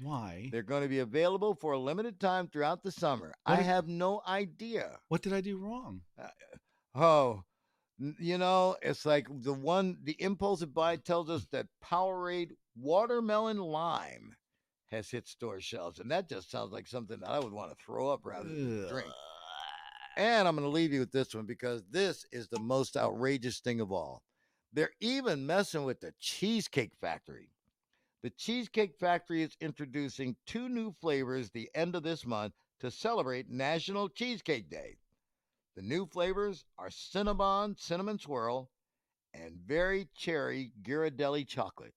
Why? 0.00 0.48
They're 0.50 0.62
going 0.62 0.82
to 0.82 0.88
be 0.88 0.98
available 0.98 1.54
for 1.54 1.72
a 1.72 1.78
limited 1.78 2.18
time 2.20 2.48
throughout 2.48 2.82
the 2.82 2.90
summer. 2.92 3.32
I 3.46 3.52
What 3.52 3.60
is- 3.60 3.66
have 3.66 3.88
no 3.88 4.22
idea. 4.26 4.98
What 5.08 5.22
did 5.22 5.32
I 5.32 5.40
do 5.40 5.56
wrong? 5.56 6.02
Uh, 6.18 6.28
oh, 6.94 7.44
you 8.18 8.38
know, 8.38 8.76
it's 8.82 9.06
like 9.06 9.26
the 9.30 9.52
one, 9.52 9.98
the 10.02 10.16
impulsive 10.20 10.74
buy 10.74 10.96
tells 10.96 11.30
us 11.30 11.46
that 11.52 11.66
Powerade 11.82 12.50
watermelon 12.76 13.58
lime 13.58 14.34
has 14.86 15.10
hit 15.10 15.28
store 15.28 15.60
shelves. 15.60 16.00
And 16.00 16.10
that 16.10 16.28
just 16.28 16.50
sounds 16.50 16.72
like 16.72 16.86
something 16.88 17.20
that 17.20 17.30
I 17.30 17.38
would 17.38 17.52
want 17.52 17.70
to 17.70 17.84
throw 17.84 18.08
up 18.10 18.20
rather 18.24 18.48
than 18.48 18.88
drink. 18.88 19.08
And 20.16 20.46
I'm 20.46 20.54
going 20.56 20.66
to 20.66 20.70
leave 20.72 20.92
you 20.92 21.00
with 21.00 21.12
this 21.12 21.34
one 21.34 21.46
because 21.46 21.82
this 21.90 22.24
is 22.32 22.48
the 22.48 22.60
most 22.60 22.96
outrageous 22.96 23.60
thing 23.60 23.80
of 23.80 23.90
all. 23.92 24.22
They're 24.72 24.90
even 25.00 25.46
messing 25.46 25.84
with 25.84 26.00
the 26.00 26.12
Cheesecake 26.20 26.92
Factory. 27.00 27.50
The 28.24 28.30
Cheesecake 28.30 28.96
Factory 28.98 29.42
is 29.42 29.54
introducing 29.60 30.34
two 30.46 30.70
new 30.70 30.92
flavors 30.92 31.50
the 31.50 31.68
end 31.74 31.94
of 31.94 32.02
this 32.02 32.24
month 32.24 32.54
to 32.80 32.90
celebrate 32.90 33.50
National 33.50 34.08
Cheesecake 34.08 34.70
Day. 34.70 34.96
The 35.76 35.82
new 35.82 36.06
flavors 36.06 36.64
are 36.78 36.88
Cinnabon 36.88 37.78
Cinnamon 37.78 38.18
Swirl 38.18 38.70
and 39.34 39.58
Very 39.66 40.08
Cherry 40.16 40.72
Ghirardelli 40.82 41.46
Chocolate. 41.46 41.92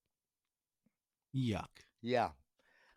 Yuck. 1.34 1.69
Yeah. 2.01 2.32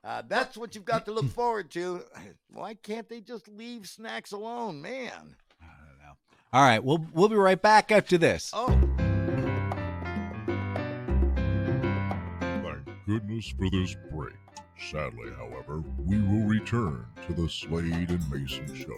Uh, 0.03 0.23
that's 0.27 0.57
what 0.57 0.75
you've 0.75 0.85
got 0.85 1.05
to 1.05 1.13
look 1.13 1.31
forward 1.31 1.71
to. 1.71 2.03
Why 2.49 2.75
can't 2.75 3.09
they 3.09 3.21
just 3.21 3.47
leave 3.47 3.87
snacks 3.89 4.33
alone, 4.33 4.83
man? 4.83 5.37
I 5.63 5.67
don't 5.87 5.99
know. 6.01 6.17
All 6.53 6.63
right, 6.63 6.83
we'll 6.83 7.07
we'll 7.15 7.29
be 7.29 7.37
right 7.37 7.63
back 7.63 7.93
after 7.93 8.19
this. 8.19 8.51
Oh, 8.53 8.90
goodness 13.11 13.53
for 13.59 13.69
this 13.71 13.97
break. 14.13 14.37
Sadly, 14.79 15.33
however, 15.37 15.83
we 15.99 16.21
will 16.21 16.47
return 16.47 17.05
to 17.27 17.33
the 17.33 17.49
Slade 17.49 18.09
and 18.09 18.31
Mason 18.31 18.73
show. 18.73 18.95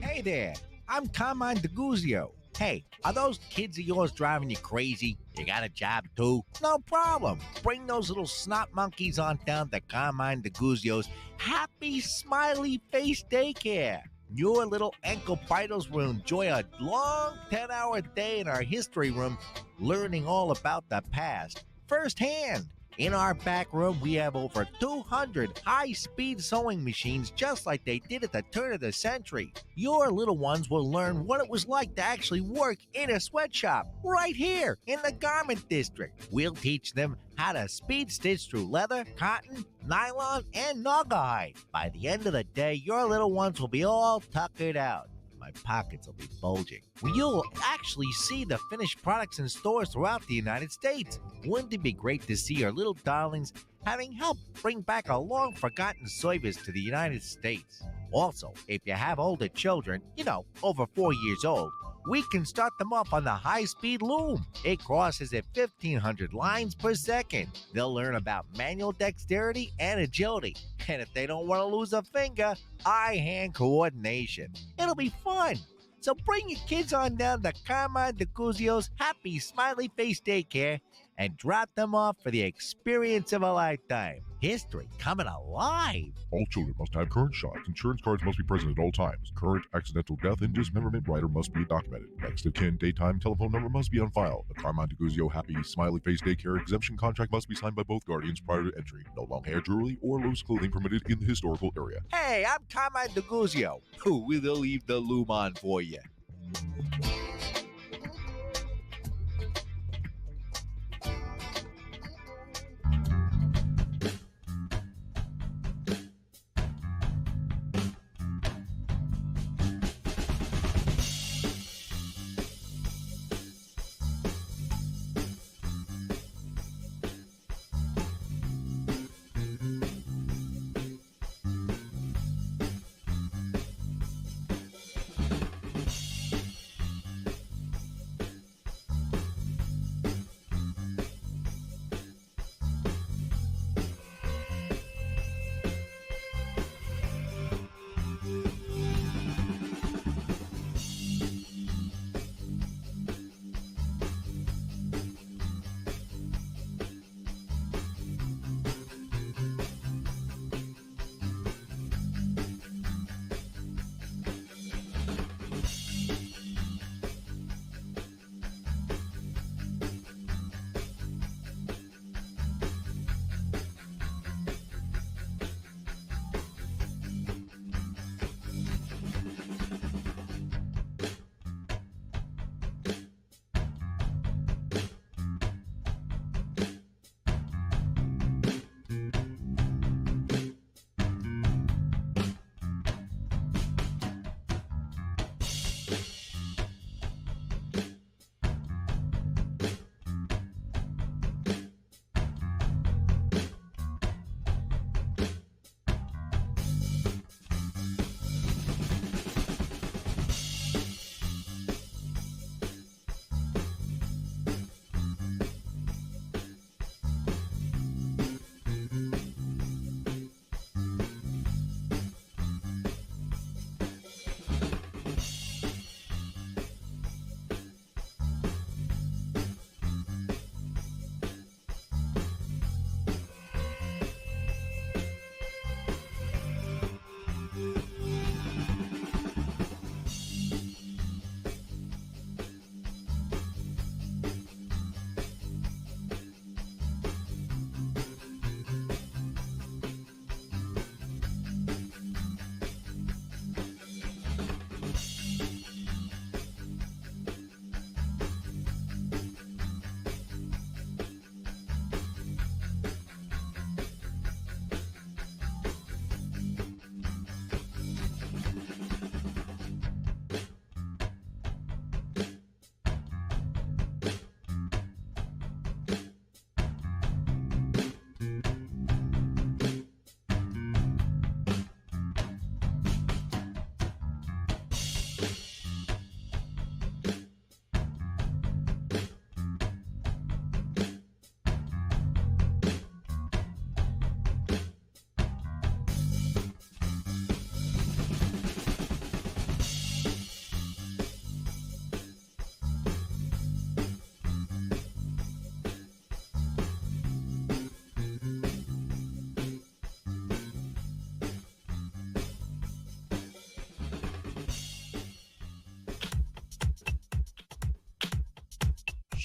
Hey 0.00 0.20
there, 0.20 0.54
I'm 0.88 1.08
Carmine 1.08 1.56
DeGuzio. 1.56 2.30
Hey, 2.58 2.84
are 3.04 3.12
those 3.12 3.38
kids 3.50 3.78
of 3.78 3.84
yours 3.84 4.12
driving 4.12 4.50
you 4.50 4.56
crazy? 4.56 5.16
You 5.36 5.44
got 5.44 5.64
a 5.64 5.68
job 5.68 6.04
too? 6.16 6.42
No 6.62 6.78
problem. 6.78 7.38
Bring 7.62 7.86
those 7.86 8.08
little 8.08 8.26
snot 8.26 8.72
monkeys 8.74 9.18
on 9.18 9.38
down 9.46 9.70
to 9.70 9.80
Carmine 9.80 10.42
DeGuzio's 10.42 11.08
Happy 11.38 12.00
Smiley 12.00 12.80
Face 12.92 13.24
Daycare. 13.30 14.02
Your 14.34 14.64
little 14.64 14.94
ankle 15.02 15.38
biters 15.48 15.90
will 15.90 16.10
enjoy 16.10 16.48
a 16.48 16.62
long 16.80 17.36
10 17.50 17.70
hour 17.70 18.00
day 18.00 18.40
in 18.40 18.48
our 18.48 18.62
history 18.62 19.10
room 19.10 19.36
learning 19.78 20.26
all 20.26 20.52
about 20.52 20.88
the 20.88 21.02
past 21.10 21.64
firsthand. 21.86 22.66
In 22.98 23.14
our 23.14 23.32
back 23.32 23.72
room, 23.72 23.98
we 24.00 24.14
have 24.14 24.36
over 24.36 24.66
200 24.78 25.60
high 25.64 25.92
speed 25.92 26.42
sewing 26.42 26.84
machines 26.84 27.30
just 27.30 27.64
like 27.64 27.84
they 27.84 28.00
did 28.00 28.22
at 28.22 28.32
the 28.32 28.42
turn 28.52 28.74
of 28.74 28.80
the 28.80 28.92
century. 28.92 29.54
Your 29.74 30.10
little 30.10 30.36
ones 30.36 30.68
will 30.68 30.90
learn 30.90 31.26
what 31.26 31.40
it 31.40 31.48
was 31.48 31.66
like 31.66 31.96
to 31.96 32.02
actually 32.02 32.42
work 32.42 32.76
in 32.92 33.10
a 33.10 33.18
sweatshop 33.18 33.86
right 34.04 34.36
here 34.36 34.76
in 34.86 34.98
the 35.02 35.12
garment 35.12 35.66
district. 35.70 36.28
We'll 36.30 36.54
teach 36.54 36.92
them 36.92 37.16
how 37.36 37.54
to 37.54 37.66
speed 37.66 38.12
stitch 38.12 38.48
through 38.48 38.66
leather, 38.66 39.06
cotton, 39.16 39.64
nylon, 39.86 40.44
and 40.52 40.84
naugahyde. 40.84 41.56
By 41.72 41.88
the 41.94 42.08
end 42.08 42.26
of 42.26 42.34
the 42.34 42.44
day, 42.44 42.74
your 42.74 43.06
little 43.06 43.32
ones 43.32 43.58
will 43.58 43.68
be 43.68 43.84
all 43.84 44.20
tuckered 44.20 44.76
out. 44.76 45.08
My 45.42 45.50
pockets 45.64 46.06
will 46.06 46.14
be 46.14 46.28
bulging. 46.40 46.82
You'll 47.02 47.44
actually 47.64 48.12
see 48.12 48.44
the 48.44 48.58
finished 48.70 49.02
products 49.02 49.40
in 49.40 49.48
stores 49.48 49.88
throughout 49.88 50.24
the 50.28 50.34
United 50.34 50.70
States. 50.70 51.18
Wouldn't 51.44 51.72
it 51.72 51.82
be 51.82 51.92
great 51.92 52.24
to 52.28 52.36
see 52.36 52.62
our 52.64 52.70
little 52.70 52.94
darlings 52.94 53.52
having 53.84 54.12
helped 54.12 54.62
bring 54.62 54.82
back 54.82 55.08
a 55.08 55.18
long 55.18 55.52
forgotten 55.54 56.06
service 56.06 56.54
to 56.58 56.70
the 56.70 56.80
United 56.80 57.24
States? 57.24 57.82
Also, 58.12 58.54
if 58.68 58.82
you 58.84 58.92
have 58.92 59.18
older 59.18 59.48
children, 59.48 60.00
you 60.16 60.22
know, 60.22 60.46
over 60.62 60.86
four 60.94 61.12
years 61.12 61.44
old, 61.44 61.72
we 62.06 62.22
can 62.30 62.44
start 62.44 62.76
them 62.78 62.92
off 62.92 63.12
on 63.12 63.24
the 63.24 63.30
high 63.30 63.64
speed 63.64 64.02
loom. 64.02 64.44
It 64.64 64.84
crosses 64.84 65.32
at 65.32 65.44
1500 65.54 66.34
lines 66.34 66.74
per 66.74 66.94
second. 66.94 67.48
They'll 67.72 67.94
learn 67.94 68.16
about 68.16 68.46
manual 68.56 68.92
dexterity 68.92 69.72
and 69.78 70.00
agility. 70.00 70.56
And 70.88 71.00
if 71.00 71.12
they 71.14 71.26
don't 71.26 71.46
want 71.46 71.60
to 71.60 71.66
lose 71.66 71.92
a 71.92 72.02
finger, 72.02 72.54
eye 72.84 73.16
hand 73.16 73.54
coordination. 73.54 74.52
It'll 74.78 74.94
be 74.94 75.12
fun. 75.22 75.56
So 76.00 76.14
bring 76.26 76.50
your 76.50 76.58
kids 76.66 76.92
on 76.92 77.14
down 77.14 77.42
to 77.44 77.52
Carmine 77.64 78.14
DeGuzio's 78.14 78.90
Happy 78.96 79.38
Smiley 79.38 79.90
Face 79.96 80.20
Daycare 80.20 80.80
and 81.16 81.36
drop 81.36 81.70
them 81.76 81.94
off 81.94 82.16
for 82.22 82.32
the 82.32 82.42
experience 82.42 83.32
of 83.32 83.42
a 83.42 83.52
lifetime. 83.52 84.22
History 84.42 84.88
coming 84.98 85.28
alive. 85.28 86.10
All 86.32 86.44
children 86.50 86.74
must 86.76 86.92
have 86.96 87.08
current 87.10 87.32
shots. 87.32 87.60
Insurance 87.68 88.00
cards 88.02 88.24
must 88.24 88.36
be 88.36 88.42
present 88.42 88.76
at 88.76 88.82
all 88.82 88.90
times. 88.90 89.30
Current 89.36 89.64
accidental 89.72 90.18
death 90.20 90.40
and 90.40 90.52
dismemberment 90.52 91.06
rider 91.06 91.28
must 91.28 91.52
be 91.52 91.64
documented. 91.64 92.08
Next 92.20 92.44
of 92.44 92.52
kin 92.52 92.76
daytime 92.76 93.20
telephone 93.20 93.52
number 93.52 93.68
must 93.68 93.92
be 93.92 94.00
on 94.00 94.10
file. 94.10 94.44
The 94.48 94.54
Carmine 94.54 94.88
DeGuzio 94.88 95.30
Happy 95.30 95.54
Smiley 95.62 96.00
Face 96.00 96.20
Daycare 96.22 96.60
exemption 96.60 96.96
contract 96.96 97.30
must 97.30 97.48
be 97.48 97.54
signed 97.54 97.76
by 97.76 97.84
both 97.84 98.04
guardians 98.04 98.40
prior 98.40 98.64
to 98.64 98.76
entry. 98.76 99.04
No 99.16 99.28
long 99.30 99.44
hair 99.44 99.60
jewelry 99.60 99.96
or 100.02 100.18
loose 100.18 100.42
clothing 100.42 100.72
permitted 100.72 101.02
in 101.08 101.20
the 101.20 101.24
historical 101.24 101.72
area. 101.78 102.00
Hey, 102.12 102.44
I'm 102.44 102.62
Carmine 102.68 103.10
DeGuzio. 103.10 103.80
Who 103.98 104.26
will 104.26 104.56
leave 104.56 104.84
the 104.88 104.98
loom 104.98 105.30
on 105.30 105.54
for 105.54 105.82
you? 105.82 106.00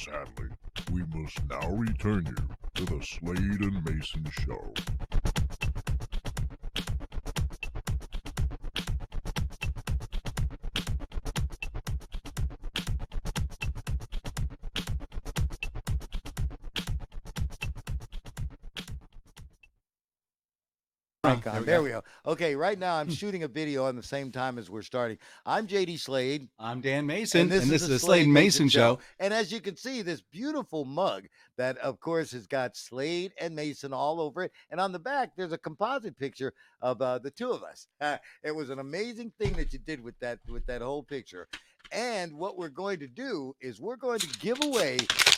Sadly, 0.09 0.47
we 0.91 1.03
must 1.13 1.37
now 1.49 1.69
return 1.71 2.25
you 2.25 2.35
to 2.75 2.85
the 2.85 3.03
Slade 3.03 3.61
and 3.61 3.83
Mason 3.83 4.25
Show. 4.31 4.73
Icon. 21.37 21.53
there 21.53 21.61
we 21.61 21.65
There 21.65 21.77
go. 21.79 21.83
we 21.83 21.89
go. 21.89 22.31
Okay, 22.31 22.55
right 22.55 22.77
now 22.77 22.95
I'm 22.95 23.09
shooting 23.09 23.43
a 23.43 23.47
video 23.47 23.85
on 23.85 23.95
the 23.95 24.03
same 24.03 24.31
time 24.31 24.57
as 24.57 24.69
we're 24.69 24.81
starting. 24.81 25.17
I'm 25.45 25.67
JD 25.67 25.99
Slade. 25.99 26.47
I'm 26.59 26.81
Dan 26.81 27.05
Mason, 27.05 27.41
and 27.41 27.51
this, 27.51 27.69
is, 27.69 27.81
the 27.81 27.87
the 27.87 27.99
Slade 27.99 28.25
and 28.25 28.33
Mason 28.33 28.69
show. 28.69 28.99
And 29.19 29.33
as 29.33 29.51
you 29.51 29.59
can 29.59 29.75
see, 29.75 30.01
this 30.01 30.21
beautiful 30.21 30.85
mug 30.85 31.27
that, 31.57 31.77
of 31.77 31.99
course, 31.99 32.31
has 32.31 32.47
got 32.47 32.75
Slade 32.75 33.33
and 33.39 33.55
Mason 33.55 33.93
all 33.93 34.19
over 34.21 34.43
it. 34.43 34.51
And 34.69 34.79
on 34.79 34.91
the 34.91 34.99
back, 34.99 35.31
there's 35.35 35.51
a 35.51 35.57
composite 35.57 36.17
picture 36.17 36.53
of 36.81 37.01
uh, 37.01 37.19
the 37.19 37.31
two 37.31 37.51
of 37.51 37.63
us. 37.63 37.87
Uh, 38.01 38.17
it 38.43 38.55
was 38.55 38.69
an 38.69 38.79
amazing 38.79 39.31
thing 39.39 39.53
that 39.53 39.73
you 39.73 39.79
did 39.79 40.03
with 40.03 40.19
that 40.19 40.39
with 40.47 40.65
that 40.67 40.81
whole 40.81 41.03
picture. 41.03 41.47
And 41.91 42.33
what 42.33 42.57
we're 42.57 42.69
going 42.69 42.99
to 42.99 43.07
do 43.07 43.55
is 43.61 43.79
we're 43.79 43.95
going 43.95 44.19
to 44.19 44.27
give 44.39 44.61
away 44.61 44.97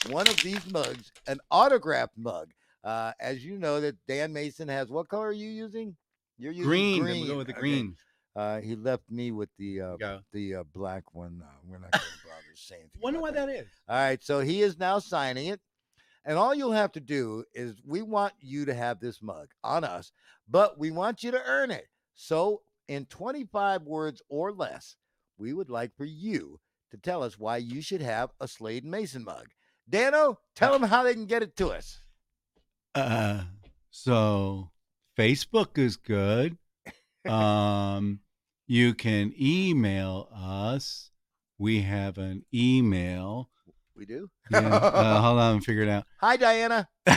one 0.09 0.27
of 0.27 0.41
these 0.41 0.65
mugs, 0.71 1.11
an 1.27 1.39
autographed 1.51 2.17
mug. 2.17 2.51
Uh, 2.83 3.11
as 3.19 3.43
you 3.43 3.57
know, 3.57 3.81
that 3.81 3.95
Dan 4.07 4.31
Mason 4.33 4.67
has. 4.67 4.89
What 4.89 5.09
color 5.09 5.27
are 5.27 5.31
you 5.33 5.49
using? 5.49 5.95
You're 6.37 6.51
using 6.53 6.67
Green. 6.69 7.01
green. 7.03 7.19
We'll 7.21 7.33
go 7.33 7.37
with 7.39 7.47
the 7.47 7.53
Okay. 7.53 7.59
green. 7.59 7.95
Uh, 8.35 8.61
he 8.61 8.75
left 8.75 9.03
me 9.09 9.31
with 9.31 9.49
the 9.57 9.81
uh, 9.81 9.97
the 10.31 10.55
uh, 10.55 10.63
black 10.73 11.13
one. 11.13 11.41
Uh, 11.43 11.51
we're 11.65 11.79
not 11.79 11.91
going 11.91 12.03
to 12.03 12.19
bother 12.23 12.43
saying. 12.55 12.81
anything 12.83 13.01
Wonder 13.01 13.19
why 13.21 13.29
about 13.29 13.47
that 13.47 13.55
is. 13.55 13.67
All 13.89 13.97
right, 13.97 14.23
so 14.23 14.39
he 14.39 14.61
is 14.61 14.77
now 14.77 14.99
signing 14.99 15.47
it, 15.47 15.59
and 16.23 16.37
all 16.37 16.53
you'll 16.55 16.71
have 16.71 16.91
to 16.93 16.99
do 17.01 17.43
is 17.53 17.81
we 17.85 18.01
want 18.01 18.33
you 18.39 18.63
to 18.65 18.73
have 18.73 18.99
this 18.99 19.21
mug 19.21 19.49
on 19.63 19.83
us, 19.83 20.11
but 20.47 20.77
we 20.79 20.91
want 20.91 21.23
you 21.23 21.31
to 21.31 21.41
earn 21.43 21.71
it. 21.71 21.87
So, 22.15 22.61
in 22.87 23.05
25 23.07 23.81
words 23.83 24.21
or 24.29 24.51
less, 24.53 24.95
we 25.37 25.51
would 25.51 25.69
like 25.69 25.95
for 25.97 26.05
you 26.05 26.59
to 26.91 26.97
tell 26.97 27.23
us 27.23 27.37
why 27.37 27.57
you 27.57 27.81
should 27.81 28.01
have 28.01 28.29
a 28.39 28.47
Slade 28.47 28.85
Mason 28.85 29.23
mug. 29.23 29.47
Dano, 29.89 30.39
tell 30.55 30.71
them 30.71 30.87
how 30.87 31.03
they 31.03 31.13
can 31.13 31.25
get 31.25 31.43
it 31.43 31.55
to 31.57 31.69
us. 31.69 31.99
Uh, 32.95 33.43
so 33.89 34.71
Facebook 35.17 35.77
is 35.77 35.97
good. 35.97 36.57
Um, 37.27 38.19
you 38.67 38.93
can 38.93 39.33
email 39.39 40.29
us. 40.35 41.11
We 41.57 41.81
have 41.81 42.17
an 42.17 42.45
email. 42.53 43.49
We 43.95 44.05
do. 44.05 44.29
Yeah, 44.49 44.59
uh, 44.59 45.21
hold 45.21 45.39
on, 45.39 45.61
figure 45.61 45.83
it 45.83 45.89
out. 45.89 46.05
Hi, 46.21 46.37
Diana. 46.37 46.87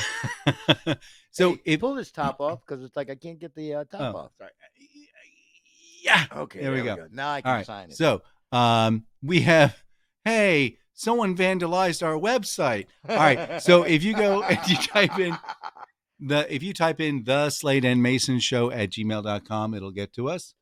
so 1.30 1.52
Hey, 1.52 1.60
if 1.64 1.80
pull 1.80 1.94
this 1.94 2.10
top 2.10 2.40
off 2.40 2.60
because 2.66 2.82
it's 2.84 2.96
like 2.96 3.08
I 3.08 3.14
can't 3.14 3.38
get 3.38 3.54
the 3.54 3.74
uh, 3.74 3.84
top 3.84 4.14
Oh, 4.14 4.18
off. 4.18 4.30
sorry. 4.36 4.50
Yeah. 6.02 6.24
Okay, 6.36 6.60
There 6.60 6.72
we 6.72 6.82
go. 6.82 7.06
Now 7.12 7.30
I 7.32 7.40
can 7.40 7.52
right. 7.52 7.66
sign 7.66 7.90
it. 7.90 7.96
So 7.96 8.22
um, 8.50 9.04
we 9.22 9.42
have. 9.42 9.80
Hey, 10.24 10.78
someone 10.92 11.36
vandalized 11.36 12.04
our 12.04 12.14
website. 12.14 12.86
All 13.08 13.16
right. 13.16 13.62
So 13.62 13.84
if 13.84 14.02
you 14.02 14.14
go 14.14 14.42
and 14.42 14.58
you 14.68 14.76
type 14.76 15.18
in 15.18 15.36
the 16.26 16.52
if 16.54 16.62
you 16.62 16.72
type 16.72 17.00
in 17.00 17.24
the 17.24 17.50
Slade 17.50 17.84
and 17.84 18.02
Mason 18.02 18.38
show 18.40 18.70
at 18.70 18.90
gmail.com, 18.90 19.74
it'll 19.74 19.90
get 19.92 20.12
to 20.14 20.28
us. 20.28 20.54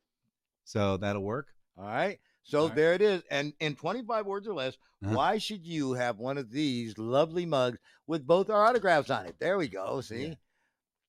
So 0.64 0.96
that'll 0.96 1.22
work. 1.22 1.48
All 1.76 1.84
right. 1.84 2.18
So 2.42 2.60
All 2.62 2.66
right. 2.68 2.76
there 2.76 2.94
it 2.94 3.02
is. 3.02 3.22
And 3.30 3.52
in 3.60 3.74
25 3.76 4.26
words 4.26 4.46
or 4.48 4.54
less, 4.54 4.76
Uh-huh. 5.04 5.14
why 5.14 5.38
should 5.38 5.66
you 5.66 5.92
have 5.94 6.18
one 6.18 6.36
of 6.38 6.50
these 6.50 6.96
lovely 6.98 7.46
mugs 7.46 7.78
with 8.06 8.26
both 8.26 8.50
our 8.50 8.64
autographs 8.66 9.10
on 9.10 9.26
it? 9.26 9.36
There 9.38 9.56
we 9.58 9.68
go. 9.68 10.00
See? 10.00 10.26
Yeah. 10.28 10.34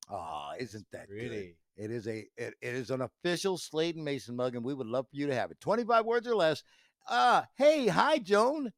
Oh, 0.10 0.52
isn't 0.60 0.86
that 0.92 1.08
good? 1.10 1.54
It 1.78 1.90
is 1.92 2.08
a 2.08 2.20
it, 2.38 2.54
it 2.62 2.76
is 2.76 2.92
an 2.92 3.02
official 3.02 3.58
Slade 3.58 3.96
and 3.96 4.06
Mason 4.06 4.36
mug, 4.36 4.56
and 4.56 4.64
we 4.64 4.74
would 4.74 4.88
love 4.88 5.08
for 5.10 5.16
you 5.16 5.28
to 5.28 5.36
have 5.36 5.52
it. 5.52 5.60
25 5.62 6.06
words 6.06 6.28
or 6.28 6.36
less. 6.36 6.64
Uh 7.10 7.44
hey, 7.58 7.88
hi 7.88 8.18
Joan. 8.20 8.72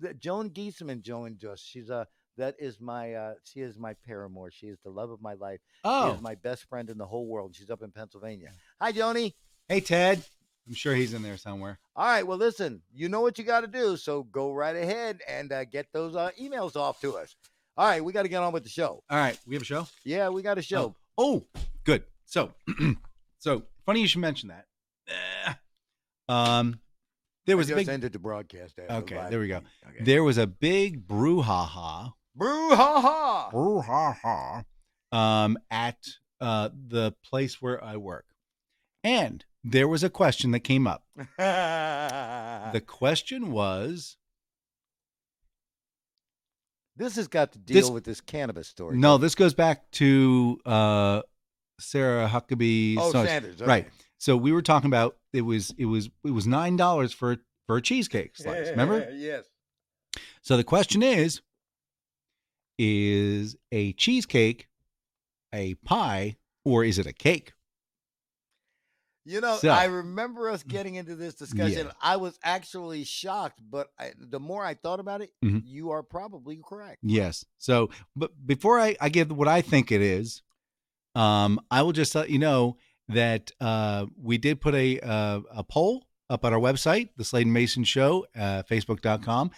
The, 0.00 0.14
Joan 0.14 0.50
Gieseman 0.50 1.00
joined 1.02 1.44
us. 1.44 1.60
She's 1.60 1.90
uh 1.90 2.04
that 2.38 2.54
is 2.58 2.80
my 2.80 3.14
uh 3.14 3.34
she 3.44 3.60
is 3.60 3.78
my 3.78 3.94
paramour. 4.06 4.50
She 4.50 4.66
is 4.68 4.78
the 4.84 4.90
love 4.90 5.10
of 5.10 5.20
my 5.20 5.34
life. 5.34 5.60
She 5.76 5.80
Oh, 5.84 6.14
is 6.14 6.20
my 6.22 6.34
best 6.36 6.64
friend 6.68 6.88
in 6.90 6.98
the 6.98 7.06
whole 7.06 7.26
world. 7.26 7.54
She's 7.54 7.70
up 7.70 7.82
in 7.82 7.90
Pennsylvania. 7.90 8.50
Hi 8.80 8.92
Joni. 8.92 9.34
hey 9.68 9.80
Ted. 9.80 10.22
I'm 10.68 10.74
sure 10.74 10.94
he's 10.94 11.14
in 11.14 11.22
there 11.22 11.36
somewhere. 11.36 11.78
All 11.96 12.04
right. 12.06 12.24
Well, 12.24 12.38
listen, 12.38 12.82
you 12.94 13.08
know 13.08 13.22
what 13.22 13.38
you 13.38 13.44
got 13.44 13.62
to 13.62 13.66
do. 13.66 13.96
So 13.96 14.22
go 14.24 14.52
right 14.52 14.76
ahead 14.76 15.18
and 15.26 15.50
uh, 15.52 15.64
get 15.64 15.86
those 15.92 16.14
uh, 16.14 16.30
emails 16.40 16.76
off 16.76 17.00
to 17.00 17.16
us. 17.16 17.34
All 17.76 17.88
right. 17.88 18.04
We 18.04 18.12
got 18.12 18.22
to 18.22 18.28
get 18.28 18.42
on 18.42 18.52
with 18.52 18.62
the 18.62 18.68
show. 18.68 19.02
All 19.10 19.18
right, 19.18 19.36
we 19.46 19.54
have 19.56 19.62
a 19.62 19.64
show. 19.64 19.88
Yeah, 20.04 20.28
we 20.28 20.42
got 20.42 20.58
a 20.58 20.62
show. 20.62 20.94
Oh, 21.18 21.44
good. 21.82 22.04
So, 22.24 22.52
so 23.38 23.64
funny 23.84 24.00
you 24.02 24.06
should 24.06 24.20
mention 24.20 24.50
that. 24.50 24.66
Eh. 25.08 25.54
Um, 26.28 26.78
there 27.46 27.56
was 27.56 27.68
I 27.68 27.72
a 27.72 27.76
just 27.76 27.86
big, 27.88 27.94
ended 27.94 28.12
the 28.12 28.18
broadcast. 28.20 28.78
A 28.78 28.96
Okay, 28.98 29.26
there 29.30 29.40
we 29.40 29.48
go. 29.48 29.56
Okay. 29.88 30.04
there 30.04 30.22
was 30.22 30.38
a 30.38 30.46
big 30.46 31.08
brouhaha, 31.08 32.12
Brouhaha. 32.40 33.52
brouhaha, 33.52 34.64
um, 35.12 35.58
at 35.70 35.98
uh 36.40 36.70
the 36.88 37.12
place 37.24 37.60
where 37.60 37.82
I 37.84 37.96
work, 37.96 38.24
and 39.04 39.44
there 39.62 39.86
was 39.88 40.02
a 40.02 40.10
question 40.10 40.52
that 40.52 40.60
came 40.60 40.86
up. 40.86 41.04
The 41.38 42.80
question 42.80 43.50
was, 43.50 44.16
this 46.96 47.16
has 47.16 47.28
got 47.28 47.52
to 47.52 47.58
deal 47.58 47.74
This- 47.74 47.90
with 47.90 48.04
this 48.04 48.20
cannabis 48.20 48.68
story. 48.68 48.96
no, 48.96 49.18
this 49.18 49.34
goes 49.34 49.54
back 49.54 49.90
to 49.92 50.58
uh 50.64 51.22
Sarah 51.80 52.28
Huckabee. 52.28 52.96
Oh, 52.98 53.10
Sanders. 53.10 53.30
Sanders. 53.56 53.60
right. 53.62 53.88
So 54.18 54.36
we 54.36 54.52
were 54.52 54.62
talking 54.62 54.88
about 54.88 55.16
it 55.32 55.40
was 55.42 55.72
it 55.78 55.86
was 55.86 56.10
it 56.24 56.30
was 56.30 56.46
nine 56.46 56.76
dollars 56.76 57.12
for 57.12 57.38
for 57.66 57.76
a 57.78 57.82
cheesecake 57.82 58.36
slice. 58.36 58.68
Remember? 58.68 59.08
yes. 59.14 59.44
So 60.42 60.56
the 60.56 60.64
question 60.64 61.02
is 61.02 61.40
is 62.82 63.56
a 63.70 63.92
cheesecake 63.92 64.68
a 65.52 65.74
pie 65.74 66.36
or 66.64 66.82
is 66.84 66.98
it 66.98 67.04
a 67.06 67.12
cake? 67.12 67.52
You 69.26 69.40
know, 69.42 69.58
So- 69.58 69.68
I 69.68 69.84
remember 69.84 70.48
us 70.48 70.62
getting 70.62 70.94
into 70.94 71.14
this 71.14 71.34
discussion. 71.34 71.86
Yeah. 71.86 71.92
I 72.02 72.16
was 72.16 72.38
actually 72.42 73.04
shocked, 73.04 73.60
but 73.68 73.88
I, 73.98 74.12
the 74.18 74.40
more 74.40 74.64
I 74.64 74.74
thought 74.74 74.98
about 74.98 75.20
it, 75.20 75.30
Mhm. 75.44 75.62
you 75.66 75.90
are 75.90 76.02
probably 76.02 76.58
correct. 76.66 76.98
Yes. 77.02 77.44
So 77.58 77.90
but 78.16 78.30
before 78.46 78.80
I, 78.80 78.96
I 79.00 79.10
give 79.10 79.30
what 79.30 79.46
I 79.48 79.60
think 79.60 79.92
it 79.92 80.00
is, 80.00 80.42
um, 81.14 81.60
I 81.70 81.82
will 81.82 81.92
just 81.92 82.14
let 82.14 82.30
you 82.30 82.38
know 82.38 82.78
that 83.08 83.50
uh, 83.60 84.06
we 84.16 84.38
did 84.38 84.60
put 84.60 84.74
a 84.74 84.98
uh, 85.00 85.40
a 85.50 85.64
poll 85.64 86.06
up 86.30 86.44
on 86.44 86.54
our 86.54 86.60
website, 86.60 87.10
the 87.16 87.24
Slade 87.24 87.46
Mason 87.48 87.84
Show, 87.84 88.26
uh, 88.34 88.62
Facebook.com, 88.62 89.50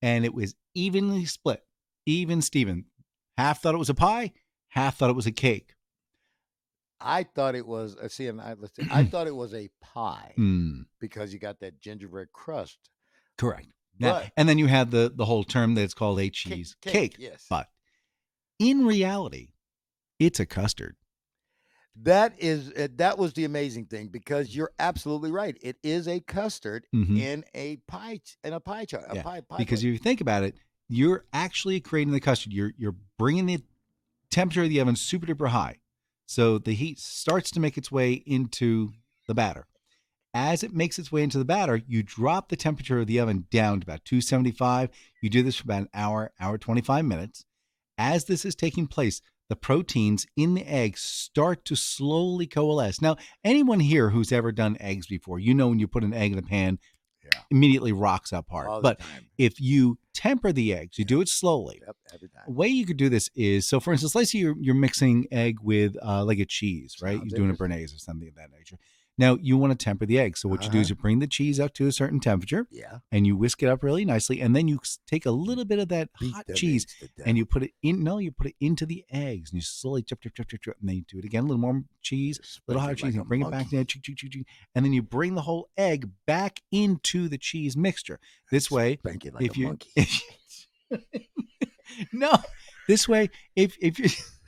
and 0.00 0.24
it 0.24 0.32
was 0.32 0.54
evenly 0.74 1.26
split. 1.26 1.62
Even 2.06 2.42
Steven. 2.42 2.86
Half 3.36 3.62
thought 3.62 3.74
it 3.74 3.78
was 3.78 3.90
a 3.90 3.94
pie, 3.94 4.32
half 4.68 4.96
thought 4.98 5.10
it 5.10 5.16
was 5.16 5.26
a 5.26 5.32
cake. 5.32 5.74
I 7.00 7.22
thought 7.22 7.54
it 7.54 7.66
was. 7.66 7.96
Uh, 7.96 8.08
see, 8.08 8.26
and 8.26 8.40
I, 8.40 8.54
I 8.90 9.04
thought 9.10 9.26
it 9.26 9.34
was 9.34 9.54
a 9.54 9.68
pie 9.80 10.32
Hmm. 10.36 10.82
because 11.00 11.32
you 11.32 11.38
got 11.38 11.60
that 11.60 11.80
gingerbread 11.80 12.32
crust. 12.32 12.78
Correct. 13.38 13.68
Now, 13.98 14.22
and 14.36 14.48
then 14.48 14.58
you 14.58 14.66
have 14.66 14.90
the 14.90 15.12
the 15.14 15.24
whole 15.26 15.44
term 15.44 15.74
that's 15.74 15.94
called 15.94 16.18
a 16.18 16.24
cake- 16.24 16.32
cheese 16.34 16.76
cake, 16.80 16.92
cake. 16.92 17.16
yes, 17.18 17.46
But 17.48 17.68
in 18.58 18.86
reality, 18.86 19.52
it's 20.18 20.40
a 20.40 20.46
custard. 20.46 20.96
that 22.02 22.34
is 22.38 22.70
uh, 22.72 22.88
that 22.96 23.18
was 23.18 23.32
the 23.34 23.44
amazing 23.44 23.86
thing 23.86 24.08
because 24.08 24.54
you're 24.54 24.70
absolutely 24.78 25.30
right. 25.30 25.56
It 25.62 25.76
is 25.82 26.06
a 26.08 26.20
custard 26.20 26.86
Mhm. 26.94 27.18
in 27.18 27.44
a 27.54 27.76
pie 27.88 28.20
in 28.44 28.52
a 28.54 28.60
pie 28.60 28.84
chart. 28.86 29.04
A 29.08 29.16
Yeah, 29.16 29.22
pie, 29.22 29.40
pie 29.40 29.56
because 29.58 29.80
plate. 29.80 29.88
if 29.88 29.92
you 29.92 29.98
think 29.98 30.20
about 30.20 30.44
it, 30.44 30.54
you're 30.90 31.24
actually 31.32 31.80
creating 31.80 32.12
the 32.12 32.20
custard. 32.20 32.52
You're 32.52 32.72
you're 32.76 32.96
bringing 33.18 33.46
the 33.46 33.62
temperature 34.30 34.64
of 34.64 34.68
the 34.68 34.80
oven 34.80 34.96
super 34.96 35.26
duper 35.26 35.48
high, 35.48 35.76
so 36.26 36.58
the 36.58 36.74
heat 36.74 36.98
starts 36.98 37.50
to 37.52 37.60
make 37.60 37.78
its 37.78 37.90
way 37.92 38.12
into 38.26 38.90
the 39.28 39.34
batter. 39.34 39.66
As 40.34 40.62
it 40.62 40.72
makes 40.74 40.98
its 40.98 41.10
way 41.10 41.22
into 41.22 41.38
the 41.38 41.44
batter, 41.44 41.80
you 41.88 42.02
drop 42.02 42.48
the 42.48 42.56
temperature 42.56 43.00
of 43.00 43.06
the 43.06 43.18
oven 43.18 43.46
down 43.50 43.80
to 43.80 43.84
about 43.84 44.04
275. 44.04 44.90
You 45.22 45.30
do 45.30 45.42
this 45.42 45.56
for 45.56 45.64
about 45.64 45.82
an 45.82 45.88
hour, 45.94 46.32
hour 46.40 46.56
25 46.58 47.04
minutes. 47.04 47.44
As 47.98 48.24
this 48.26 48.44
is 48.44 48.54
taking 48.54 48.86
place, 48.86 49.20
the 49.48 49.56
proteins 49.56 50.26
in 50.36 50.54
the 50.54 50.62
egg 50.72 50.96
start 50.98 51.64
to 51.64 51.74
slowly 51.74 52.46
coalesce. 52.46 53.00
Now, 53.02 53.16
anyone 53.42 53.80
here 53.80 54.10
who's 54.10 54.30
ever 54.30 54.52
done 54.52 54.76
eggs 54.78 55.08
before, 55.08 55.40
you 55.40 55.52
know 55.52 55.66
when 55.68 55.80
you 55.80 55.88
put 55.88 56.04
an 56.04 56.14
egg 56.14 56.30
in 56.32 56.38
a 56.38 56.42
pan, 56.42 56.78
Yeah. 57.24 57.40
immediately 57.50 57.90
rocks 57.92 58.32
apart. 58.32 58.68
all 58.68 58.76
the 58.76 58.82
but 58.82 59.00
time. 59.00 59.26
if 59.36 59.60
you 59.60 59.98
temper 60.20 60.52
the 60.52 60.74
eggs, 60.74 60.98
you 60.98 61.04
do 61.04 61.22
it 61.22 61.28
slowly. 61.28 61.80
Yep, 61.86 61.96
every 62.14 62.28
time. 62.28 62.42
A 62.46 62.50
way 62.50 62.68
you 62.68 62.84
could 62.84 62.98
do 62.98 63.08
this 63.08 63.30
is 63.34 63.66
so, 63.66 63.80
for 63.80 63.92
instance, 63.92 64.14
let's 64.14 64.32
say 64.32 64.38
you're, 64.38 64.56
you're 64.58 64.74
mixing 64.74 65.26
egg 65.32 65.56
with 65.62 65.96
uh, 66.04 66.24
like 66.24 66.38
a 66.38 66.44
cheese, 66.44 66.96
right? 67.00 67.16
Sounds 67.18 67.32
You're 67.32 67.38
doing 67.38 67.50
a 67.50 67.54
béarnaise 67.54 67.94
or 67.94 67.98
something 67.98 68.28
of 68.28 68.34
that 68.34 68.50
nature. 68.50 68.76
Now 69.18 69.36
you 69.40 69.58
want 69.58 69.78
to 69.78 69.84
temper 69.84 70.06
the 70.06 70.18
eggs. 70.18 70.40
So 70.40 70.48
what 70.48 70.64
you 70.64 70.70
do 70.70 70.78
is 70.78 70.86
Uh-huh. 70.86 70.96
you 70.98 71.02
bring 71.02 71.18
the 71.18 71.26
cheese 71.26 71.60
up 71.60 71.74
to 71.74 71.86
a 71.86 71.92
certain 71.92 72.20
temperature 72.20 72.66
Yeah. 72.70 73.00
and 73.12 73.26
you 73.26 73.36
whisk 73.36 73.62
it 73.62 73.66
up 73.68 73.82
really 73.82 74.04
nicely, 74.06 74.40
and 74.40 74.56
then 74.56 74.66
you 74.66 74.80
take 75.06 75.26
a 75.26 75.30
little 75.30 75.64
bit 75.66 75.78
of 75.78 75.88
that 75.88 76.08
Beat 76.18 76.32
hot 76.34 76.46
cheese 76.54 76.84
eggs 76.84 76.94
to 77.00 77.06
death. 77.18 77.26
and 77.26 77.36
you 77.36 77.44
put 77.44 77.62
it 77.62 77.72
in. 77.82 78.02
No, 78.02 78.16
you 78.18 78.30
put 78.32 78.46
it 78.46 78.56
into 78.60 78.86
the 78.86 79.04
eggs 79.10 79.50
and 79.50 79.56
you 79.58 79.62
slowly 79.62 80.02
chop, 80.02 80.20
chop, 80.22 80.34
chop, 80.34 80.48
chop, 80.48 80.60
chop, 80.62 80.76
and 80.80 80.88
then 80.88 80.96
you 80.96 81.02
do 81.06 81.18
it 81.18 81.24
again. 81.26 81.44
A 81.44 81.46
little 81.46 81.58
more 81.60 81.82
cheese, 82.00 82.38
Just 82.38 82.60
little 82.66 82.80
hot 82.80 82.96
cheese, 82.96 83.02
like 83.04 83.12
and 83.14 83.22
a 83.22 83.24
bring 83.26 83.42
it 83.42 83.50
back 83.50 83.72
in, 83.72 83.84
choo, 83.84 84.00
choo, 84.02 84.14
choo, 84.14 84.44
and 84.74 84.84
then 84.84 84.92
you 84.94 85.02
bring 85.02 85.34
the 85.34 85.42
whole 85.42 85.68
egg 85.76 86.08
back 86.26 86.60
into 86.72 87.28
the 87.28 87.36
cheese 87.38 87.76
mixture. 87.76 88.20
This 88.50 88.70
way, 88.70 88.92
it 88.94 89.04
like 89.04 89.42
if 89.44 89.56
a 89.56 89.58
you 89.58 89.66
monkey. 89.66 90.06
no, 92.12 92.32
this 92.88 93.06
way, 93.08 93.28
if 93.54 93.76
if 93.80 93.98
you 93.98 94.08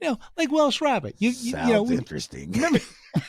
you 0.00 0.08
know, 0.10 0.18
like 0.36 0.52
Welsh 0.52 0.80
rabbit, 0.80 1.16
you 1.18 1.30
you, 1.30 1.52
Sounds 1.52 1.68
you 1.68 1.74
know, 1.74 1.82
we- 1.82 1.96
interesting. 1.96 2.52
remember, 2.52 2.80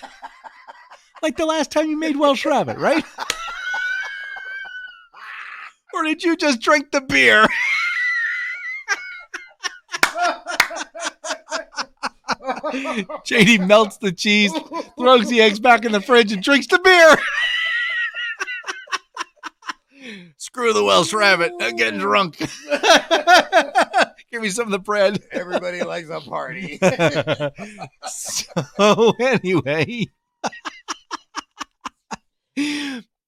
like 1.22 1.38
the 1.38 1.46
last 1.46 1.72
time 1.72 1.90
you 1.90 1.98
made 1.98 2.18
Welsh 2.18 2.46
rabbit, 2.46 2.78
right? 2.78 3.04
or 5.94 6.04
did 6.04 6.24
you 6.24 6.36
just 6.36 6.60
drink 6.62 6.92
the 6.92 7.02
beer? 7.02 7.46
JD 13.26 13.68
melts 13.68 13.98
the 13.98 14.12
cheese, 14.12 14.52
throws 14.98 15.30
the 15.30 15.42
eggs 15.42 15.60
back 15.60 15.86
in 15.86 15.92
the 15.92 16.02
fridge, 16.02 16.32
and 16.32 16.42
drinks 16.44 16.68
the 16.68 16.80
beer. 16.80 17.18
Screw 20.38 20.74
the 20.74 20.84
Welsh 20.84 21.14
rabbit. 21.14 21.52
I'm 21.62 21.76
getting 21.76 22.00
drunk. 22.00 22.38
Me 24.46 24.52
some 24.52 24.66
of 24.68 24.72
the 24.72 24.78
bread. 24.78 25.24
Everybody 25.32 25.82
likes 25.82 26.08
a 26.10 26.22
party. 26.22 26.78
so 28.08 29.14
anyway, 29.20 30.06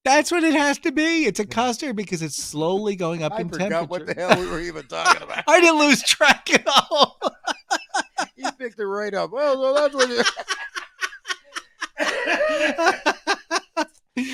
that's 0.06 0.32
what 0.32 0.44
it 0.44 0.54
has 0.54 0.78
to 0.80 0.92
be. 0.92 1.26
It's 1.26 1.40
a 1.40 1.46
custard 1.48 1.96
because 1.96 2.22
it's 2.22 2.36
slowly 2.36 2.96
going 2.96 3.24
up 3.24 3.34
I 3.34 3.42
in 3.42 3.50
temperature. 3.50 3.84
what 3.86 4.06
the 4.06 4.14
hell 4.14 4.40
we 4.40 4.48
were 4.48 4.60
even 4.62 4.86
talking 4.86 5.24
about. 5.24 5.44
I 5.48 5.60
didn't 5.60 5.80
lose 5.80 6.04
track 6.04 6.54
at 6.54 6.68
all. 6.68 7.20
he 8.36 8.44
picked 8.60 8.80
it 8.80 8.86
right 8.86 9.16
up. 9.16 9.32
Well, 9.32 9.56
so 9.56 9.74
that's 9.74 9.96
what 9.96 10.10
you. 10.10 10.22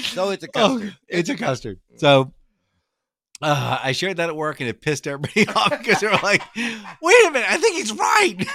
so 0.02 0.32
it's 0.32 0.44
a 0.44 0.48
Oh, 0.56 0.80
custard. 0.80 0.98
it's 1.08 1.30
a 1.30 1.38
custard. 1.38 1.80
Mm. 1.94 2.00
So 2.02 2.34
uh, 3.42 3.80
I 3.84 3.92
shared 3.92 4.18
that 4.18 4.30
at 4.30 4.36
work 4.36 4.60
and 4.60 4.70
it 4.70 4.82
pissed 4.82 5.08
everybody 5.08 5.48
off 5.56 5.70
because 5.78 6.00
they 6.00 6.08
were 6.08 6.20
like, 6.24 6.42
wait 6.56 7.26
a 7.28 7.32
minute, 7.32 7.50
I 7.50 7.58
think 7.58 7.76
he's 7.78 7.94
right. 7.94 8.46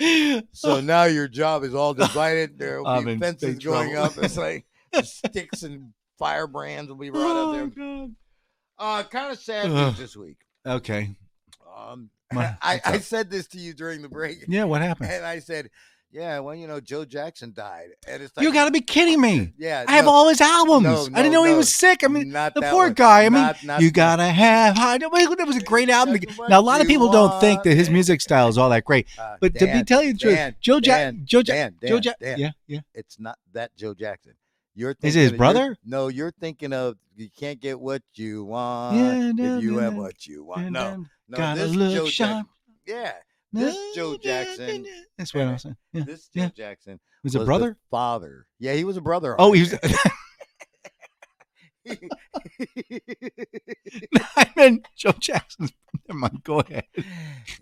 So 0.52 0.80
now 0.80 1.04
your 1.04 1.26
job 1.26 1.64
is 1.64 1.74
all 1.74 1.92
divided. 1.92 2.56
There 2.58 2.80
will 2.82 3.02
be 3.02 3.18
fences 3.18 3.58
going 3.58 3.90
trouble. 3.92 4.12
up. 4.18 4.24
It's 4.24 4.36
like 4.36 4.64
sticks 5.02 5.64
and 5.64 5.92
firebrands 6.20 6.88
will 6.88 6.96
be 6.98 7.10
brought 7.10 7.36
up 7.36 7.52
there. 7.52 7.64
Oh, 7.84 8.06
God. 8.06 8.14
Uh, 8.78 9.02
kind 9.08 9.32
of 9.32 9.38
sad 9.40 9.70
Ugh. 9.70 9.96
this 9.96 10.16
week. 10.16 10.36
Okay. 10.64 11.16
Um, 11.76 12.10
What- 12.30 12.56
I, 12.62 12.80
I 12.84 12.98
said 12.98 13.28
this 13.28 13.48
to 13.48 13.58
you 13.58 13.74
during 13.74 14.02
the 14.02 14.08
break, 14.08 14.44
Yeah, 14.46 14.64
what 14.64 14.82
happened? 14.82 15.10
and 15.10 15.26
I 15.26 15.40
said, 15.40 15.68
"Yeah, 16.10 16.38
well, 16.40 16.54
you 16.54 16.66
know, 16.66 16.80
Joe 16.80 17.04
Jackson 17.04 17.52
died," 17.54 17.88
and 18.06 18.22
it's 18.22 18.36
like, 18.36 18.44
you 18.44 18.52
got 18.52 18.64
to 18.66 18.70
be 18.70 18.80
kidding 18.80 19.20
me. 19.20 19.52
yeah, 19.58 19.84
I 19.86 19.92
have 19.96 20.06
all 20.08 20.28
his 20.28 20.40
albums. 20.40 20.84
no, 20.84 21.02
I 21.14 21.22
didn't 21.22 21.32
no, 21.32 21.42
know 21.44 21.50
he 21.50 21.54
was 21.54 21.74
sick. 21.74 22.02
I 22.04 22.08
mean, 22.08 22.30
the 22.30 22.50
poor 22.70 22.84
one. 22.86 22.92
guy. 22.94 23.24
I 23.26 23.28
mean, 23.28 23.42
Not- 23.42 23.64
not- 23.64 23.80
you 23.82 23.90
gotta 23.90 24.24
have 24.24 24.76
high. 24.76 24.98
That 24.98 25.10
was 25.46 25.56
a 25.56 25.60
great 25.60 25.90
album. 25.90 26.18
Now 26.48 26.60
a 26.60 26.62
lot 26.62 26.80
of 26.80 26.86
people 26.86 27.10
don't 27.10 27.40
think 27.40 27.62
that 27.64 27.74
his 27.74 27.90
music 27.90 28.20
style 28.20 28.48
is 28.48 28.56
all 28.58 28.70
that 28.70 28.84
great, 28.84 29.06
Uh, 29.18 29.36
but 29.40 29.52
to 29.54 29.60
be 29.60 29.66
Dan, 29.66 29.84
tell 29.84 30.02
you 30.02 30.12
the 30.14 30.18
truth, 30.18 30.34
Dan, 30.36 30.56
Joe 30.60 30.80
Jack, 30.80 30.98
Dan, 30.98 31.22
Joe 31.24 31.42
Jack, 31.42 31.56
Dan, 31.80 31.88
Joe 31.88 32.00
Dan, 32.00 32.14
Dan. 32.20 32.38
yeah, 32.38 32.50
yeah. 32.66 32.80
it's 32.94 33.18
not 33.20 33.38
that 33.52 33.74
Joe 33.76 33.94
Jackson. 33.94 34.32
You're 34.74 34.94
Is 35.02 35.16
it 35.16 35.18
his 35.18 35.26
of- 35.28 35.32
you're- 35.32 35.38
brother? 35.38 35.76
No, 35.84 36.08
you're 36.08 36.30
thinking 36.30 36.72
of 36.72 36.96
you 37.16 37.28
can't 37.36 37.60
get 37.60 37.80
what 37.80 38.02
you 38.14 38.44
want 38.44 38.96
Yeah, 38.96 39.32
no, 39.32 39.56
if 39.56 39.62
you 39.64 39.72
no, 39.72 39.78
have 39.80 39.94
no. 39.94 40.02
what 40.02 40.24
you 40.26 40.44
want. 40.44 40.70
No, 40.70 41.04
no, 41.28 41.36
gotta 41.36 41.60
this 41.62 41.74
look 41.74 41.92
Joe 41.92 42.06
sharp. 42.06 42.46
Jackson. 42.46 42.48
Yeah, 42.86 43.12
this 43.52 43.76
Joe 43.94 44.16
Jackson. 44.16 44.86
That's 45.16 45.32
what 45.34 45.44
I 45.46 45.52
was 45.52 45.62
saying. 45.62 45.76
Yeah. 45.92 46.04
this 46.04 46.28
Joe 46.28 46.42
yeah. 46.42 46.48
Jackson 46.56 47.00
Was 47.24 47.32
was 47.32 47.34
a 47.36 47.38
the 47.40 47.44
brother? 47.44 47.76
father. 47.90 48.46
Yeah, 48.58 48.74
he 48.74 48.84
was 48.84 48.96
a 48.96 49.00
brother. 49.00 49.34
Oh, 49.38 49.52
he 49.52 49.60
was. 49.62 49.74
I 54.36 54.50
meant 54.56 54.86
Joe 54.96 55.12
Jackson's. 55.18 55.72
Never 56.08 56.18
mind. 56.18 56.40
Go 56.44 56.60
ahead. 56.60 56.84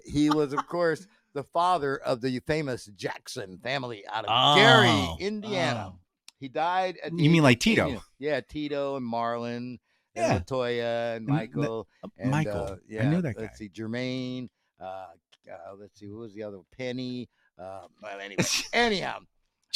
he 0.04 0.30
was, 0.30 0.52
of 0.52 0.66
course, 0.66 1.06
the 1.34 1.44
father 1.44 1.96
of 1.98 2.20
the 2.20 2.40
famous 2.46 2.86
Jackson 2.96 3.58
family 3.62 4.04
out 4.10 4.24
of 4.24 4.56
Gary, 4.56 4.88
Oh, 4.88 5.16
Indiana. 5.20 5.92
oh. 5.94 5.98
He 6.38 6.48
died 6.48 6.96
at 7.02 7.16
You 7.18 7.30
mean 7.30 7.42
like 7.42 7.60
Tito? 7.60 7.86
80. 7.88 8.00
Yeah, 8.18 8.40
Tito 8.40 8.96
and 8.96 9.06
Marlon 9.10 9.78
Yeah. 10.14 10.34
and 10.36 10.44
Latoya 10.46 11.16
and 11.16 11.16
And 11.16 11.28
the- 11.28 11.32
Michael. 11.32 11.88
And, 12.18 12.30
Michael. 12.30 12.52
uh, 12.64 12.72
I 12.74 12.76
yeah, 12.88 13.08
knew 13.10 13.22
that 13.22 13.36
guy. 13.36 13.42
Let's 13.42 13.58
see, 13.58 13.68
Jermaine. 13.68 14.48
Uh, 14.78 15.06
uh, 15.50 15.74
let's 15.78 15.98
see, 15.98 16.06
who 16.06 16.18
was 16.18 16.34
the 16.34 16.42
other? 16.42 16.58
Penny. 16.76 17.28
Uh, 17.58 17.86
well, 18.02 18.20
anyway, 18.20 18.44
anyhow, 18.72 19.18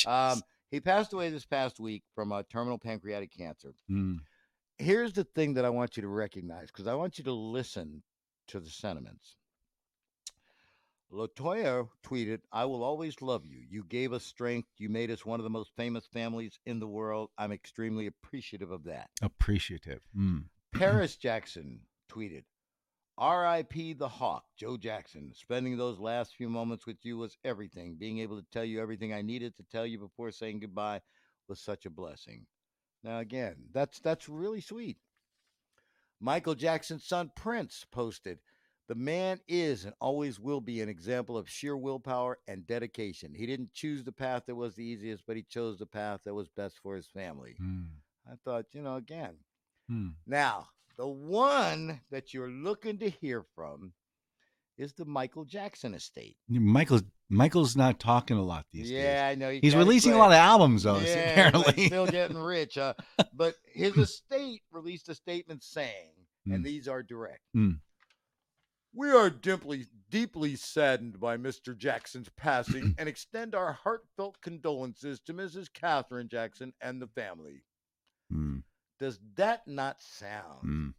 um, 0.07 0.43
he 0.71 0.81
passed 0.81 1.13
away 1.13 1.31
this 1.31 1.47
past 1.47 1.81
week 1.81 2.03
from 2.15 2.33
uh, 2.33 2.43
terminal 2.51 2.79
pancreatic 2.79 3.37
cancer. 3.37 3.75
Mm. 3.91 4.21
Here's 4.79 5.13
the 5.13 5.25
thing 5.25 5.55
that 5.55 5.65
I 5.65 5.71
want 5.71 5.97
you 5.97 6.03
to 6.03 6.09
recognize 6.09 6.69
because 6.69 6.87
I 6.87 6.95
want 6.95 7.19
you 7.19 7.25
to 7.25 7.33
listen 7.33 8.03
to 8.49 8.61
the 8.61 8.71
sentiments. 8.71 9.37
Latoya 11.13 11.89
tweeted, 12.05 12.41
I 12.53 12.65
will 12.67 12.85
always 12.85 13.21
love 13.21 13.45
you. 13.45 13.59
You 13.69 13.85
gave 13.85 14.13
us 14.13 14.25
strength. 14.25 14.69
You 14.79 14.89
made 14.89 15.11
us 15.11 15.27
one 15.27 15.41
of 15.41 15.45
the 15.45 15.51
most 15.51 15.73
famous 15.77 16.07
families 16.07 16.59
in 16.67 16.79
the 16.79 16.87
world. 16.87 17.31
I'm 17.37 17.51
extremely 17.51 18.07
appreciative 18.07 18.71
of 18.71 18.85
that. 18.85 19.11
Appreciative. 19.21 20.01
Mm. 20.17 20.45
Paris 20.75 21.17
Jackson 21.17 21.81
tweeted, 22.09 22.45
RIP 23.21 23.99
the 23.99 24.09
Hawk, 24.09 24.45
Joe 24.57 24.77
Jackson. 24.79 25.33
Spending 25.35 25.77
those 25.77 25.99
last 25.99 26.37
few 26.37 26.49
moments 26.49 26.87
with 26.87 27.05
you 27.05 27.19
was 27.19 27.37
everything. 27.45 27.97
Being 27.97 28.19
able 28.21 28.41
to 28.41 28.47
tell 28.51 28.65
you 28.65 28.81
everything 28.81 29.13
I 29.13 29.21
needed 29.21 29.57
to 29.57 29.63
tell 29.65 29.87
you 29.87 29.99
before 29.99 30.31
saying 30.31 30.61
goodbye 30.61 31.03
was 31.47 31.61
such 31.61 31.85
a 31.85 31.91
blessing. 31.91 32.47
Now 33.05 33.19
again, 33.19 33.57
that's 33.73 34.01
that's 34.01 34.29
really 34.29 34.61
sweet. 34.61 34.99
Michael 36.21 36.55
Jackson's 36.55 37.07
son 37.07 37.31
Prince 37.35 37.85
posted, 37.91 38.39
"The 38.89 38.95
man 38.95 39.41
is 39.49 39.85
and 39.85 39.95
always 40.01 40.41
will 40.41 40.61
be 40.61 40.81
an 40.81 40.89
example 40.89 41.37
of 41.37 41.49
sheer 41.49 41.77
willpower 41.77 42.39
and 42.47 42.67
dedication. 42.67 43.35
He 43.35 43.47
didn't 43.47 43.75
choose 43.75 44.05
the 44.05 44.13
path 44.13 44.45
that 44.47 44.55
was 44.55 44.75
the 44.75 44.85
easiest, 44.85 45.27
but 45.27 45.37
he 45.37 45.43
chose 45.43 45.79
the 45.79 45.87
path 45.87 46.21
that 46.25 46.35
was 46.35 46.49
best 46.49 46.79
for 46.79 46.97
his 46.97 47.07
family." 47.07 47.57
Mm. 47.61 47.89
I 48.31 48.37
thought, 48.45 48.67
you 48.73 48.83
know, 48.83 48.97
again, 48.97 49.37
Mm. 49.91 50.15
now, 50.27 50.69
the 51.01 51.09
one 51.09 51.99
that 52.11 52.35
you're 52.35 52.51
looking 52.51 52.99
to 52.99 53.09
hear 53.09 53.43
from 53.55 53.95
is 54.77 54.93
the 54.93 55.07
Michael 55.07 55.47
Jackson 55.47 55.95
estate. 55.95 56.37
Michael's 56.47 57.03
Michael's 57.31 57.75
not 57.75 57.99
talking 57.99 58.37
a 58.37 58.43
lot 58.43 58.67
these 58.71 58.91
days. 58.91 59.03
yeah, 59.03 59.29
I 59.31 59.35
know. 59.35 59.49
he 59.51 59.61
He's 59.63 59.73
kinda 59.73 59.85
releasing 59.87 60.13
a 60.13 60.19
lot 60.19 60.29
of 60.33 60.37
albums 60.37 60.83
though. 60.83 60.99
yeah, 60.99 61.01
he's, 61.01 61.15
apparently. 61.15 61.87
still 61.87 62.07
getting 62.07 62.37
rich. 62.37 62.77
Uh, 62.77 62.93
but 63.33 63.55
his 63.73 63.97
estate 64.07 64.61
released 64.71 65.09
a 65.09 65.15
statement 65.15 65.63
saying, 65.65 66.13
Mm. 66.49 66.55
and 66.55 66.65
these 66.65 66.89
are 66.89 67.03
direct. 67.03 67.43
Mm. 67.57 67.81
We 68.95 69.11
are 69.11 69.29
deeply, 69.31 69.87
deeply 70.11 70.57
saddened 70.57 71.21
by 71.21 71.37
Mr. 71.37 71.77
Jackson's 71.77 72.29
passing 72.37 72.95
and 72.99 73.09
extend 73.09 73.55
our 73.55 73.73
heartfelt 73.75 74.39
condolences 74.43 75.21
to 75.21 75.35
Mrs. 75.35 75.73
Catherine 75.73 76.29
Jackson 76.31 76.73
and 76.81 77.01
the 77.01 77.07
family. 77.09 77.63
Mm. 78.33 78.63
Does 79.01 79.19
that 79.37 79.67
not 79.67 80.01
sound 80.01 80.63
Mm. 80.63 80.95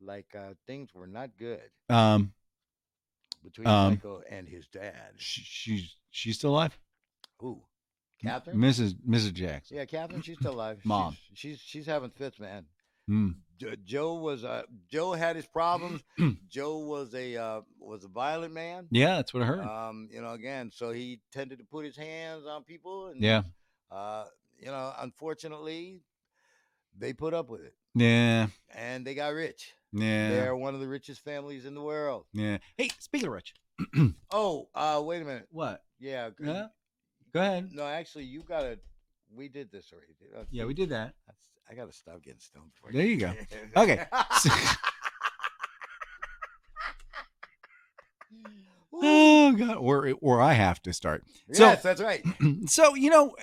like 0.00 0.34
uh, 0.34 0.54
things 0.66 0.92
were 0.94 1.06
not 1.06 1.36
good? 1.38 1.62
Um, 1.88 2.32
between 3.42 3.66
Um, 3.68 3.90
Michael 3.90 4.22
and 4.28 4.48
his 4.48 4.66
dad. 4.68 5.12
sh- 5.18 5.42
she's 5.44 5.96
she's 6.10 6.36
still 6.38 6.50
alive. 6.50 6.76
Who? 7.38 7.62
Catherine? 8.22 8.56
Mrs. 8.56 8.94
Mrs. 9.06 9.34
Jackson. 9.34 9.76
Yeah, 9.76 9.84
Catherine, 9.84 10.22
she's 10.22 10.38
still 10.38 10.54
alive. 10.54 10.80
Mom. 10.84 11.16
She's, 11.34 11.38
she's 11.38 11.60
she's 11.60 11.86
having 11.86 12.10
fits, 12.10 12.40
man. 12.40 12.66
Mm. 13.10 13.34
Jo- 13.58 13.74
Joe 13.84 14.14
was 14.14 14.44
uh 14.44 14.62
Joe 14.90 15.12
had 15.12 15.36
his 15.36 15.46
problems. 15.46 16.02
Joe 16.48 16.78
was 16.78 17.14
a 17.14 17.36
uh, 17.36 17.60
was 17.78 18.04
a 18.04 18.08
violent 18.08 18.54
man. 18.54 18.86
Yeah, 18.90 19.16
that's 19.16 19.34
what 19.34 19.42
I 19.42 19.46
heard. 19.46 19.60
Um, 19.60 20.08
you 20.10 20.22
know, 20.22 20.32
again, 20.32 20.70
so 20.74 20.90
he 20.90 21.20
tended 21.30 21.58
to 21.58 21.64
put 21.64 21.84
his 21.84 21.96
hands 21.96 22.46
on 22.46 22.64
people 22.64 23.08
and 23.08 23.20
yeah, 23.20 23.42
uh, 23.90 24.24
you 24.58 24.66
know, 24.66 24.94
unfortunately, 25.00 26.00
they 26.98 27.12
put 27.12 27.34
up 27.34 27.48
with 27.50 27.62
it 27.62 27.74
yeah, 27.94 28.48
and 28.74 29.06
they 29.06 29.14
got 29.14 29.28
rich. 29.34 29.72
yeah, 29.92 30.30
They're 30.30 30.56
one 30.56 30.74
of 30.74 30.80
the 30.80 30.88
richest 30.88 31.22
families 31.24 31.64
in 31.64 31.74
the 31.74 31.82
world. 31.82 32.24
yeah. 32.32 32.58
Hey, 32.76 32.90
speaking 32.98 33.28
of 33.28 33.34
rich, 33.34 33.54
Oh, 34.32 34.68
uh, 34.74 35.00
wait 35.04 35.22
a 35.22 35.24
minute. 35.24 35.46
what? 35.50 35.82
Yeah, 36.00 36.30
g- 36.30 36.44
Yeah? 36.46 36.66
Go 37.32 37.40
ahead. 37.40 37.70
No, 37.72 37.84
actually, 37.86 38.24
you 38.24 38.42
gotta. 38.42 38.78
We 39.34 39.48
did 39.48 39.70
this 39.72 39.92
already. 39.92 40.14
Yeah, 40.50 40.64
we 40.66 40.74
did 40.74 40.88
that. 40.90 41.14
I 41.70 41.74
gotta 41.74 41.92
stop 41.92 42.22
getting 42.22 42.40
stoned. 42.40 42.70
I 42.86 42.92
There 42.92 43.06
you 43.06 43.16
go. 43.16 43.32
Okay. 43.76 44.04
Oh 48.92 49.52
god, 49.52 49.76
or 49.76 50.12
or 50.20 50.40
I 50.40 50.52
have 50.52 50.80
to 50.82 50.92
start. 50.92 51.24
So- 51.52 51.64
yes, 51.64 51.82
that's 51.82 52.00
right. 52.00 52.24
so 52.66 52.94
you 52.94 53.10
know, 53.10 53.34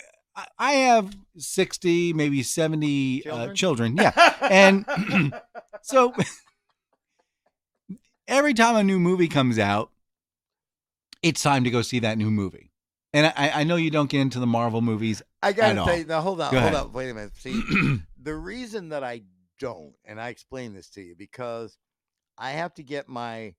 I- 0.58 0.74
have 0.74 1.16
sixty, 1.38 2.14
maybe 2.14 2.44
seventy 2.44 3.22
children. 3.22 3.50
Uh, 3.50 3.54
Children? 3.54 3.98
Yeah, 3.98 4.36
and 4.42 5.42
so 5.82 6.14
every 8.28 8.54
time 8.54 8.76
a 8.76 8.84
new 8.84 9.00
movie 9.00 9.28
comes 9.28 9.60
out, 9.60 9.92
it's 11.22 11.42
time 11.42 11.64
to 11.64 11.70
go 11.70 11.82
see 11.82 12.00
that 12.00 12.18
new 12.18 12.32
movie. 12.32 12.72
And 13.14 13.28
I, 13.28 13.52
I 13.56 13.64
know 13.66 13.76
you 13.76 13.92
don't 13.92 14.10
get 14.10 14.22
into 14.22 14.40
the 14.40 14.48
Marvel 14.48 14.82
movies. 14.82 15.22
I 15.44 15.52
gotta 15.52 15.82
at 15.82 15.86
tell 15.86 15.98
you 15.98 16.06
now. 16.06 16.22
Hold 16.22 16.42
on, 16.42 16.56
hold 16.56 16.76
on. 16.76 16.94
Wait 16.94 17.10
a 17.10 17.14
minute. 17.14 17.36
See, 17.36 18.00
the 18.22 18.36
reason 18.36 18.90
that 18.90 19.04
I 19.04 19.24
don't, 19.60 19.94
and 20.06 20.20
I 20.20 20.30
explain 20.30 20.74
this 20.74 20.90
to 20.92 21.02
you 21.02 21.16
because 21.18 21.78
I 22.38 22.52
have 22.52 22.74
to 22.76 22.84
get 22.84 23.10
my 23.10 23.54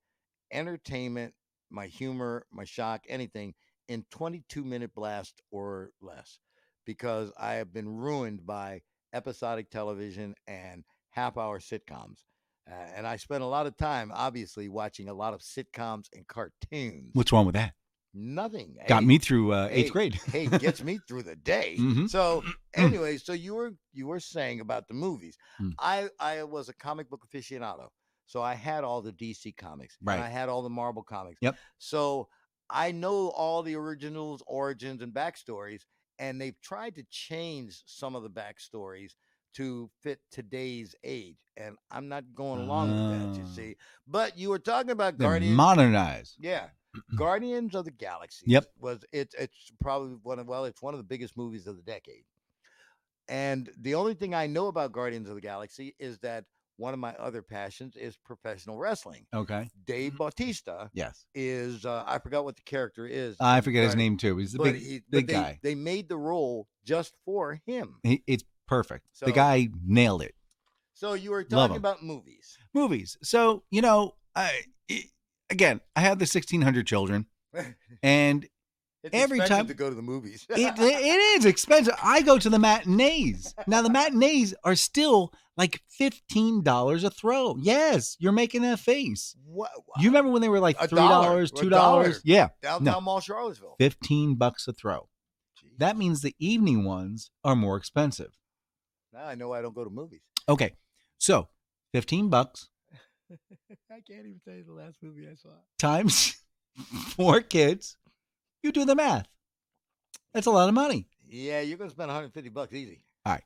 entertainment, 0.50 1.34
my 1.70 1.86
humor, 1.86 2.46
my 2.50 2.64
shock, 2.64 3.04
anything 3.08 3.54
in 3.88 4.04
22 4.10 4.64
minute 4.64 4.94
blast 4.94 5.42
or 5.50 5.90
less, 6.00 6.38
because 6.86 7.32
I 7.38 7.54
have 7.54 7.72
been 7.72 7.88
ruined 7.88 8.46
by 8.46 8.82
episodic 9.12 9.70
television 9.70 10.34
and 10.46 10.84
half 11.10 11.36
hour 11.36 11.58
sitcoms. 11.60 12.20
Uh, 12.70 12.74
and 12.94 13.06
I 13.06 13.16
spent 13.16 13.42
a 13.42 13.46
lot 13.46 13.66
of 13.66 13.76
time, 13.76 14.12
obviously, 14.14 14.68
watching 14.68 15.08
a 15.08 15.14
lot 15.14 15.34
of 15.34 15.40
sitcoms 15.40 16.06
and 16.14 16.26
cartoons. 16.28 17.10
What's 17.14 17.32
wrong 17.32 17.44
with 17.46 17.54
that? 17.56 17.74
Nothing 18.14 18.76
Got 18.86 19.02
Hey, 19.02 19.06
me 19.06 19.18
through 19.18 19.52
uh, 19.52 19.68
eighth 19.70 19.86
hey, 19.86 19.90
grade. 19.90 20.14
hey, 20.14 20.46
gets 20.58 20.82
me 20.82 20.98
through 21.08 21.22
the 21.22 21.34
day. 21.36 21.76
Mhm. 21.78 22.08
So 22.10 22.42
anyway, 22.74 23.16
so 23.16 23.32
you 23.32 23.54
were 23.54 23.72
you 23.92 24.06
were 24.06 24.20
saying 24.20 24.60
about 24.60 24.86
the 24.86 24.94
movies. 24.94 25.36
Mm. 25.60 25.72
I 25.78 26.08
I 26.20 26.42
was 26.44 26.68
a 26.68 26.74
comic 26.74 27.08
book 27.08 27.26
aficionado, 27.26 27.88
so 28.26 28.42
I 28.42 28.54
had 28.54 28.84
all 28.84 29.00
the 29.00 29.12
DC 29.12 29.56
comics, 29.56 29.96
Right. 30.02 30.16
And 30.16 30.24
I 30.24 30.28
had 30.28 30.48
all 30.50 30.62
the 30.62 30.68
Marvel 30.70 31.02
comics. 31.02 31.38
Yep. 31.40 31.56
So 31.78 32.28
I 32.68 32.92
know 32.92 33.28
all 33.30 33.62
the 33.62 33.76
originals, 33.76 34.42
origins, 34.46 35.00
and 35.02 35.12
backstories, 35.12 35.82
and 36.18 36.40
they've 36.40 36.60
tried 36.60 36.94
to 36.96 37.04
change 37.10 37.82
some 37.86 38.14
of 38.16 38.22
the 38.22 38.30
backstories 38.30 39.12
to 39.54 39.90
fit 40.02 40.18
today's 40.30 40.94
age, 41.04 41.44
and 41.56 41.76
I'm 41.90 42.08
not 42.08 42.24
going 42.34 42.62
along 42.62 42.88
with 42.90 43.34
that. 43.34 43.38
You 43.38 43.44
Ah. 43.46 43.54
see, 43.54 43.76
but 44.06 44.38
you 44.38 44.48
were 44.48 44.58
talking 44.58 44.90
about 44.92 45.18
Guardians. 45.18 45.54
modernized. 45.56 46.36
Yeah. 46.38 46.68
Guardians 47.16 47.74
of 47.74 47.84
the 47.84 47.90
Galaxy. 47.90 48.44
Yep. 48.48 48.64
Was 48.80 49.04
it's 49.12 49.34
it's 49.34 49.70
probably 49.80 50.16
one 50.22 50.38
of 50.38 50.46
well, 50.46 50.64
it's 50.64 50.80
one 50.82 50.94
of 50.94 50.98
the 50.98 51.04
biggest 51.04 51.36
movies 51.36 51.66
of 51.66 51.76
the 51.76 51.82
decade. 51.82 52.24
And 53.28 53.70
the 53.80 53.94
only 53.94 54.14
thing 54.14 54.34
I 54.34 54.46
know 54.46 54.66
about 54.68 54.92
Guardians 54.92 55.28
of 55.28 55.34
the 55.34 55.40
Galaxy 55.40 55.94
is 55.98 56.18
that 56.20 56.44
one 56.76 56.94
of 56.94 57.00
my 57.00 57.14
other 57.14 57.42
passions 57.42 57.96
is 57.96 58.16
professional 58.16 58.78
wrestling. 58.78 59.26
Okay. 59.34 59.68
Dave 59.84 60.16
Bautista 60.16 60.90
Yes. 60.94 61.26
is 61.34 61.84
uh, 61.84 62.04
I 62.06 62.18
forgot 62.18 62.44
what 62.44 62.56
the 62.56 62.62
character 62.62 63.06
is. 63.06 63.36
I 63.40 63.60
forget 63.60 63.84
his 63.84 63.94
name 63.96 64.16
too. 64.16 64.36
He's 64.38 64.52
the 64.52 64.58
but 64.58 64.64
big, 64.72 64.82
he- 64.82 65.02
big 65.10 65.26
they, 65.26 65.32
guy. 65.32 65.58
They 65.62 65.74
made 65.74 66.08
the 66.08 66.16
role 66.16 66.66
just 66.84 67.14
for 67.24 67.60
him. 67.66 67.96
He, 68.02 68.22
it's 68.26 68.44
perfect. 68.66 69.06
So, 69.12 69.26
the 69.26 69.32
guy 69.32 69.68
nailed 69.86 70.22
it. 70.22 70.34
So 70.94 71.14
you 71.14 71.30
were 71.30 71.44
talking 71.44 71.76
about 71.76 72.02
movies. 72.02 72.56
Movies. 72.74 73.16
So 73.22 73.64
you 73.70 73.82
know, 73.82 74.14
I 74.34 74.62
i- 74.90 75.04
again, 75.50 75.80
I 75.96 76.00
have 76.00 76.18
the 76.18 76.26
sixteen 76.26 76.62
hundred 76.62 76.86
children, 76.86 77.26
and 78.02 78.46
It's 79.04 79.14
Every 79.14 79.40
time- 79.40 79.66
to 79.66 79.74
go 79.74 79.88
to 79.88 79.96
the 79.96 80.02
movies. 80.02 80.46
it, 80.50 80.74
it 80.78 81.38
is 81.38 81.44
expensive. 81.44 81.94
I 82.02 82.22
go 82.22 82.38
to 82.38 82.48
the 82.48 82.58
matinees. 82.58 83.52
Now 83.66 83.82
the 83.82 83.90
matinees 83.90 84.54
are 84.64 84.76
still 84.76 85.32
like 85.56 85.80
fifteen 85.88 86.62
dollars 86.62 87.02
a 87.02 87.10
throw. 87.10 87.56
Yes, 87.60 88.16
you're 88.20 88.30
making 88.32 88.62
that 88.62 88.78
face. 88.78 89.34
what, 89.44 89.70
You 89.98 90.08
remember 90.10 90.30
when 90.30 90.40
they 90.40 90.48
were 90.48 90.60
like 90.60 90.78
three 90.78 90.96
dollar, 90.98 91.44
two 91.46 91.68
dollar. 91.68 92.04
dollars? 92.04 92.20
Yeah, 92.24 92.48
downtown 92.62 93.02
Mall 93.04 93.20
Charlottesville? 93.20 93.74
fifteen 93.78 94.36
bucks 94.36 94.68
a 94.68 94.72
throw. 94.72 95.08
That 95.78 95.96
means 95.96 96.20
the 96.20 96.34
evening 96.38 96.84
ones 96.84 97.30
are 97.42 97.56
more 97.56 97.76
expensive. 97.76 98.32
Now 99.12 99.24
I 99.26 99.34
know 99.34 99.52
I 99.52 99.62
don't 99.62 99.74
go 99.74 99.82
to 99.84 99.90
movies. 99.90 100.22
Okay, 100.48 100.76
so 101.18 101.48
fifteen 101.92 102.28
bucks 102.28 102.68
I 103.90 104.00
can't 104.06 104.20
even 104.26 104.40
tell 104.44 104.54
you 104.54 104.64
the 104.64 104.72
last 104.72 104.98
movie 105.02 105.26
I 105.28 105.34
saw. 105.34 105.48
times 105.78 106.36
four 107.16 107.40
kids. 107.40 107.96
You 108.62 108.72
do 108.72 108.84
the 108.84 108.94
math. 108.94 109.26
That's 110.32 110.46
a 110.46 110.50
lot 110.50 110.68
of 110.68 110.74
money. 110.74 111.06
Yeah, 111.28 111.60
you're 111.60 111.78
gonna 111.78 111.90
spend 111.90 112.08
150 112.08 112.48
bucks 112.50 112.72
easy. 112.74 113.04
All 113.24 113.32
right. 113.32 113.42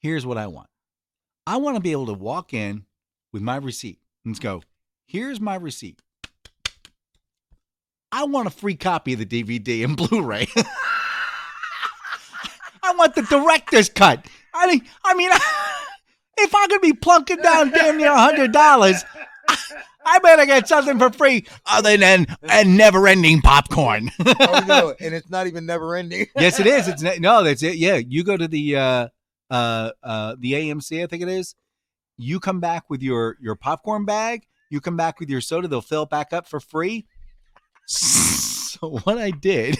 Here's 0.00 0.26
what 0.26 0.38
I 0.38 0.46
want. 0.46 0.68
I 1.46 1.56
want 1.56 1.76
to 1.76 1.80
be 1.80 1.92
able 1.92 2.06
to 2.06 2.14
walk 2.14 2.54
in 2.54 2.84
with 3.32 3.42
my 3.42 3.56
receipt 3.56 3.98
and 4.24 4.38
go, 4.40 4.62
here's 5.06 5.40
my 5.40 5.54
receipt. 5.54 6.00
I 8.10 8.24
want 8.24 8.46
a 8.46 8.50
free 8.50 8.74
copy 8.76 9.14
of 9.14 9.18
the 9.18 9.26
DVD 9.26 9.84
and 9.84 9.96
Blu-ray. 10.08 10.48
I 12.82 12.94
want 12.94 13.14
the 13.14 13.22
director's 13.22 13.88
cut. 13.88 14.26
I 14.54 14.66
mean, 14.66 14.82
I 15.04 15.14
mean, 15.14 15.30
if 16.38 16.54
I'm 16.54 16.68
gonna 16.68 16.80
be 16.80 16.92
plunking 16.92 17.42
down 17.42 17.70
damn 17.70 17.96
near 17.96 18.14
hundred 18.14 18.52
dollars, 18.52 19.02
I 20.04 20.18
better 20.18 20.46
get 20.46 20.68
something 20.68 20.98
for 20.98 21.10
free 21.10 21.46
other 21.66 21.96
than 21.96 22.26
a 22.42 22.64
never-ending 22.64 23.40
popcorn. 23.42 24.10
oh 24.26 24.64
no, 24.66 24.94
and 25.00 25.14
it's 25.14 25.30
not 25.30 25.46
even 25.46 25.66
never 25.66 25.94
ending. 25.96 26.26
yes, 26.36 26.58
it 26.60 26.66
is. 26.66 26.88
It's 26.92 27.02
ne- 27.02 27.18
no, 27.18 27.42
that's 27.42 27.62
it. 27.62 27.76
Yeah, 27.76 27.96
you 27.96 28.24
go 28.24 28.36
to 28.36 28.48
the 28.48 28.76
uh, 28.76 29.08
uh, 29.50 29.90
uh, 30.02 30.36
the 30.38 30.52
AMC, 30.52 31.02
I 31.02 31.06
think 31.06 31.22
it 31.22 31.28
is. 31.28 31.54
You 32.18 32.40
come 32.40 32.60
back 32.60 32.90
with 32.90 33.02
your 33.02 33.36
your 33.40 33.54
popcorn 33.56 34.04
bag. 34.04 34.46
You 34.70 34.80
come 34.80 34.96
back 34.96 35.20
with 35.20 35.28
your 35.28 35.40
soda. 35.40 35.68
They'll 35.68 35.80
fill 35.80 36.04
it 36.04 36.10
back 36.10 36.32
up 36.32 36.46
for 36.46 36.60
free. 36.60 37.06
So 38.72 38.98
what 39.04 39.18
I 39.18 39.30
did, 39.30 39.76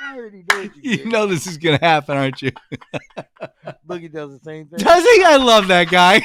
I 0.00 0.16
already 0.16 0.44
know 0.48 0.60
you, 0.60 0.70
you 0.82 1.04
know 1.06 1.26
this 1.26 1.46
is 1.46 1.56
gonna 1.56 1.78
happen, 1.78 2.16
aren't 2.16 2.42
you? 2.42 2.52
Boogie 3.88 4.12
does 4.12 4.38
the 4.38 4.40
same 4.44 4.66
thing. 4.66 4.78
Does 4.78 5.02
he? 5.02 5.24
I 5.24 5.36
love 5.38 5.66
that 5.68 5.88
guy. 5.90 6.20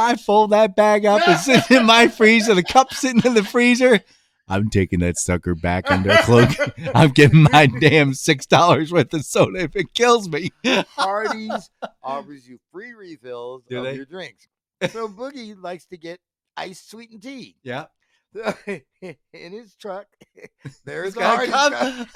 I 0.00 0.16
fold 0.16 0.50
that 0.50 0.74
bag 0.74 1.04
up 1.04 1.26
and 1.28 1.38
sit 1.38 1.70
in 1.70 1.86
my 1.86 2.08
freezer. 2.08 2.54
The 2.54 2.62
cup 2.62 2.92
sitting 2.94 3.22
in 3.24 3.34
the 3.34 3.44
freezer. 3.44 4.00
I'm 4.48 4.68
taking 4.68 4.98
that 5.00 5.16
sucker 5.16 5.54
back 5.54 5.90
under 5.90 6.10
a 6.10 6.22
cloak. 6.22 6.50
I'm 6.94 7.10
getting 7.10 7.42
my 7.52 7.66
damn 7.66 8.14
six 8.14 8.46
dollars 8.46 8.90
worth 8.92 9.14
of 9.14 9.24
soda 9.24 9.60
if 9.60 9.76
it 9.76 9.94
kills 9.94 10.28
me. 10.28 10.50
Hardee's 10.64 11.70
offers 12.02 12.48
you 12.48 12.58
free 12.72 12.92
refills 12.92 13.62
Do 13.68 13.78
of 13.78 13.84
they? 13.84 13.94
your 13.94 14.06
drinks. 14.06 14.48
So 14.90 15.06
Boogie 15.08 15.54
likes 15.60 15.86
to 15.86 15.96
get 15.96 16.18
iced 16.56 16.90
sweetened 16.90 17.22
tea. 17.22 17.56
Yeah. 17.62 17.86
in 18.66 19.16
his 19.52 19.74
truck, 19.76 20.06
there's 20.84 21.16
a 21.16 21.22
Hardee's 21.22 21.52
cup. 21.52 22.08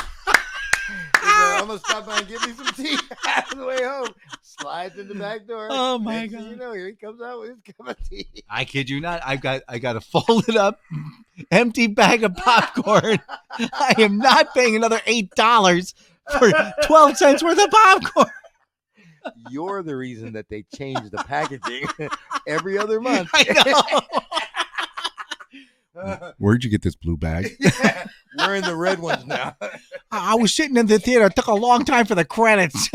He's 1.64 1.80
like, 1.88 1.96
I'm 1.96 1.96
gonna 1.96 2.04
stop 2.04 2.06
by 2.06 2.18
and 2.18 2.28
get 2.28 2.40
me 2.46 2.52
some 2.54 2.74
tea 2.74 2.98
on 3.52 3.58
the 3.58 3.66
way 3.66 3.82
home. 3.82 4.08
Slides 4.42 4.98
in 4.98 5.08
the 5.08 5.14
back 5.14 5.46
door. 5.46 5.68
Oh, 5.70 5.98
my 5.98 6.20
Next 6.20 6.32
thing 6.32 6.42
God. 6.42 6.50
You 6.50 6.56
know, 6.56 6.72
here 6.72 6.86
he 6.88 6.94
comes 6.94 7.20
out 7.20 7.40
with 7.40 7.50
his 7.50 7.74
cup 7.76 7.88
of 7.88 8.08
tea. 8.08 8.26
I 8.48 8.64
kid 8.64 8.88
you 8.88 9.00
not. 9.00 9.22
I've 9.24 9.40
got 9.40 9.62
I 9.68 9.78
got 9.78 9.96
a 9.96 10.00
folded 10.00 10.56
up 10.56 10.80
empty 11.50 11.86
bag 11.86 12.24
of 12.24 12.36
popcorn. 12.36 13.18
I 13.58 13.94
am 13.98 14.18
not 14.18 14.54
paying 14.54 14.76
another 14.76 15.00
eight 15.06 15.30
dollars 15.34 15.94
for 16.38 16.52
twelve 16.84 17.16
cents 17.16 17.42
worth 17.42 17.58
of 17.62 17.70
popcorn. 17.70 18.30
You're 19.50 19.82
the 19.82 19.96
reason 19.96 20.34
that 20.34 20.48
they 20.48 20.64
change 20.76 21.10
the 21.10 21.18
packaging 21.18 21.86
every 22.46 22.76
other 22.78 23.00
month. 23.00 23.30
I 23.34 23.62
know. 23.64 24.00
Where'd 26.38 26.64
you 26.64 26.70
get 26.70 26.82
this 26.82 26.96
blue 26.96 27.16
bag? 27.16 27.56
Yeah, 27.60 28.48
we're 28.48 28.56
in 28.56 28.64
the 28.64 28.74
red 28.76 28.98
ones 28.98 29.24
now. 29.26 29.54
I 29.60 30.32
I 30.32 30.34
was 30.34 30.52
sitting 30.54 30.76
in 30.76 30.86
the 30.86 30.98
theater. 30.98 31.26
It 31.26 31.36
took 31.36 31.46
a 31.46 31.54
long 31.54 31.84
time 31.84 32.04
for 32.04 32.14
the 32.16 32.24
credits. 32.24 32.90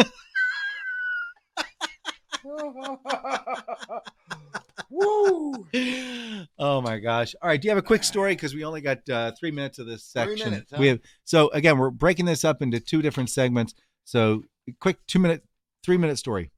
Woo! 4.90 5.66
oh 6.58 6.82
my 6.82 7.00
gosh! 7.00 7.36
All 7.42 7.50
right, 7.50 7.62
do 7.62 7.68
you 7.68 7.70
have 7.70 7.78
a 7.78 7.86
quick 7.86 8.04
story? 8.04 8.34
Because 8.34 8.54
we 8.54 8.64
only 8.64 8.82
got 8.82 9.08
uh, 9.10 9.32
three 9.40 9.52
minutes 9.52 9.80
of 9.80 9.86
this 9.88 10.12
Three 10.12 10.38
section. 10.38 10.52
minutes, 10.52 10.72
huh? 10.72 10.78
We 10.80 10.88
have 10.88 11.00
so 11.24 11.50
again 11.52 11.78
we're 11.78 11.92
breaking 11.92 12.26
this 12.26 12.44
up 12.44 12.62
into 12.62 12.80
two 12.80 13.02
different 13.02 13.30
segments. 13.30 13.74
So 14.06 14.44
quick 14.80 14.98
two 15.08 15.20
minute, 15.20 15.44
three 15.84 15.98
minute 15.98 16.18
story. 16.18 16.52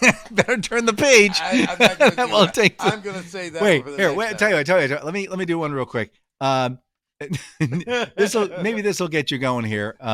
Better 0.30 0.58
turn 0.58 0.86
the 0.86 0.92
page. 0.92 1.38
I, 1.40 1.66
I'm 1.68 1.78
not 1.78 2.16
gonna 2.16 2.52
take 2.52 2.78
the- 2.78 2.84
I'm 2.84 3.00
gonna 3.00 3.22
say 3.22 3.48
that. 3.50 3.62
wait 3.62 3.86
here. 3.86 4.12
Wait, 4.12 4.30
time. 4.30 4.36
tell 4.36 4.50
you. 4.50 4.56
I 4.58 4.62
tell 4.62 4.78
you. 4.78 4.84
I 4.84 4.86
tell 4.88 4.98
you. 4.98 5.04
Let 5.04 5.14
me 5.14 5.28
let 5.28 5.38
me 5.38 5.44
do 5.44 5.58
one 5.58 5.72
real 5.72 5.86
quick. 5.86 6.12
Um, 6.40 6.78
this 7.60 8.34
will 8.34 8.48
maybe 8.62 8.80
this 8.82 9.00
will 9.00 9.08
get 9.08 9.30
you 9.30 9.38
going 9.38 9.64
here. 9.64 9.96
Uh, 10.00 10.04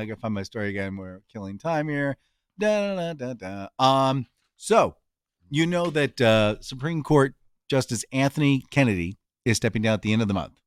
I 0.00 0.04
gotta 0.08 0.20
find 0.20 0.34
my 0.34 0.42
story 0.42 0.70
again. 0.70 0.96
We're 0.96 1.20
killing 1.32 1.58
time 1.58 1.88
here. 1.88 2.16
Da, 2.58 2.96
da, 2.96 3.12
da, 3.12 3.34
da, 3.34 3.68
da. 3.78 4.08
Um, 4.10 4.26
so 4.56 4.96
you 5.50 5.66
know 5.66 5.90
that 5.90 6.20
uh, 6.20 6.56
Supreme 6.60 7.02
Court 7.02 7.34
Justice 7.70 8.04
Anthony 8.12 8.64
Kennedy 8.70 9.18
is 9.44 9.56
stepping 9.56 9.82
down 9.82 9.94
at 9.94 10.02
the 10.02 10.12
end 10.12 10.22
of 10.22 10.28
the 10.28 10.34
month. 10.34 10.60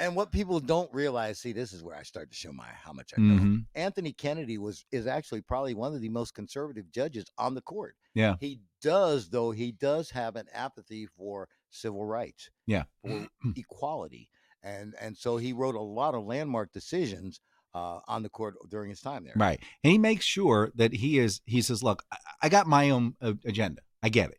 And 0.00 0.16
what 0.16 0.32
people 0.32 0.58
don't 0.60 0.92
realize, 0.92 1.38
see, 1.38 1.52
this 1.52 1.72
is 1.72 1.82
where 1.82 1.94
I 1.94 2.02
start 2.02 2.30
to 2.30 2.36
show 2.36 2.52
my 2.52 2.66
how 2.82 2.92
much 2.92 3.12
I 3.16 3.20
know. 3.20 3.40
Mhm. 3.42 3.66
Anthony 3.74 4.12
Kennedy 4.12 4.56
was 4.58 4.84
is 4.90 5.06
actually 5.06 5.42
probably 5.42 5.74
one 5.74 5.94
of 5.94 6.00
the 6.00 6.08
most 6.08 6.34
conservative 6.34 6.90
judges 6.90 7.26
on 7.38 7.54
the 7.54 7.60
court. 7.60 7.96
Yeah. 8.14 8.36
He 8.40 8.60
does, 8.80 9.28
though, 9.28 9.50
he 9.50 9.72
does 9.72 10.10
have 10.10 10.36
an 10.36 10.46
apathy 10.52 11.06
for 11.06 11.48
civil 11.70 12.04
rights, 12.06 12.50
Yeah. 12.66 12.84
for 13.02 13.28
equality, 13.56 14.30
and 14.62 14.94
and 14.98 15.16
so 15.16 15.36
he 15.36 15.52
wrote 15.52 15.74
a 15.74 15.80
lot 15.80 16.14
of 16.14 16.24
landmark 16.24 16.72
decisions 16.72 17.40
uh, 17.74 18.00
on 18.08 18.22
the 18.24 18.28
court 18.30 18.56
during 18.68 18.90
his 18.90 19.00
time 19.00 19.22
there. 19.24 19.34
Right. 19.36 19.60
And 19.84 19.92
he 19.92 19.98
makes 19.98 20.24
sure 20.24 20.72
that 20.74 20.92
he 20.92 21.18
is, 21.18 21.40
he 21.44 21.62
says, 21.62 21.82
look, 21.84 22.02
I, 22.10 22.16
I 22.42 22.48
got 22.48 22.66
my 22.66 22.90
own 22.90 23.14
uh, 23.20 23.34
agenda. 23.44 23.82
I 24.02 24.08
get 24.08 24.30
it. 24.30 24.38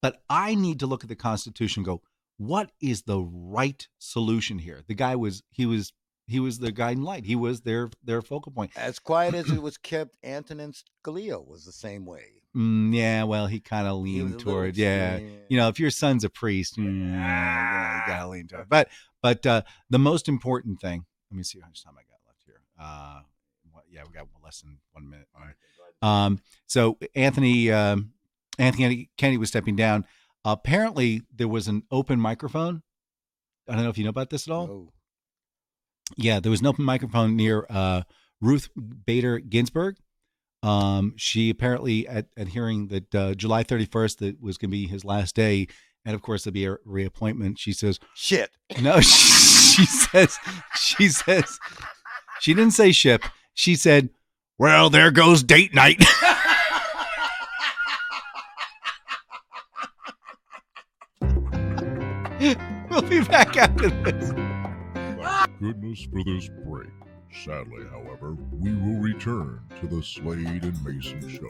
But 0.00 0.22
I 0.30 0.54
need 0.54 0.78
to 0.78 0.86
look 0.86 1.02
at 1.02 1.08
the 1.08 1.16
Constitution 1.16 1.80
and 1.80 1.86
go, 1.86 2.02
what 2.38 2.70
is 2.80 3.02
the 3.02 3.20
right 3.20 3.86
solution 3.98 4.58
here? 4.58 4.82
The 4.86 4.94
guy 4.94 5.16
was, 5.16 5.42
he 5.50 5.66
was, 5.66 5.92
he 6.26 6.40
was 6.40 6.58
the 6.58 6.72
guiding 6.72 7.02
light. 7.02 7.24
He 7.24 7.36
was 7.36 7.60
their, 7.60 7.90
their 8.02 8.22
focal 8.22 8.52
point. 8.52 8.72
As 8.76 8.98
quiet 8.98 9.34
as 9.34 9.50
it 9.50 9.62
was 9.62 9.76
kept, 9.76 10.16
Antonin 10.24 10.72
Scalia 10.72 11.46
was 11.46 11.64
the 11.64 11.72
same 11.72 12.06
way. 12.06 12.24
Mm, 12.56 12.94
yeah. 12.94 13.24
Well, 13.24 13.46
he 13.46 13.60
kind 13.60 13.86
of 13.86 13.98
leaned 13.98 14.40
toward, 14.40 14.76
yeah. 14.76 15.20
You 15.48 15.58
know, 15.58 15.68
if 15.68 15.78
your 15.78 15.90
son's 15.90 16.24
a 16.24 16.30
priest, 16.30 16.78
mm, 16.78 17.10
yeah, 17.12 18.00
you 18.00 18.12
gotta 18.12 18.28
lean 18.28 18.48
toward. 18.48 18.62
it. 18.62 18.68
But, 18.68 18.88
but 19.22 19.46
uh, 19.46 19.62
the 19.90 19.98
most 19.98 20.28
important 20.28 20.80
thing, 20.80 21.04
let 21.30 21.36
me 21.36 21.42
see 21.42 21.60
how 21.60 21.66
much 21.66 21.84
time 21.84 21.94
I 21.98 22.02
got 22.02 22.20
left 22.26 22.42
here. 22.46 22.60
Uh, 22.80 23.20
what, 23.72 23.84
yeah, 23.90 24.02
we 24.06 24.12
got 24.12 24.26
less 24.42 24.62
than 24.62 24.78
one 24.92 25.08
minute. 25.10 25.28
All 25.34 25.42
right. 25.44 25.54
Um, 26.02 26.40
so 26.66 26.98
Anthony 27.14 27.70
um, 27.70 28.12
Anthony 28.58 29.10
Kennedy 29.16 29.38
was 29.38 29.48
stepping 29.48 29.76
down. 29.76 30.04
Apparently, 30.44 31.22
there 31.34 31.48
was 31.48 31.68
an 31.68 31.82
open 31.90 32.20
microphone. 32.20 32.82
I 33.68 33.74
don't 33.74 33.84
know 33.84 33.90
if 33.90 33.98
you 33.98 34.04
know 34.04 34.10
about 34.10 34.30
this 34.30 34.48
at 34.48 34.52
all. 34.52 34.68
Oh, 34.70 34.92
Yeah, 36.16 36.40
there 36.40 36.50
was 36.50 36.60
an 36.60 36.66
open 36.66 36.84
microphone 36.84 37.36
near 37.36 37.66
uh, 37.68 38.02
Ruth 38.40 38.68
Bader 39.06 39.38
Ginsburg. 39.38 39.96
Um, 40.62 41.14
she 41.16 41.50
apparently 41.50 42.08
at, 42.08 42.26
at 42.36 42.48
hearing 42.48 42.88
that 42.88 43.14
uh, 43.14 43.34
July 43.34 43.62
31st 43.62 44.18
that 44.18 44.42
was 44.42 44.58
going 44.58 44.70
to 44.70 44.76
be 44.76 44.86
his 44.86 45.04
last 45.04 45.36
day, 45.36 45.68
and 46.04 46.14
of 46.14 46.22
course 46.22 46.44
there'll 46.44 46.54
be 46.54 46.66
a 46.66 46.76
reappointment. 46.84 47.58
She 47.58 47.72
says, 47.72 48.00
shit. 48.14 48.50
no, 48.80 49.00
she, 49.00 49.10
she 49.78 49.86
says, 49.86 50.38
she 50.74 51.08
says, 51.08 51.58
she 52.40 52.54
didn't 52.54 52.72
say 52.72 52.90
ship. 52.90 53.22
She 53.54 53.76
said, 53.76 54.10
well, 54.58 54.90
there 54.90 55.10
goes 55.10 55.42
date 55.42 55.74
night. 55.74 56.02
be 63.08 63.22
back 63.22 63.56
after 63.56 63.88
this. 63.88 64.32
Thank 64.32 65.60
goodness 65.60 66.04
for 66.04 66.22
this 66.24 66.50
break. 66.64 66.90
Sadly, 67.44 67.84
however, 67.90 68.36
we 68.52 68.74
will 68.74 69.00
return 69.00 69.60
to 69.80 69.86
the 69.86 70.02
Slade 70.02 70.62
and 70.64 70.84
Mason 70.84 71.28
show. 71.28 71.48